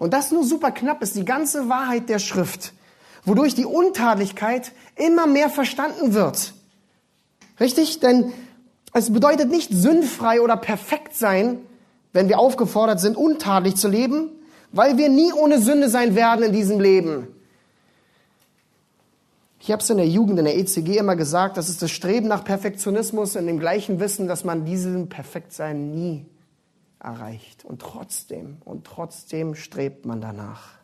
Und 0.02 0.16
das 0.16 0.32
nur 0.32 0.44
super 0.44 0.72
knapp 0.72 1.04
ist 1.04 1.16
die 1.16 1.26
ganze 1.26 1.70
Wahrheit 1.70 2.10
der 2.10 2.18
Schrift, 2.18 2.74
wodurch 3.24 3.54
die 3.54 3.68
Untadlichkeit 3.68 4.72
immer 4.96 5.28
mehr 5.28 5.48
verstanden 5.48 6.16
wird. 6.16 6.56
Richtig? 7.60 8.00
Denn 8.00 8.34
es 8.94 9.14
bedeutet 9.14 9.52
nicht 9.52 9.72
sündfrei 9.72 10.42
oder 10.42 10.58
perfekt 10.58 11.16
sein, 11.16 11.60
wenn 12.14 12.30
wir 12.30 12.40
aufgefordert 12.40 13.00
sind, 13.00 13.16
untadelig 13.16 13.76
zu 13.76 13.90
leben, 13.90 14.32
weil 14.72 14.98
wir 14.98 15.08
nie 15.08 15.34
ohne 15.34 15.62
Sünde 15.62 15.88
sein 15.88 16.16
werden 16.16 16.46
in 16.46 16.52
diesem 16.52 16.80
Leben. 16.80 17.28
Ich 19.60 19.70
habe 19.70 19.84
es 19.84 19.90
in 19.92 19.98
der 19.98 20.08
Jugend, 20.08 20.40
in 20.40 20.46
der 20.46 20.58
ECG 20.58 20.98
immer 20.98 21.16
gesagt, 21.16 21.58
das 21.58 21.70
ist 21.70 21.84
das 21.84 21.92
Streben 21.92 22.28
nach 22.28 22.44
Perfektionismus 22.44 23.36
in 23.36 23.46
dem 23.46 23.60
gleichen 23.60 24.00
Wissen, 24.00 24.28
dass 24.28 24.46
man 24.46 24.66
diesen 24.66 25.10
Perfektsein 25.10 25.94
nie 25.94 26.26
erreicht. 27.02 27.66
Und 27.66 27.82
trotzdem, 27.82 28.58
und 28.66 28.86
trotzdem 28.86 29.56
strebt 29.56 30.06
man 30.06 30.22
danach. 30.22 30.82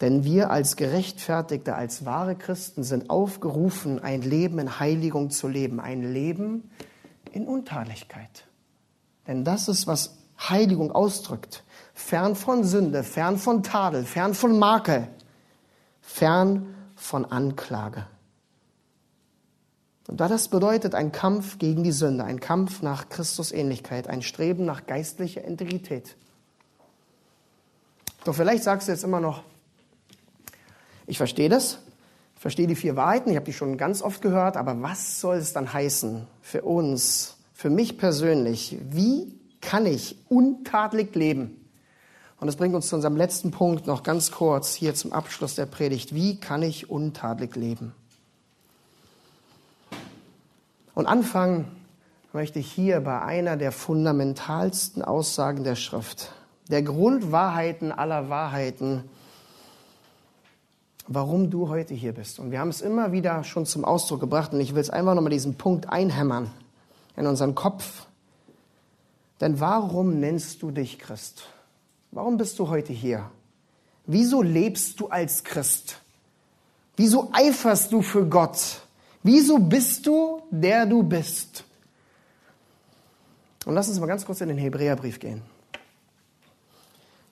Denn 0.00 0.24
wir 0.24 0.50
als 0.50 0.74
Gerechtfertigte, 0.76 1.76
als 1.76 2.04
wahre 2.04 2.34
Christen 2.34 2.82
sind 2.82 3.08
aufgerufen, 3.08 4.02
ein 4.02 4.22
Leben 4.22 4.58
in 4.58 4.80
Heiligung 4.80 5.30
zu 5.30 5.46
leben, 5.46 5.78
ein 5.78 6.02
Leben 6.02 6.70
in 7.30 7.46
Untadlichkeit. 7.46 8.48
Denn 9.28 9.44
das 9.44 9.68
ist, 9.68 9.86
was 9.86 10.18
Heiligung 10.48 10.90
ausdrückt. 10.90 11.62
Fern 11.94 12.34
von 12.34 12.64
Sünde, 12.64 13.04
fern 13.04 13.38
von 13.38 13.62
Tadel, 13.62 14.04
fern 14.04 14.34
von 14.34 14.58
Makel, 14.58 15.06
fern 16.00 16.74
von 16.96 17.24
Anklage. 17.24 18.06
Und 20.12 20.20
da 20.20 20.28
das 20.28 20.48
bedeutet 20.48 20.94
ein 20.94 21.10
Kampf 21.10 21.56
gegen 21.56 21.84
die 21.84 21.90
Sünde, 21.90 22.24
ein 22.24 22.38
Kampf 22.38 22.82
nach 22.82 23.08
Christusähnlichkeit, 23.08 24.08
ein 24.08 24.20
Streben 24.20 24.66
nach 24.66 24.86
geistlicher 24.86 25.42
Integrität. 25.42 26.16
Doch 28.26 28.34
vielleicht 28.34 28.62
sagst 28.62 28.88
du 28.88 28.92
jetzt 28.92 29.04
immer 29.04 29.20
noch, 29.20 29.42
ich 31.06 31.16
verstehe 31.16 31.48
das, 31.48 31.78
ich 32.34 32.42
verstehe 32.42 32.66
die 32.66 32.74
vier 32.74 32.94
Wahrheiten, 32.94 33.30
ich 33.30 33.36
habe 33.36 33.46
die 33.46 33.54
schon 33.54 33.78
ganz 33.78 34.02
oft 34.02 34.20
gehört, 34.20 34.58
aber 34.58 34.82
was 34.82 35.18
soll 35.18 35.36
es 35.36 35.54
dann 35.54 35.72
heißen 35.72 36.26
für 36.42 36.60
uns, 36.60 37.38
für 37.54 37.70
mich 37.70 37.96
persönlich? 37.96 38.76
Wie 38.90 39.40
kann 39.62 39.86
ich 39.86 40.18
untadelig 40.28 41.14
leben? 41.14 41.56
Und 42.38 42.48
das 42.48 42.56
bringt 42.56 42.74
uns 42.74 42.88
zu 42.88 42.96
unserem 42.96 43.16
letzten 43.16 43.50
Punkt 43.50 43.86
noch 43.86 44.02
ganz 44.02 44.30
kurz 44.30 44.74
hier 44.74 44.94
zum 44.94 45.14
Abschluss 45.14 45.54
der 45.54 45.64
Predigt. 45.64 46.14
Wie 46.14 46.38
kann 46.38 46.60
ich 46.60 46.90
untadelig 46.90 47.56
leben? 47.56 47.94
Und 50.94 51.06
anfangen 51.06 51.66
möchte 52.32 52.58
ich 52.58 52.70
hier 52.70 53.00
bei 53.00 53.20
einer 53.22 53.56
der 53.56 53.72
fundamentalsten 53.72 55.02
Aussagen 55.02 55.64
der 55.64 55.76
Schrift, 55.76 56.32
der 56.68 56.82
Grundwahrheiten 56.82 57.92
aller 57.92 58.28
Wahrheiten, 58.28 59.04
warum 61.08 61.50
du 61.50 61.68
heute 61.68 61.94
hier 61.94 62.12
bist. 62.12 62.38
Und 62.38 62.50
wir 62.50 62.60
haben 62.60 62.68
es 62.68 62.80
immer 62.80 63.12
wieder 63.12 63.44
schon 63.44 63.66
zum 63.66 63.84
Ausdruck 63.84 64.20
gebracht 64.20 64.52
und 64.52 64.60
ich 64.60 64.74
will 64.74 64.80
es 64.80 64.90
einfach 64.90 65.14
nochmal 65.14 65.30
diesen 65.30 65.56
Punkt 65.56 65.88
einhämmern 65.88 66.50
in 67.16 67.26
unseren 67.26 67.54
Kopf. 67.54 68.06
Denn 69.40 69.60
warum 69.60 70.20
nennst 70.20 70.62
du 70.62 70.70
dich 70.70 70.98
Christ? 70.98 71.44
Warum 72.12 72.36
bist 72.36 72.58
du 72.58 72.68
heute 72.68 72.92
hier? 72.92 73.30
Wieso 74.06 74.42
lebst 74.42 75.00
du 75.00 75.08
als 75.08 75.44
Christ? 75.44 76.00
Wieso 76.96 77.30
eiferst 77.32 77.92
du 77.92 78.02
für 78.02 78.26
Gott? 78.26 78.82
Wieso 79.22 79.58
bist 79.58 80.06
du, 80.06 80.42
der 80.50 80.86
du 80.86 81.02
bist? 81.02 81.64
Und 83.64 83.74
lass 83.74 83.88
uns 83.88 84.00
mal 84.00 84.06
ganz 84.06 84.24
kurz 84.24 84.40
in 84.40 84.48
den 84.48 84.58
Hebräerbrief 84.58 85.20
gehen. 85.20 85.42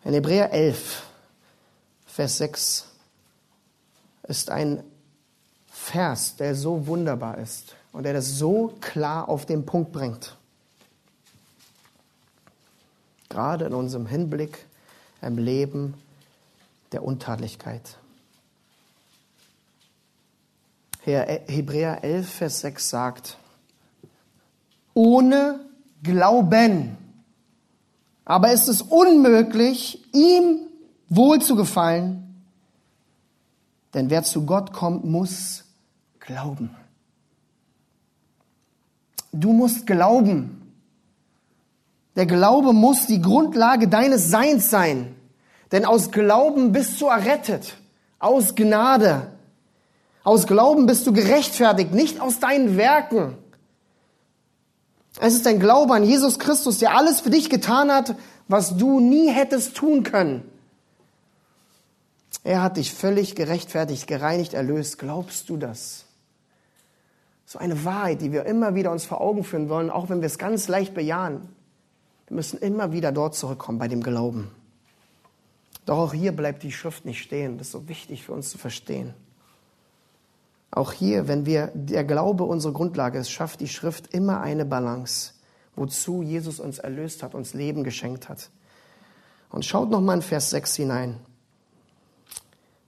In 0.04 0.14
Hebräer 0.14 0.52
11, 0.52 1.02
Vers 2.06 2.38
6 2.38 2.86
ist 4.28 4.50
ein 4.50 4.82
Vers, 5.68 6.36
der 6.36 6.54
so 6.54 6.86
wunderbar 6.86 7.38
ist 7.38 7.74
und 7.92 8.04
der 8.04 8.12
das 8.12 8.38
so 8.38 8.74
klar 8.80 9.28
auf 9.28 9.46
den 9.46 9.66
Punkt 9.66 9.92
bringt. 9.92 10.36
Gerade 13.28 13.64
in 13.66 13.74
unserem 13.74 14.06
Hinblick 14.06 14.66
im 15.22 15.38
Leben 15.38 15.94
der 16.92 17.04
Untadlichkeit. 17.04 17.99
Hebräer 21.04 22.04
11, 22.04 22.28
Vers 22.28 22.60
6 22.60 22.90
sagt, 22.90 23.38
ohne 24.94 25.60
Glauben. 26.02 26.96
Aber 28.24 28.50
es 28.50 28.68
ist 28.68 28.82
unmöglich, 28.82 30.04
ihm 30.12 30.60
wohl 31.08 31.40
zu 31.40 31.56
gefallen, 31.56 32.30
denn 33.94 34.10
wer 34.10 34.22
zu 34.22 34.46
Gott 34.46 34.72
kommt, 34.72 35.04
muss 35.04 35.64
glauben. 36.20 36.76
Du 39.32 39.52
musst 39.52 39.86
glauben. 39.86 40.72
Der 42.16 42.26
Glaube 42.26 42.72
muss 42.72 43.06
die 43.06 43.20
Grundlage 43.20 43.88
deines 43.88 44.30
Seins 44.30 44.70
sein. 44.70 45.14
Denn 45.72 45.84
aus 45.84 46.10
Glauben 46.10 46.72
bist 46.72 47.00
du 47.00 47.06
errettet. 47.06 47.76
Aus 48.18 48.54
Gnade. 48.54 49.32
Aus 50.22 50.46
Glauben 50.46 50.86
bist 50.86 51.06
du 51.06 51.12
gerechtfertigt, 51.12 51.92
nicht 51.92 52.20
aus 52.20 52.40
deinen 52.40 52.76
Werken. 52.76 53.38
Es 55.18 55.34
ist 55.34 55.46
dein 55.46 55.60
Glaube 55.60 55.94
an 55.94 56.04
Jesus 56.04 56.38
Christus, 56.38 56.78
der 56.78 56.94
alles 56.94 57.20
für 57.20 57.30
dich 57.30 57.50
getan 57.50 57.90
hat, 57.90 58.14
was 58.48 58.76
du 58.76 59.00
nie 59.00 59.30
hättest 59.30 59.76
tun 59.76 60.02
können. 60.02 60.42
Er 62.44 62.62
hat 62.62 62.76
dich 62.76 62.92
völlig 62.92 63.34
gerechtfertigt, 63.34 64.06
gereinigt, 64.06 64.54
erlöst. 64.54 64.98
Glaubst 64.98 65.48
du 65.48 65.56
das? 65.56 66.04
So 67.44 67.58
eine 67.58 67.84
Wahrheit, 67.84 68.22
die 68.22 68.32
wir 68.32 68.46
immer 68.46 68.74
wieder 68.74 68.92
uns 68.92 69.04
vor 69.04 69.20
Augen 69.20 69.44
führen 69.44 69.68
wollen, 69.68 69.90
auch 69.90 70.08
wenn 70.08 70.20
wir 70.20 70.26
es 70.26 70.38
ganz 70.38 70.68
leicht 70.68 70.94
bejahen. 70.94 71.48
Wir 72.28 72.36
müssen 72.36 72.58
immer 72.58 72.92
wieder 72.92 73.10
dort 73.10 73.34
zurückkommen 73.34 73.78
bei 73.78 73.88
dem 73.88 74.02
Glauben. 74.02 74.50
Doch 75.84 75.98
auch 75.98 76.14
hier 76.14 76.32
bleibt 76.32 76.62
die 76.62 76.72
Schrift 76.72 77.04
nicht 77.04 77.22
stehen. 77.22 77.58
Das 77.58 77.68
ist 77.68 77.72
so 77.72 77.88
wichtig 77.88 78.24
für 78.24 78.32
uns 78.32 78.50
zu 78.50 78.58
verstehen. 78.58 79.14
Auch 80.70 80.92
hier, 80.92 81.26
wenn 81.26 81.46
wir 81.46 81.72
der 81.74 82.04
Glaube 82.04 82.44
unsere 82.44 82.72
Grundlage 82.72 83.18
ist, 83.18 83.30
schafft 83.30 83.60
die 83.60 83.68
Schrift 83.68 84.14
immer 84.14 84.40
eine 84.40 84.64
Balance, 84.64 85.32
wozu 85.74 86.22
Jesus 86.22 86.60
uns 86.60 86.78
erlöst 86.78 87.22
hat, 87.22 87.34
uns 87.34 87.54
Leben 87.54 87.82
geschenkt 87.82 88.28
hat. 88.28 88.50
Und 89.50 89.64
schaut 89.64 89.90
noch 89.90 90.00
mal 90.00 90.14
in 90.14 90.22
Vers 90.22 90.50
6 90.50 90.76
hinein. 90.76 91.16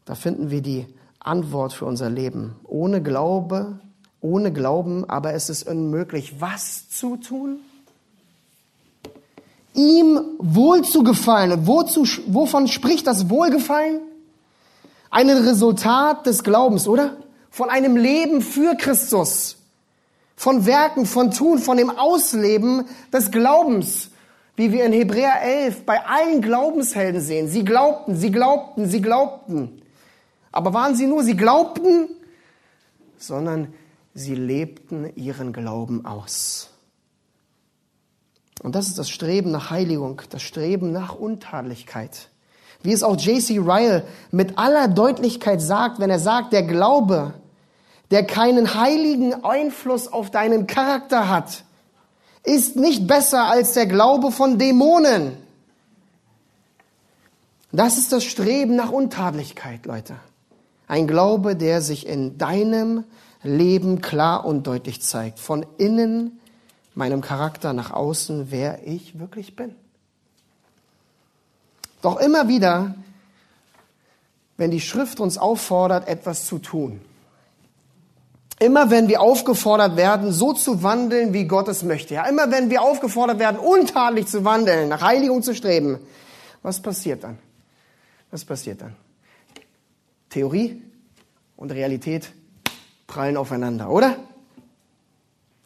Da 0.05 0.15
finden 0.15 0.51
wir 0.51 0.63
die 0.63 0.87
Antwort 1.19 1.73
für 1.73 1.87
unser 1.87 2.09
Leben. 2.09 2.57
Ohne 2.65 3.03
Glaube, 3.03 3.81
ohne 4.21 4.53
Glauben, 4.53 5.09
aber 5.11 5.35
es 5.35 5.51
ist 5.51 5.69
unmöglich, 5.69 6.41
was 6.41 6.89
zu 6.89 7.17
tun? 7.17 7.59
Ihm 9.75 10.21
wohl 10.39 10.83
zu 10.83 11.03
gefallen. 11.03 11.51
Und 11.53 11.67
wozu, 11.67 12.07
wovon 12.27 12.69
spricht 12.69 13.07
das 13.09 13.29
Wohlgefallen? 13.29 14.01
Ein 15.11 15.31
Resultat 15.31 16.27
des 16.27 16.45
Glaubens, 16.45 16.87
oder? 16.87 17.17
Von 17.53 17.69
einem 17.69 17.97
Leben 17.97 18.41
für 18.41 18.75
Christus, 18.77 19.59
von 20.35 20.65
Werken, 20.65 21.05
von 21.05 21.31
Tun, 21.31 21.59
von 21.59 21.77
dem 21.77 21.91
Ausleben 21.91 22.87
des 23.13 23.31
Glaubens, 23.31 24.11
wie 24.57 24.73
wir 24.73 24.87
in 24.87 24.93
Hebräer 24.95 25.43
11 25.43 25.85
bei 25.85 26.03
allen 26.03 26.41
Glaubenshelden 26.41 27.21
sehen. 27.21 27.49
Sie 27.49 27.63
glaubten, 27.63 28.17
sie 28.17 28.31
glaubten, 28.31 28.89
sie 28.89 29.03
glaubten. 29.03 29.83
Aber 30.51 30.73
waren 30.73 30.95
sie 30.95 31.07
nur, 31.07 31.23
sie 31.23 31.37
glaubten, 31.37 32.09
sondern 33.19 33.75
sie 34.15 34.35
lebten 34.35 35.15
ihren 35.15 35.53
Glauben 35.53 36.07
aus. 36.07 36.71
Und 38.63 38.75
das 38.75 38.87
ist 38.89 38.99
das 38.99 39.11
Streben 39.11 39.51
nach 39.51 39.71
Heiligung, 39.71 40.23
das 40.31 40.41
Streben 40.41 40.91
nach 40.91 41.15
Untadlichkeit. 41.15 42.31
Wie 42.83 42.93
es 42.93 43.03
auch 43.03 43.17
J.C. 43.17 43.59
Ryle 43.59 44.05
mit 44.31 44.57
aller 44.57 44.89
Deutlichkeit 44.89 45.61
sagt, 45.61 46.01
wenn 46.01 46.11
er 46.11 46.19
sagt, 46.19 46.55
der 46.55 46.63
Glaube 46.63 47.35
der 48.13 48.27
keinen 48.27 48.75
heiligen 48.75 49.43
Einfluss 49.43 50.07
auf 50.07 50.31
deinen 50.31 50.67
Charakter 50.67 51.31
hat, 51.31 51.65
ist 52.45 52.77
nicht 52.77 53.07
besser 53.07 53.45
als 53.45 53.73
der 53.73 53.87
Glaube 53.87 54.31
von 54.31 54.59
Dämonen. 54.59 55.33
Das 57.73 57.97
ist 57.97 58.13
das 58.13 58.25
Streben 58.25 58.77
nach 58.77 58.91
Untadlichkeit, 58.91 59.87
Leute. 59.87 60.17
Ein 60.89 61.07
Glaube, 61.07 61.57
der 61.57 61.81
sich 61.81 62.07
in 62.07 62.37
deinem 62.37 63.05
Leben 63.43 64.03
klar 64.03 64.45
und 64.45 64.67
deutlich 64.67 65.01
zeigt. 65.01 65.39
Von 65.39 65.65
innen, 65.79 66.39
meinem 66.95 67.23
Charakter, 67.23 67.73
nach 67.73 67.93
außen, 67.93 68.51
wer 68.51 68.87
ich 68.87 69.19
wirklich 69.21 69.57
bin. 69.57 69.75
Doch 72.03 72.21
immer 72.21 72.47
wieder, 72.47 72.95
wenn 74.59 74.71
die 74.71 74.83
Schrift 74.83 75.19
uns 75.19 75.39
auffordert, 75.39 76.09
etwas 76.09 76.45
zu 76.45 76.59
tun, 76.59 77.01
Immer 78.63 78.93
wenn 78.93 79.09
wir 79.09 79.21
aufgefordert 79.21 79.97
werden, 79.97 80.31
so 80.31 80.53
zu 80.53 80.85
wandeln, 80.85 81.33
wie 81.33 81.47
Gott 81.47 81.67
es 81.67 81.83
möchte. 81.83 82.15
Ja, 82.15 82.29
immer 82.29 82.49
wenn 82.53 82.71
wir 82.71 82.83
aufgefordert 82.83 83.41
werden, 83.41 83.59
untadelig 83.59 84.29
zu 84.29 84.45
wandeln, 84.45 84.89
nach 84.89 85.03
Heiligung 85.03 85.43
zu 85.43 85.53
streben. 85.53 85.99
Was 86.63 86.81
passiert 86.81 87.25
dann? 87.25 87.39
Was 88.31 88.45
passiert 88.45 88.81
dann? 88.81 88.95
Theorie 90.31 90.81
und 91.57 91.73
Realität 91.73 92.31
prallen 93.09 93.37
aufeinander, 93.37 93.91
oder? 93.91 94.15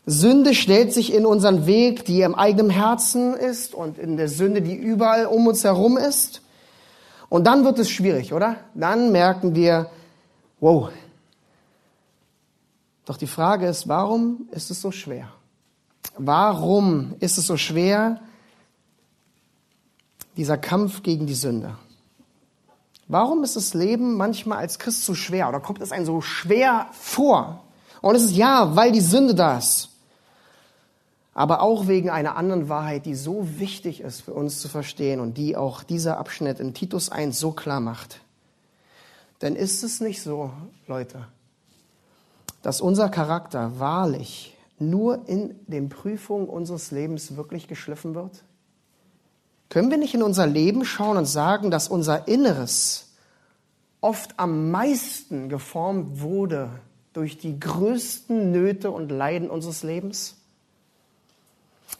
Sünde 0.06 0.54
stellt 0.54 0.94
sich 0.94 1.12
in 1.12 1.26
unseren 1.26 1.66
Weg, 1.66 2.06
die 2.06 2.22
im 2.22 2.34
eigenen 2.34 2.70
Herzen 2.70 3.34
ist 3.34 3.74
und 3.74 3.98
in 3.98 4.16
der 4.16 4.28
Sünde, 4.28 4.62
die 4.62 4.74
überall 4.74 5.26
um 5.26 5.46
uns 5.46 5.64
herum 5.64 5.98
ist. 5.98 6.40
Und 7.28 7.46
dann 7.46 7.62
wird 7.62 7.78
es 7.78 7.90
schwierig, 7.90 8.32
oder? 8.32 8.56
Dann 8.74 9.12
merken 9.12 9.54
wir, 9.54 9.90
wow, 10.60 10.88
doch 13.06 13.16
die 13.16 13.28
Frage 13.28 13.66
ist, 13.66 13.88
warum 13.88 14.48
ist 14.50 14.70
es 14.70 14.82
so 14.82 14.90
schwer? 14.90 15.28
Warum 16.18 17.14
ist 17.20 17.38
es 17.38 17.46
so 17.46 17.56
schwer, 17.56 18.20
dieser 20.36 20.58
Kampf 20.58 21.02
gegen 21.02 21.26
die 21.26 21.34
Sünde? 21.34 21.76
Warum 23.08 23.44
ist 23.44 23.54
das 23.54 23.74
Leben 23.74 24.16
manchmal 24.16 24.58
als 24.58 24.80
Christ 24.80 25.04
so 25.04 25.14
schwer 25.14 25.48
oder 25.48 25.60
kommt 25.60 25.80
es 25.80 25.92
einem 25.92 26.04
so 26.04 26.20
schwer 26.20 26.88
vor? 26.92 27.62
Und 28.02 28.16
es 28.16 28.24
ist 28.24 28.36
ja, 28.36 28.74
weil 28.74 28.90
die 28.90 29.00
Sünde 29.00 29.34
da 29.34 29.58
ist. 29.58 29.90
Aber 31.32 31.62
auch 31.62 31.86
wegen 31.86 32.10
einer 32.10 32.34
anderen 32.36 32.68
Wahrheit, 32.68 33.06
die 33.06 33.14
so 33.14 33.46
wichtig 33.58 34.00
ist 34.00 34.22
für 34.22 34.32
uns 34.32 34.60
zu 34.60 34.68
verstehen 34.68 35.20
und 35.20 35.34
die 35.34 35.56
auch 35.56 35.84
dieser 35.84 36.18
Abschnitt 36.18 36.58
in 36.58 36.74
Titus 36.74 37.10
1 37.10 37.38
so 37.38 37.52
klar 37.52 37.78
macht. 37.78 38.20
Denn 39.42 39.54
ist 39.54 39.84
es 39.84 40.00
nicht 40.00 40.22
so, 40.22 40.50
Leute, 40.88 41.28
dass 42.66 42.80
unser 42.80 43.08
Charakter 43.10 43.78
wahrlich 43.78 44.56
nur 44.80 45.28
in 45.28 45.54
den 45.68 45.88
Prüfungen 45.88 46.48
unseres 46.48 46.90
Lebens 46.90 47.36
wirklich 47.36 47.68
geschliffen 47.68 48.16
wird? 48.16 48.42
Können 49.68 49.88
wir 49.88 49.98
nicht 49.98 50.14
in 50.14 50.22
unser 50.24 50.48
Leben 50.48 50.84
schauen 50.84 51.16
und 51.16 51.26
sagen, 51.26 51.70
dass 51.70 51.86
unser 51.86 52.26
Inneres 52.26 53.12
oft 54.00 54.40
am 54.40 54.72
meisten 54.72 55.48
geformt 55.48 56.20
wurde 56.20 56.70
durch 57.12 57.38
die 57.38 57.60
größten 57.60 58.50
Nöte 58.50 58.90
und 58.90 59.12
Leiden 59.12 59.48
unseres 59.48 59.84
Lebens? 59.84 60.34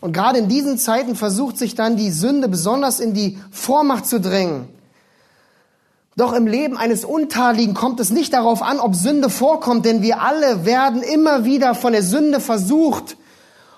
Und 0.00 0.10
gerade 0.10 0.40
in 0.40 0.48
diesen 0.48 0.78
Zeiten 0.78 1.14
versucht 1.14 1.58
sich 1.58 1.76
dann 1.76 1.96
die 1.96 2.10
Sünde 2.10 2.48
besonders 2.48 2.98
in 2.98 3.14
die 3.14 3.38
Vormacht 3.52 4.04
zu 4.06 4.20
drängen. 4.20 4.66
Doch 6.16 6.32
im 6.32 6.46
Leben 6.46 6.78
eines 6.78 7.04
Untadeligen 7.04 7.74
kommt 7.74 8.00
es 8.00 8.08
nicht 8.08 8.32
darauf 8.32 8.62
an, 8.62 8.80
ob 8.80 8.94
Sünde 8.94 9.28
vorkommt, 9.28 9.84
denn 9.84 10.00
wir 10.00 10.22
alle 10.22 10.64
werden 10.64 11.02
immer 11.02 11.44
wieder 11.44 11.74
von 11.74 11.92
der 11.92 12.02
Sünde 12.02 12.40
versucht 12.40 13.18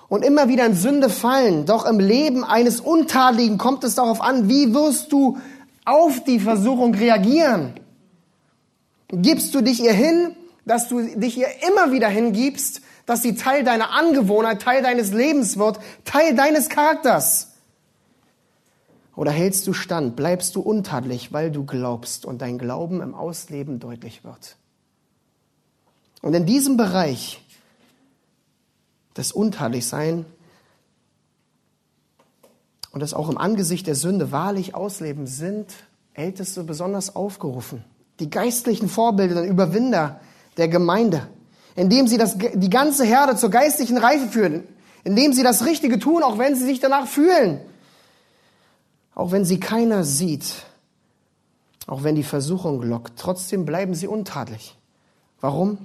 und 0.09 0.24
immer 0.24 0.49
wieder 0.49 0.64
in 0.64 0.76
Sünde 0.76 1.11
fallen. 1.11 1.66
Doch 1.66 1.84
im 1.84 1.99
Leben 1.99 2.45
eines 2.45 2.80
Untadeligen 2.80 3.59
kommt 3.59 3.82
es 3.82 3.97
darauf 3.97 4.20
an, 4.20 4.49
wie 4.49 4.72
wirst 4.72 5.11
du 5.11 5.39
auf 5.84 6.22
die 6.22 6.39
Versuchung 6.39 6.95
reagieren? 6.95 7.74
Gibst 9.09 9.53
du 9.57 9.61
dich 9.61 9.82
ihr 9.82 9.93
hin, 9.93 10.36
dass 10.64 10.89
du 10.89 11.01
dich 11.01 11.39
ihr 11.39 11.49
immer 11.66 11.91
wieder 11.91 12.09
hingibst, 12.09 12.82
dass 13.05 13.22
sie 13.22 13.34
Teil 13.34 13.64
deiner 13.64 13.91
Angewohnheit, 13.91 14.62
Teil 14.62 14.82
deines 14.82 15.12
Lebens 15.12 15.59
wird, 15.59 15.80
Teil 16.05 16.36
deines 16.36 16.68
Charakters? 16.68 17.47
Oder 19.19 19.33
hältst 19.33 19.66
du 19.66 19.73
stand, 19.73 20.14
bleibst 20.14 20.55
du 20.55 20.61
untadelig, 20.61 21.33
weil 21.33 21.51
du 21.51 21.66
glaubst 21.66 22.25
und 22.25 22.41
dein 22.41 22.57
Glauben 22.57 23.03
im 23.03 23.16
Ausleben 23.16 23.81
deutlich 23.81 24.23
wird? 24.23 24.55
Und 26.23 26.35
in 26.35 26.47
diesem 26.47 26.77
Bereich 26.77 27.43
des 29.16 29.33
Untadligsein 29.33 30.25
und 32.93 33.01
das 33.01 33.12
auch 33.12 33.29
im 33.29 33.39
Angesicht 33.39 33.89
der 33.89 33.97
Sünde 33.97 34.31
wahrlich 34.31 34.77
ausleben, 34.77 35.27
sind 35.27 35.75
Älteste 36.14 36.62
besonders 36.62 37.16
aufgerufen. 37.16 37.83
Die 38.21 38.31
geistlichen 38.31 38.89
Vorbilder 38.89 39.43
und 39.43 39.49
Überwinder 39.49 40.21
der 40.59 40.69
Gemeinde, 40.69 41.27
indem 41.75 42.07
sie 42.07 42.19
das, 42.19 42.39
die 42.39 42.71
ganze 42.71 43.05
Herde 43.05 43.35
zur 43.35 43.51
geistlichen 43.51 43.99
Reife 43.99 44.29
führen, 44.29 44.62
indem 45.03 45.33
sie 45.33 45.43
das 45.43 45.66
Richtige 45.66 45.99
tun, 45.99 46.23
auch 46.23 46.39
wenn 46.39 46.55
sie 46.55 46.66
sich 46.66 46.79
danach 46.79 47.09
fühlen, 47.09 47.59
auch 49.19 49.33
wenn 49.33 49.45
sie 49.45 49.59
keiner 49.59 50.05
sieht, 50.05 50.64
auch 51.89 52.05
wenn 52.05 52.14
die 52.14 52.23
Versuchung 52.23 52.81
lockt, 52.83 53.19
trotzdem 53.19 53.64
bleiben 53.64 53.97
sie 53.97 54.07
untadelig. 54.07 54.79
Warum? 55.41 55.79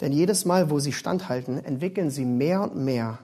Denn 0.00 0.12
jedes 0.12 0.46
Mal, 0.46 0.70
wo 0.70 0.78
sie 0.78 0.94
standhalten, 0.94 1.62
entwickeln 1.62 2.10
sie 2.10 2.24
mehr 2.24 2.62
und 2.62 2.76
mehr 2.76 3.18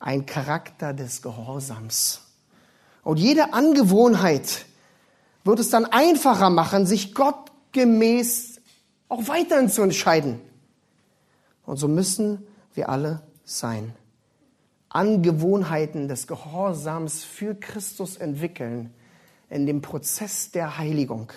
ein 0.00 0.26
Charakter 0.26 0.92
des 0.92 1.22
Gehorsams. 1.22 2.22
Und 3.04 3.20
jede 3.20 3.52
Angewohnheit 3.52 4.66
wird 5.44 5.60
es 5.60 5.70
dann 5.70 5.84
einfacher 5.84 6.50
machen, 6.50 6.86
sich 6.86 7.14
gottgemäß 7.14 8.60
auch 9.08 9.28
weiterhin 9.28 9.70
zu 9.70 9.82
entscheiden. 9.82 10.40
Und 11.66 11.76
so 11.76 11.86
müssen 11.86 12.44
wir 12.74 12.88
alle 12.88 13.22
sein. 13.44 13.94
Angewohnheiten 14.92 16.08
des 16.08 16.26
Gehorsams 16.26 17.24
für 17.24 17.54
Christus 17.54 18.16
entwickeln 18.16 18.92
in 19.48 19.66
dem 19.66 19.80
Prozess 19.80 20.50
der 20.50 20.78
Heiligung. 20.78 21.32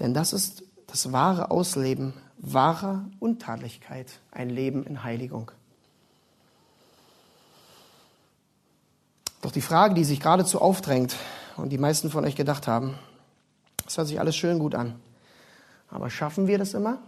Denn 0.00 0.12
das 0.12 0.32
ist 0.32 0.64
das 0.86 1.12
wahre 1.12 1.50
Ausleben 1.50 2.14
wahrer 2.38 3.04
Untadlichkeit, 3.18 4.20
ein 4.30 4.50
Leben 4.50 4.84
in 4.84 5.02
Heiligung. 5.02 5.50
Doch 9.42 9.50
die 9.50 9.60
Frage, 9.60 9.94
die 9.94 10.04
sich 10.04 10.20
geradezu 10.20 10.60
aufdrängt 10.60 11.16
und 11.56 11.70
die 11.70 11.78
meisten 11.78 12.10
von 12.10 12.24
euch 12.24 12.36
gedacht 12.36 12.66
haben, 12.66 12.98
das 13.84 13.96
hört 13.96 14.08
sich 14.08 14.20
alles 14.20 14.36
schön 14.36 14.58
gut 14.58 14.74
an. 14.74 14.98
Aber 15.88 16.10
schaffen 16.10 16.46
wir 16.46 16.58
das 16.58 16.74
immer? 16.74 16.98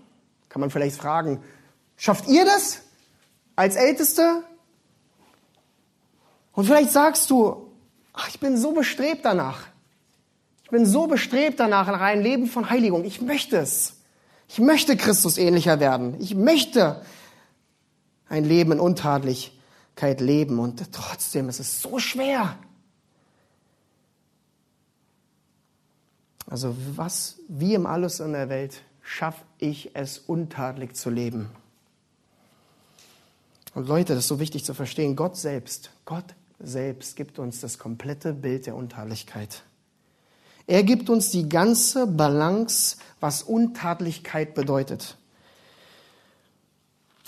Kann 0.49 0.61
man 0.61 0.71
vielleicht 0.71 0.97
fragen, 0.97 1.43
schafft 1.99 2.27
ihr 2.29 2.47
das 2.47 2.81
als 3.55 3.77
Älteste? 3.77 4.43
Und 6.53 6.65
vielleicht 6.65 6.91
sagst 6.91 7.29
du, 7.29 7.71
ach, 8.15 8.29
ich 8.29 8.41
bin 8.41 8.57
so 8.57 8.73
bestrebt 8.73 9.27
danach. 9.27 9.67
Ich 10.65 10.71
bin 10.71 10.87
so 10.87 11.07
bestrebt 11.07 11.61
danach, 11.61 11.87
nach 11.87 12.01
einem 12.01 12.23
Leben 12.23 12.47
von 12.47 12.71
Heiligung. 12.71 13.05
Ich 13.05 13.21
möchte 13.21 13.59
es. 13.59 13.95
Ich 14.49 14.59
möchte 14.59 14.97
Christus 14.97 15.37
ähnlicher 15.39 15.81
werden. 15.81 16.17
Ich 16.21 16.35
möchte 16.35 17.03
ein 18.29 18.45
Leben 18.45 18.73
in 18.73 18.81
Untadlichkeit 18.81 20.21
leben. 20.21 20.59
Und 20.59 20.93
trotzdem 20.93 21.49
ist 21.49 21.61
es 21.61 21.83
so 21.83 21.99
schwer. 21.99 22.59
Also 26.47 26.75
was, 26.97 27.39
wie 27.49 27.75
im 27.75 27.87
Alles 27.87 28.21
in 28.21 28.33
der 28.33 28.49
Welt, 28.49 28.83
schaffe 29.03 29.43
ich 29.59 29.95
es, 29.95 30.19
untadelig 30.19 30.97
zu 30.97 31.11
leben? 31.11 31.51
Und 33.79 33.87
Leute, 33.87 34.15
das 34.15 34.25
ist 34.25 34.29
so 34.29 34.41
wichtig 34.41 34.65
zu 34.65 34.75
verstehen, 34.75 35.15
Gott 35.15 35.37
selbst, 35.37 35.93
Gott 36.05 36.25
selbst 36.59 37.15
gibt 37.15 37.39
uns 37.39 37.61
das 37.61 37.79
komplette 37.79 38.33
Bild 38.33 38.67
der 38.67 38.75
Untadlichkeit. 38.75 39.63
Er 40.67 40.83
gibt 40.83 41.09
uns 41.09 41.31
die 41.31 41.49
ganze 41.49 42.09
Balance, 42.09 42.97
was 43.21 43.45
Untadlichkeit 43.45 44.55
bedeutet. 44.55 45.17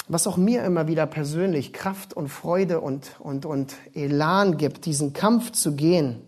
Was 0.09 0.27
auch 0.27 0.37
mir 0.37 0.65
immer 0.65 0.89
wieder 0.89 1.07
persönlich 1.07 1.73
Kraft 1.73 2.15
und 2.15 2.27
Freude 2.27 2.81
und, 2.81 3.13
und, 3.21 3.47
und 3.47 3.77
Elan 3.95 4.57
gibt, 4.57 4.87
diesen 4.87 5.13
Kampf 5.13 5.53
zu 5.53 5.77
gehen, 5.77 6.21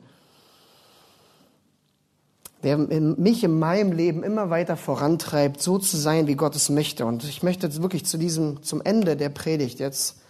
der 2.62 2.78
mich 2.78 3.42
in 3.42 3.58
meinem 3.58 3.92
Leben 3.92 4.22
immer 4.22 4.50
weiter 4.50 4.76
vorantreibt, 4.76 5.60
so 5.60 5.78
zu 5.78 5.96
sein, 5.96 6.28
wie 6.28 6.36
Gott 6.36 6.54
es 6.54 6.68
möchte. 6.68 7.06
Und 7.06 7.24
ich 7.24 7.42
möchte 7.42 7.66
jetzt 7.66 7.82
wirklich 7.82 8.04
zu 8.06 8.18
diesem, 8.18 8.62
zum 8.62 8.80
Ende 8.80 9.16
der 9.16 9.30
Predigt, 9.30 9.80
jetzt 9.80 10.20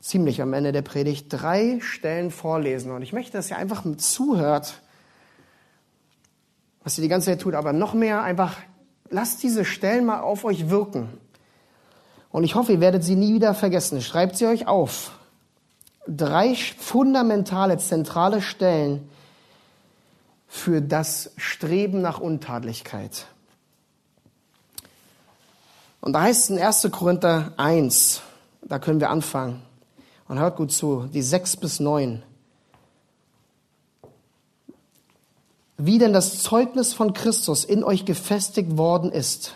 ziemlich 0.00 0.40
am 0.40 0.54
Ende 0.54 0.72
der 0.72 0.82
Predigt, 0.82 1.26
drei 1.28 1.78
Stellen 1.80 2.30
vorlesen. 2.30 2.92
Und 2.92 3.02
ich 3.02 3.12
möchte, 3.12 3.32
dass 3.32 3.50
ihr 3.50 3.58
einfach 3.58 3.84
mit 3.84 4.00
zuhört, 4.00 4.80
was 6.82 6.96
ihr 6.96 7.02
die 7.02 7.08
ganze 7.08 7.26
Zeit 7.26 7.40
tut, 7.40 7.54
aber 7.54 7.72
noch 7.72 7.92
mehr 7.92 8.22
einfach, 8.22 8.56
lasst 9.10 9.42
diese 9.42 9.64
Stellen 9.64 10.06
mal 10.06 10.20
auf 10.20 10.44
euch 10.44 10.70
wirken. 10.70 11.08
Und 12.30 12.44
ich 12.44 12.54
hoffe, 12.54 12.72
ihr 12.72 12.80
werdet 12.80 13.04
sie 13.04 13.16
nie 13.16 13.34
wieder 13.34 13.54
vergessen. 13.54 14.00
Schreibt 14.00 14.36
sie 14.36 14.46
euch 14.46 14.66
auf. 14.66 15.18
Drei 16.06 16.54
fundamentale, 16.54 17.78
zentrale 17.78 18.40
Stellen 18.40 19.08
für 20.56 20.80
das 20.80 21.30
Streben 21.36 22.00
nach 22.00 22.18
Untadlichkeit. 22.18 23.26
Und 26.00 26.12
da 26.12 26.22
heißt 26.22 26.44
es 26.44 26.50
in 26.50 26.62
1. 26.62 26.88
Korinther 26.90 27.52
1, 27.56 28.22
da 28.62 28.78
können 28.78 29.00
wir 29.00 29.10
anfangen. 29.10 29.62
Und 30.28 30.38
hört 30.38 30.56
gut 30.56 30.72
zu, 30.72 31.08
die 31.12 31.22
6 31.22 31.58
bis 31.58 31.78
9. 31.78 32.22
wie 35.78 35.98
denn 35.98 36.12
das 36.12 36.42
Zeugnis 36.42 36.94
von 36.94 37.12
Christus 37.12 37.64
in 37.64 37.84
euch 37.84 38.04
gefestigt 38.04 38.76
worden 38.76 39.12
ist, 39.12 39.54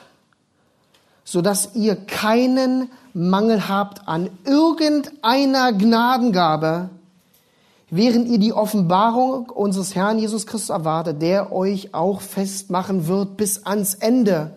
so 1.24 1.40
dass 1.40 1.74
ihr 1.74 1.96
keinen 1.96 2.90
Mangel 3.14 3.68
habt 3.68 4.07
an 4.07 4.30
irgendeiner 4.44 5.72
Gnadengabe, 5.72 6.90
während 7.91 8.28
ihr 8.28 8.38
die 8.38 8.53
Offenbarung 8.53 9.51
unseres 9.51 9.95
Herrn 9.95 10.18
Jesus 10.18 10.47
Christus 10.47 10.70
erwartet, 10.70 11.20
der 11.20 11.53
euch 11.53 11.95
auch 11.95 12.20
festmachen 12.20 13.07
wird 13.07 13.36
bis 13.36 13.66
ans 13.66 13.95
Ende, 13.95 14.57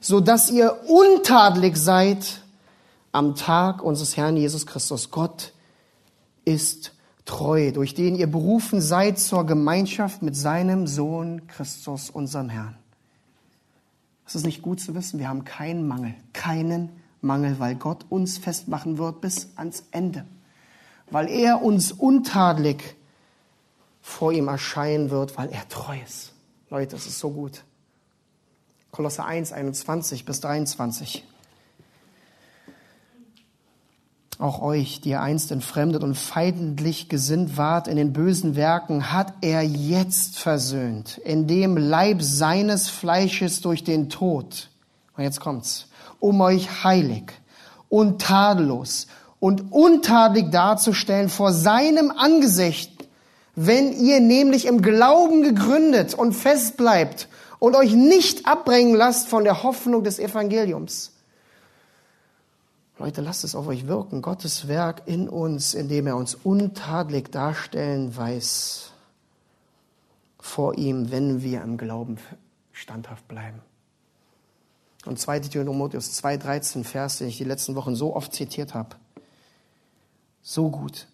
so 0.00 0.20
dass 0.20 0.50
ihr 0.50 0.76
untadelig 0.88 1.76
seid 1.76 2.42
am 3.12 3.34
Tag 3.34 3.82
unseres 3.82 4.16
Herrn 4.16 4.36
Jesus 4.36 4.66
Christus. 4.66 5.10
Gott 5.10 5.52
ist 6.44 6.92
treu, 7.24 7.72
durch 7.72 7.94
den 7.94 8.14
ihr 8.14 8.30
berufen 8.30 8.80
seid 8.80 9.18
zur 9.18 9.44
Gemeinschaft 9.44 10.22
mit 10.22 10.36
seinem 10.36 10.86
Sohn 10.86 11.46
Christus, 11.48 12.10
unserem 12.10 12.48
Herrn. 12.48 12.76
Es 14.26 14.34
ist 14.34 14.46
nicht 14.46 14.62
gut 14.62 14.80
zu 14.80 14.94
wissen, 14.94 15.18
wir 15.18 15.28
haben 15.28 15.44
keinen 15.44 15.86
Mangel, 15.86 16.14
keinen 16.32 16.90
Mangel, 17.20 17.58
weil 17.58 17.74
Gott 17.74 18.06
uns 18.08 18.38
festmachen 18.38 18.98
wird 18.98 19.20
bis 19.20 19.50
ans 19.56 19.84
Ende, 19.90 20.24
weil 21.10 21.28
er 21.28 21.62
uns 21.62 21.92
untadelig 21.92 22.96
vor 24.00 24.32
ihm 24.32 24.48
erscheinen 24.48 25.10
wird, 25.10 25.36
weil 25.36 25.50
er 25.50 25.68
treu 25.68 25.96
ist. 26.04 26.32
Leute, 26.70 26.96
es 26.96 27.06
ist 27.06 27.18
so 27.18 27.30
gut. 27.30 27.64
Kolosse 28.90 29.24
1, 29.24 29.52
21 29.52 30.24
bis 30.24 30.40
23. 30.40 31.24
Auch 34.38 34.60
euch, 34.60 35.00
die 35.00 35.10
ihr 35.10 35.22
einst 35.22 35.50
entfremdet 35.50 36.02
und 36.02 36.14
feindlich 36.14 37.08
gesinnt 37.08 37.56
wart 37.56 37.88
in 37.88 37.96
den 37.96 38.12
bösen 38.12 38.54
Werken, 38.54 39.10
hat 39.12 39.32
er 39.40 39.62
jetzt 39.62 40.38
versöhnt, 40.38 41.18
in 41.18 41.46
dem 41.46 41.76
Leib 41.76 42.20
seines 42.20 42.88
Fleisches 42.88 43.62
durch 43.62 43.82
den 43.82 44.10
Tod. 44.10 44.68
Und 45.16 45.24
jetzt 45.24 45.40
kommt's. 45.40 45.88
Um 46.20 46.40
euch 46.40 46.84
heilig 46.84 47.32
und 47.88 48.20
tadellos 48.20 49.06
und 49.40 49.72
untadelig 49.72 50.50
darzustellen 50.50 51.28
vor 51.28 51.52
seinem 51.52 52.10
Angesicht, 52.10 53.08
wenn 53.54 53.92
ihr 53.92 54.20
nämlich 54.20 54.66
im 54.66 54.82
Glauben 54.82 55.42
gegründet 55.42 56.14
und 56.14 56.32
fest 56.32 56.76
bleibt 56.76 57.28
und 57.58 57.74
euch 57.74 57.92
nicht 57.92 58.46
abbringen 58.46 58.94
lasst 58.94 59.28
von 59.28 59.44
der 59.44 59.62
Hoffnung 59.62 60.04
des 60.04 60.18
Evangeliums 60.18 61.12
Leute, 62.98 63.20
lasst 63.20 63.44
es 63.44 63.54
auf 63.54 63.66
euch 63.66 63.86
wirken. 63.86 64.22
Gottes 64.22 64.68
Werk 64.68 65.02
in 65.04 65.28
uns, 65.28 65.74
indem 65.74 66.06
er 66.06 66.16
uns 66.16 66.34
untadelig 66.34 67.30
darstellen 67.30 68.16
weiß 68.16 68.92
vor 70.38 70.78
ihm, 70.78 71.10
wenn 71.10 71.42
wir 71.42 71.62
im 71.62 71.76
Glauben 71.76 72.18
standhaft 72.72 73.28
bleiben. 73.28 73.60
Und 75.04 75.18
2. 75.18 75.40
Timotheus 75.40 76.22
2,13 76.22 76.84
Vers, 76.84 77.18
den 77.18 77.28
ich 77.28 77.36
die 77.36 77.44
letzten 77.44 77.74
Wochen 77.74 77.94
so 77.94 78.16
oft 78.16 78.32
zitiert 78.32 78.72
habe. 78.72 78.96
So 80.48 80.70
gut. 80.70 81.08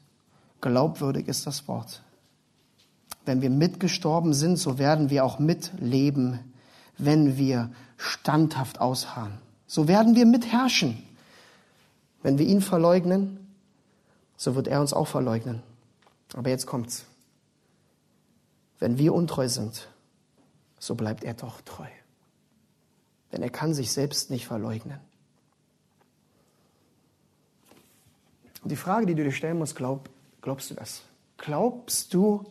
Glaubwürdig 0.60 1.26
ist 1.26 1.46
das 1.46 1.66
Wort. 1.66 2.02
Wenn 3.24 3.40
wir 3.40 3.48
mitgestorben 3.48 4.34
sind, 4.34 4.58
so 4.58 4.76
werden 4.76 5.08
wir 5.08 5.24
auch 5.24 5.38
mitleben, 5.38 6.38
wenn 6.98 7.38
wir 7.38 7.70
standhaft 7.96 8.78
ausharren. 8.78 9.38
So 9.66 9.88
werden 9.88 10.16
wir 10.16 10.26
mitherrschen. 10.26 11.02
Wenn 12.22 12.36
wir 12.36 12.46
ihn 12.46 12.60
verleugnen, 12.60 13.38
so 14.36 14.54
wird 14.54 14.68
er 14.68 14.82
uns 14.82 14.92
auch 14.92 15.08
verleugnen. 15.08 15.62
Aber 16.34 16.50
jetzt 16.50 16.66
kommt's. 16.66 17.06
Wenn 18.80 18.98
wir 18.98 19.14
untreu 19.14 19.48
sind, 19.48 19.88
so 20.78 20.94
bleibt 20.94 21.24
er 21.24 21.32
doch 21.32 21.62
treu. 21.62 21.88
Denn 23.32 23.42
er 23.42 23.50
kann 23.50 23.72
sich 23.72 23.92
selbst 23.92 24.30
nicht 24.30 24.46
verleugnen. 24.46 25.00
Und 28.62 28.70
die 28.70 28.76
Frage, 28.76 29.06
die 29.06 29.14
du 29.14 29.24
dir 29.24 29.32
stellen 29.32 29.58
musst, 29.58 29.76
glaub, 29.76 30.08
glaubst 30.40 30.70
du 30.70 30.74
das? 30.74 31.02
Glaubst 31.36 32.14
du 32.14 32.44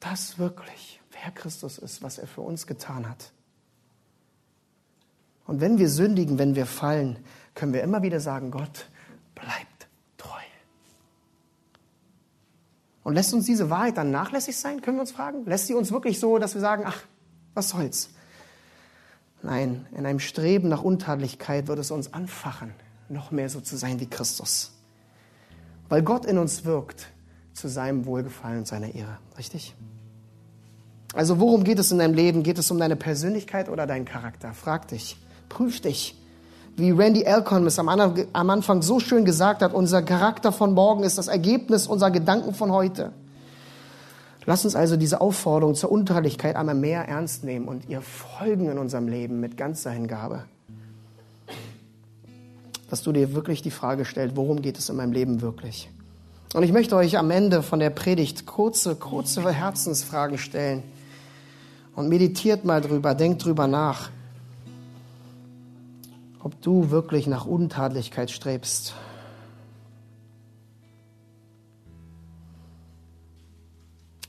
das 0.00 0.38
wirklich, 0.38 1.00
wer 1.12 1.30
Christus 1.30 1.78
ist, 1.78 2.02
was 2.02 2.18
er 2.18 2.26
für 2.26 2.40
uns 2.40 2.66
getan 2.66 3.08
hat? 3.08 3.32
Und 5.46 5.60
wenn 5.60 5.78
wir 5.78 5.88
sündigen, 5.88 6.38
wenn 6.38 6.54
wir 6.54 6.66
fallen, 6.66 7.18
können 7.54 7.74
wir 7.74 7.82
immer 7.82 8.02
wieder 8.02 8.20
sagen, 8.20 8.50
Gott 8.50 8.86
bleibt 9.34 9.88
treu. 10.16 10.40
Und 13.04 13.14
lässt 13.14 13.34
uns 13.34 13.44
diese 13.44 13.68
Wahrheit 13.68 13.98
dann 13.98 14.10
nachlässig 14.10 14.56
sein, 14.56 14.80
können 14.80 14.96
wir 14.96 15.02
uns 15.02 15.12
fragen? 15.12 15.44
Lässt 15.44 15.66
sie 15.66 15.74
uns 15.74 15.92
wirklich 15.92 16.18
so, 16.18 16.38
dass 16.38 16.54
wir 16.54 16.60
sagen, 16.62 16.84
ach, 16.86 17.02
was 17.54 17.68
soll's? 17.68 18.10
Nein, 19.42 19.86
in 19.94 20.06
einem 20.06 20.20
Streben 20.20 20.68
nach 20.68 20.82
Untadlichkeit 20.82 21.66
wird 21.66 21.80
es 21.80 21.90
uns 21.90 22.14
anfachen, 22.14 22.72
noch 23.08 23.32
mehr 23.32 23.50
so 23.50 23.60
zu 23.60 23.76
sein 23.76 24.00
wie 24.00 24.08
Christus. 24.08 24.72
Weil 25.92 26.00
Gott 26.00 26.24
in 26.24 26.38
uns 26.38 26.64
wirkt 26.64 27.08
zu 27.52 27.68
seinem 27.68 28.06
Wohlgefallen 28.06 28.60
und 28.60 28.66
seiner 28.66 28.94
Ehre. 28.94 29.18
Richtig? 29.36 29.74
Also 31.12 31.38
worum 31.38 31.64
geht 31.64 31.78
es 31.78 31.92
in 31.92 31.98
deinem 31.98 32.14
Leben? 32.14 32.42
Geht 32.42 32.56
es 32.56 32.70
um 32.70 32.78
deine 32.78 32.96
Persönlichkeit 32.96 33.68
oder 33.68 33.86
deinen 33.86 34.06
Charakter? 34.06 34.54
Frag 34.54 34.88
dich, 34.88 35.18
prüf 35.50 35.82
dich. 35.82 36.18
Wie 36.78 36.92
Randy 36.92 37.26
Alcon 37.26 37.66
es 37.66 37.78
am 37.78 37.90
Anfang 37.90 38.80
so 38.80 39.00
schön 39.00 39.26
gesagt 39.26 39.60
hat, 39.60 39.74
unser 39.74 40.00
Charakter 40.00 40.50
von 40.50 40.72
morgen 40.72 41.02
ist 41.02 41.18
das 41.18 41.28
Ergebnis 41.28 41.86
unserer 41.86 42.10
Gedanken 42.10 42.54
von 42.54 42.72
heute. 42.72 43.12
Lass 44.46 44.64
uns 44.64 44.74
also 44.74 44.96
diese 44.96 45.20
Aufforderung 45.20 45.74
zur 45.74 45.92
Untadelichkeit 45.92 46.56
einmal 46.56 46.74
mehr 46.74 47.06
ernst 47.06 47.44
nehmen 47.44 47.68
und 47.68 47.90
ihr 47.90 48.00
folgen 48.00 48.70
in 48.70 48.78
unserem 48.78 49.08
Leben 49.08 49.40
mit 49.40 49.58
ganzer 49.58 49.90
Hingabe. 49.90 50.44
Dass 52.92 53.02
du 53.02 53.10
dir 53.10 53.32
wirklich 53.32 53.62
die 53.62 53.70
Frage 53.70 54.04
stellst, 54.04 54.36
worum 54.36 54.60
geht 54.60 54.76
es 54.76 54.90
in 54.90 54.96
meinem 54.96 55.12
Leben 55.12 55.40
wirklich? 55.40 55.88
Und 56.52 56.62
ich 56.62 56.72
möchte 56.72 56.94
euch 56.94 57.16
am 57.16 57.30
Ende 57.30 57.62
von 57.62 57.78
der 57.78 57.88
Predigt 57.88 58.44
kurze, 58.44 58.96
kurze 58.96 59.50
Herzensfragen 59.50 60.36
stellen. 60.36 60.82
Und 61.96 62.10
meditiert 62.10 62.66
mal 62.66 62.82
drüber, 62.82 63.14
denkt 63.14 63.46
drüber 63.46 63.66
nach, 63.66 64.10
ob 66.42 66.60
du 66.60 66.90
wirklich 66.90 67.26
nach 67.26 67.46
Untadlichkeit 67.46 68.30
strebst. 68.30 68.92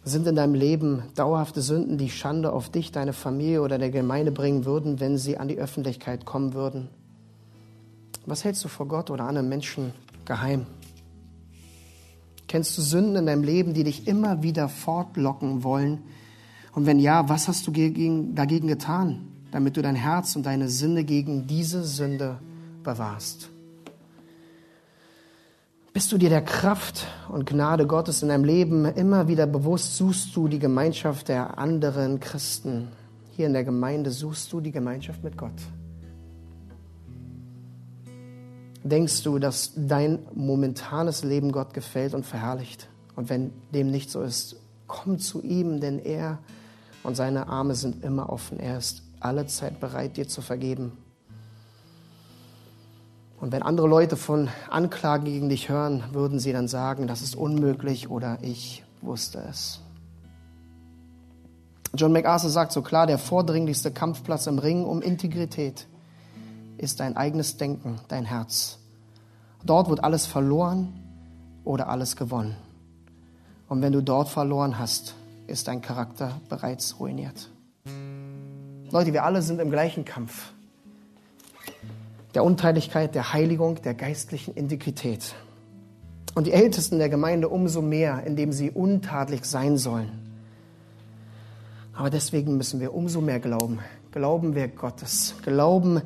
Sind 0.05 0.25
in 0.25 0.37
deinem 0.37 0.55
Leben 0.55 1.03
dauerhafte 1.15 1.61
Sünden, 1.61 1.97
die 1.97 2.09
Schande 2.09 2.53
auf 2.53 2.69
dich, 2.69 2.93
deine 2.93 3.11
Familie 3.11 3.61
oder 3.61 3.77
der 3.77 3.89
Gemeinde 3.89 4.31
bringen 4.31 4.63
würden, 4.63 5.01
wenn 5.01 5.17
sie 5.17 5.37
an 5.37 5.49
die 5.49 5.57
Öffentlichkeit 5.57 6.23
kommen 6.23 6.53
würden? 6.53 6.87
Was 8.25 8.43
hältst 8.43 8.63
du 8.63 8.69
vor 8.69 8.87
Gott 8.87 9.09
oder 9.09 9.25
anderen 9.25 9.49
Menschen 9.49 9.93
geheim? 10.25 10.65
Kennst 12.47 12.77
du 12.77 12.81
Sünden 12.81 13.15
in 13.15 13.25
deinem 13.25 13.43
Leben, 13.43 13.73
die 13.73 13.83
dich 13.83 14.07
immer 14.07 14.43
wieder 14.43 14.69
fortlocken 14.69 15.63
wollen? 15.63 16.03
Und 16.73 16.85
wenn 16.85 16.99
ja, 16.99 17.27
was 17.27 17.47
hast 17.47 17.67
du 17.67 17.71
dagegen 17.71 18.67
getan, 18.67 19.27
damit 19.51 19.75
du 19.75 19.81
dein 19.81 19.95
Herz 19.95 20.35
und 20.35 20.45
deine 20.45 20.69
Sinne 20.69 21.03
gegen 21.03 21.47
diese 21.47 21.83
Sünde 21.83 22.39
bewahrst? 22.83 23.49
Bist 25.93 26.11
du 26.11 26.17
dir 26.17 26.29
der 26.29 26.43
Kraft 26.43 27.05
und 27.29 27.45
Gnade 27.45 27.85
Gottes 27.85 28.23
in 28.23 28.29
deinem 28.29 28.45
Leben 28.45 28.85
immer 28.85 29.27
wieder 29.27 29.45
bewusst? 29.45 29.95
Suchst 29.95 30.35
du 30.35 30.47
die 30.47 30.57
Gemeinschaft 30.57 31.27
der 31.27 31.59
anderen 31.59 32.19
Christen? 32.19 32.87
Hier 33.35 33.45
in 33.47 33.53
der 33.53 33.63
Gemeinde 33.63 34.09
suchst 34.09 34.51
du 34.53 34.59
die 34.59 34.71
Gemeinschaft 34.71 35.23
mit 35.23 35.37
Gott. 35.37 35.51
Denkst 38.83 39.23
du, 39.23 39.39
dass 39.39 39.71
dein 39.75 40.19
momentanes 40.33 41.23
Leben 41.23 41.51
Gott 41.51 41.73
gefällt 41.73 42.13
und 42.13 42.25
verherrlicht? 42.25 42.89
Und 43.15 43.29
wenn 43.29 43.51
dem 43.73 43.89
nicht 43.89 44.11
so 44.11 44.21
ist, 44.21 44.57
komm 44.87 45.19
zu 45.19 45.41
ihm, 45.41 45.79
denn 45.79 45.99
er 45.99 46.39
und 47.03 47.15
seine 47.15 47.47
Arme 47.47 47.75
sind 47.75 48.03
immer 48.03 48.29
offen. 48.29 48.59
Er 48.59 48.77
ist 48.77 49.03
alle 49.19 49.47
Zeit 49.47 49.79
bereit, 49.79 50.17
dir 50.17 50.27
zu 50.27 50.41
vergeben 50.41 50.91
und 53.43 53.51
wenn 53.51 53.61
andere 53.61 53.89
Leute 53.89 54.15
von 54.15 54.47
Anklagen 54.69 55.25
gegen 55.25 55.49
dich 55.49 55.67
hören, 55.67 56.01
würden 56.13 56.39
sie 56.39 56.53
dann 56.53 56.69
sagen, 56.69 57.07
das 57.07 57.21
ist 57.21 57.35
unmöglich 57.35 58.09
oder 58.09 58.37
ich 58.41 58.85
wusste 59.01 59.43
es. 59.49 59.81
John 61.93 62.13
MacArthur 62.13 62.49
sagt 62.49 62.71
so 62.71 62.81
klar, 62.81 63.05
der 63.05 63.17
vordringlichste 63.17 63.91
Kampfplatz 63.91 64.47
im 64.47 64.59
Ring 64.59 64.85
um 64.85 65.01
Integrität 65.01 65.87
ist 66.83 66.99
dein 66.99 67.17
eigenes 67.17 67.57
Denken, 67.57 67.99
dein 68.07 68.25
Herz. 68.25 68.79
Dort 69.63 69.89
wird 69.89 70.03
alles 70.03 70.25
verloren 70.25 70.93
oder 71.63 71.89
alles 71.89 72.15
gewonnen. 72.15 72.55
Und 73.69 73.81
wenn 73.81 73.93
du 73.93 74.01
dort 74.01 74.29
verloren 74.29 74.77
hast, 74.77 75.15
ist 75.47 75.67
dein 75.67 75.81
Charakter 75.81 76.39
bereits 76.49 76.99
ruiniert. 76.99 77.49
Leute, 78.91 79.13
wir 79.13 79.23
alle 79.23 79.41
sind 79.41 79.59
im 79.59 79.71
gleichen 79.71 80.05
Kampf 80.05 80.53
der 82.33 82.43
Unteiligkeit, 82.43 83.15
der 83.15 83.33
Heiligung, 83.33 83.81
der 83.81 83.93
geistlichen 83.93 84.53
Integrität. 84.55 85.35
Und 86.35 86.47
die 86.47 86.51
Ältesten 86.51 86.97
der 86.97 87.09
Gemeinde 87.09 87.47
umso 87.49 87.81
mehr, 87.81 88.23
indem 88.25 88.51
sie 88.51 88.71
untadelig 88.71 89.45
sein 89.45 89.77
sollen. 89.77 90.09
Aber 91.93 92.09
deswegen 92.09 92.57
müssen 92.57 92.79
wir 92.79 92.93
umso 92.93 93.21
mehr 93.21 93.39
glauben. 93.39 93.79
Glauben, 94.11 94.55
wer 94.55 94.67
Gottes. 94.67 95.35
Glauben, 95.43 96.01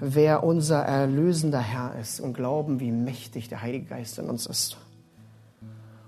wer 0.00 0.44
unser 0.44 0.80
erlösender 0.82 1.60
Herr 1.60 1.98
ist. 1.98 2.20
Und 2.20 2.34
glauben, 2.34 2.80
wie 2.80 2.92
mächtig 2.92 3.48
der 3.48 3.62
Heilige 3.62 3.86
Geist 3.86 4.18
in 4.18 4.28
uns 4.28 4.46
ist. 4.46 4.76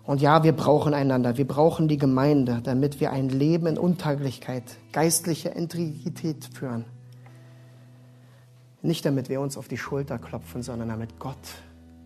Und 0.05 0.21
ja, 0.21 0.43
wir 0.43 0.53
brauchen 0.53 0.95
einander. 0.95 1.37
Wir 1.37 1.47
brauchen 1.47 1.87
die 1.87 1.99
Gemeinde, 1.99 2.61
damit 2.63 3.01
wir 3.01 3.13
ein 3.13 3.29
Leben 3.29 3.67
in 3.67 3.79
Untaglichkeit, 3.79 4.65
geistlicher 4.93 5.55
Integrität 5.55 6.49
führen. 6.53 6.85
Nicht 8.83 9.05
damit 9.05 9.29
wir 9.29 9.41
uns 9.41 9.57
auf 9.57 9.69
die 9.69 9.77
Schulter 9.77 10.19
klopfen, 10.19 10.63
sondern 10.63 10.89
damit 10.89 11.19
Gott, 11.19 11.37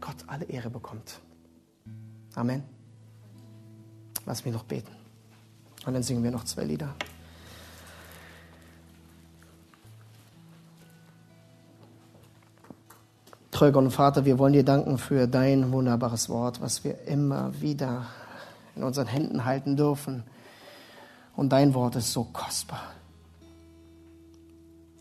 Gott 0.01 0.16
alle 0.26 0.45
Ehre 0.45 0.70
bekommt. 0.70 1.20
Amen. 2.35 2.64
Lass 4.26 4.45
mich 4.45 4.53
noch 4.53 4.64
beten. 4.64 4.91
Und 5.87 5.95
dann 5.95 6.03
singen 6.03 6.24
wir 6.24 6.30
noch 6.30 6.45
zwei 6.45 6.64
Lieder. 6.64 6.95
Gott 13.57 13.76
und 13.76 13.92
Vater, 13.92 14.24
wir 14.24 14.40
wollen 14.40 14.52
dir 14.52 14.64
danken 14.64 14.98
für 14.98 15.28
dein 15.28 15.70
wunderbares 15.70 16.28
Wort, 16.28 16.61
was 16.61 16.82
wir 16.82 17.07
immer 17.07 17.52
wieder 17.61 18.07
in 18.74 18.82
unseren 18.82 19.07
Händen 19.07 19.44
halten 19.44 19.76
dürfen. 19.76 20.24
Und 21.36 21.52
dein 21.52 21.72
Wort 21.72 21.94
ist 21.94 22.12
so 22.12 22.24
kostbar. 22.24 22.82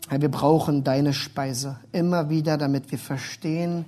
Herr, 0.08 0.22
wir 0.22 0.30
brauchen 0.30 0.84
deine 0.84 1.12
Speise 1.12 1.78
immer 1.90 2.30
wieder, 2.30 2.56
damit 2.56 2.92
wir 2.92 2.98
verstehen, 2.98 3.86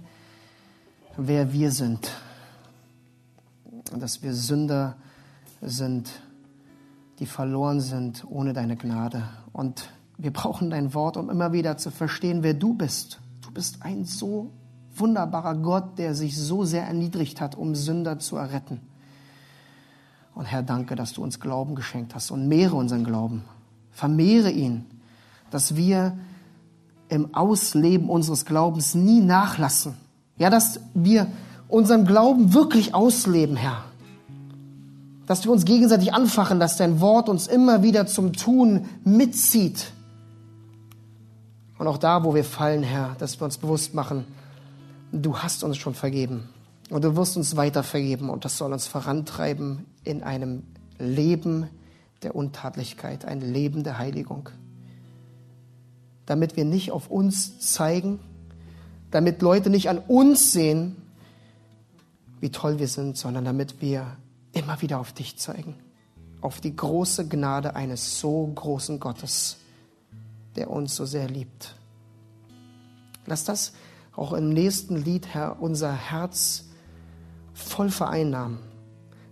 wer 1.17 1.53
wir 1.53 1.71
sind. 1.71 2.11
Dass 3.97 4.23
wir 4.25 4.35
Sünder 4.35 4.97
sind, 5.63 6.11
die 7.21 7.27
verloren 7.27 7.81
sind 7.81 8.25
ohne 8.29 8.53
deine 8.53 8.77
Gnade. 8.77 9.29
Und 9.53 9.91
wir 10.19 10.33
brauchen 10.33 10.71
dein 10.71 10.93
Wort, 10.93 11.17
um 11.17 11.31
immer 11.31 11.53
wieder 11.53 11.77
zu 11.77 11.93
verstehen, 11.93 12.43
wer 12.43 12.55
du 12.55 12.75
bist. 12.75 13.21
Bist 13.57 13.79
ein 13.81 14.05
so 14.05 14.51
wunderbarer 14.95 15.55
Gott, 15.57 15.99
der 15.99 16.15
sich 16.15 16.37
so 16.37 16.65
sehr 16.65 16.87
erniedrigt 16.87 17.41
hat, 17.41 17.57
um 17.57 17.75
Sünder 17.75 18.19
zu 18.19 18.37
erretten. 18.37 18.81
Und 20.35 20.45
Herr, 20.45 20.63
danke, 20.63 20.95
dass 20.95 21.13
du 21.13 21.23
uns 21.23 21.41
Glauben 21.41 21.75
geschenkt 21.75 22.15
hast 22.15 22.31
und 22.31 22.49
mehre 22.49 22.77
unseren 22.77 23.05
Glauben. 23.05 23.45
Vermehre 23.91 24.51
ihn 24.51 24.85
dass 25.51 25.77
wir 25.77 26.17
im 27.09 27.35
Ausleben 27.35 28.09
unseres 28.11 28.45
Glaubens 28.45 28.95
nie 28.95 29.21
nachlassen. 29.21 29.95
Ja, 30.39 30.51
dass 30.51 30.81
wir 30.95 31.29
unseren 31.69 32.05
Glauben 32.05 32.53
wirklich 32.53 32.95
ausleben, 32.95 33.57
Herr. 33.57 33.85
Dass 35.27 35.45
wir 35.45 35.53
uns 35.53 35.65
gegenseitig 35.65 36.13
anfachen, 36.13 36.61
dass 36.61 36.77
dein 36.77 37.01
Wort 37.01 37.29
uns 37.29 37.47
immer 37.47 37.83
wieder 37.83 38.07
zum 38.07 38.33
Tun 38.33 38.87
mitzieht. 39.05 39.93
Und 41.79 41.87
auch 41.87 41.99
da, 41.99 42.25
wo 42.25 42.35
wir 42.35 42.45
fallen, 42.45 42.83
Herr, 42.83 43.17
dass 43.19 43.41
wir 43.41 43.45
uns 43.45 43.59
bewusst 43.59 43.95
machen, 43.95 44.25
du 45.13 45.39
hast 45.39 45.63
uns 45.63 45.77
schon 45.77 45.95
vergeben. 45.95 46.49
Und 46.91 47.05
du 47.05 47.17
wirst 47.17 47.37
uns 47.37 47.57
weiter 47.57 47.83
vergeben. 47.83 48.31
Und 48.31 48.45
das 48.45 48.57
soll 48.57 48.73
uns 48.73 48.87
vorantreiben 48.87 49.85
in 50.05 50.23
einem 50.23 50.63
Leben 50.99 51.69
der 52.23 52.35
Untatlichkeit, 52.35 53.25
ein 53.25 53.41
Leben 53.41 53.85
der 53.85 53.99
Heiligung 53.99 54.51
damit 56.27 56.57
wir 56.57 56.65
nicht 56.65 56.91
auf 56.91 57.09
uns 57.09 57.61
zeigen, 57.61 58.19
damit 59.11 59.41
Leute 59.41 59.71
nicht 59.71 59.89
an 59.89 59.99
uns 59.99 60.53
sehen, 60.53 60.97
wie 62.41 62.51
toll 62.51 62.79
wir 62.79 62.89
sind, 62.89 63.17
sondern 63.17 63.45
damit 63.45 63.81
wir 63.81 64.17
immer 64.53 64.83
wieder 64.83 64.99
auf 64.99 65.13
dich 65.13 65.39
zeigen, 65.39 65.75
auf 66.41 66.61
die 66.61 66.75
große 66.75 67.29
Gnade 67.29 67.75
eines 67.77 68.21
so 68.21 68.51
großen 68.55 69.01
Gottes, 69.01 69.59
der 70.57 70.71
uns 70.71 70.97
so 70.97 71.05
sehr 71.05 71.29
liebt. 71.29 71.77
Lass 73.27 73.45
das 73.45 73.73
auch 74.15 74.33
im 74.33 74.49
nächsten 74.49 74.97
Lied, 74.97 75.29
Herr, 75.29 75.61
unser 75.61 75.93
Herz 75.93 76.65
voll 77.53 77.91
vereinnahmen. 77.91 78.59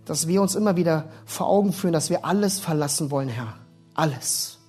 Dass 0.05 0.27
wir 0.27 0.41
uns 0.41 0.53
immer 0.53 0.75
wieder 0.75 1.09
vor 1.25 1.47
Augen 1.47 1.73
führen, 1.73 1.93
dass 1.93 2.11
wir 2.11 2.25
alles 2.25 2.59
verlassen 2.59 3.09
wollen, 3.09 3.29
Herr. 3.29 3.57
Alles. 3.95 4.59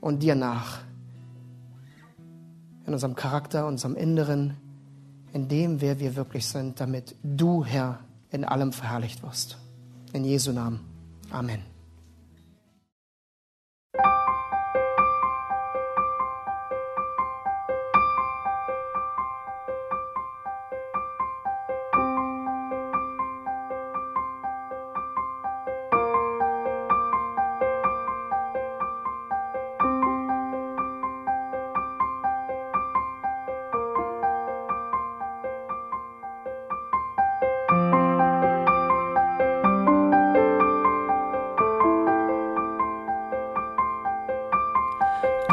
Und 0.00 0.22
dir 0.22 0.34
nach. 0.34 0.80
In 2.86 2.92
unserem 2.92 3.14
Charakter, 3.14 3.66
unserem 3.66 3.96
Inneren, 3.96 4.58
in 5.32 5.48
dem, 5.48 5.80
wer 5.80 5.98
wir 6.00 6.16
wirklich 6.16 6.46
sind, 6.46 6.80
damit 6.80 7.16
du, 7.22 7.64
Herr, 7.64 8.00
in 8.30 8.44
allem 8.44 8.72
verherrlicht 8.72 9.22
wirst. 9.22 9.56
In 10.12 10.24
Jesu 10.24 10.52
Namen. 10.52 10.80
Amen. 11.30 11.73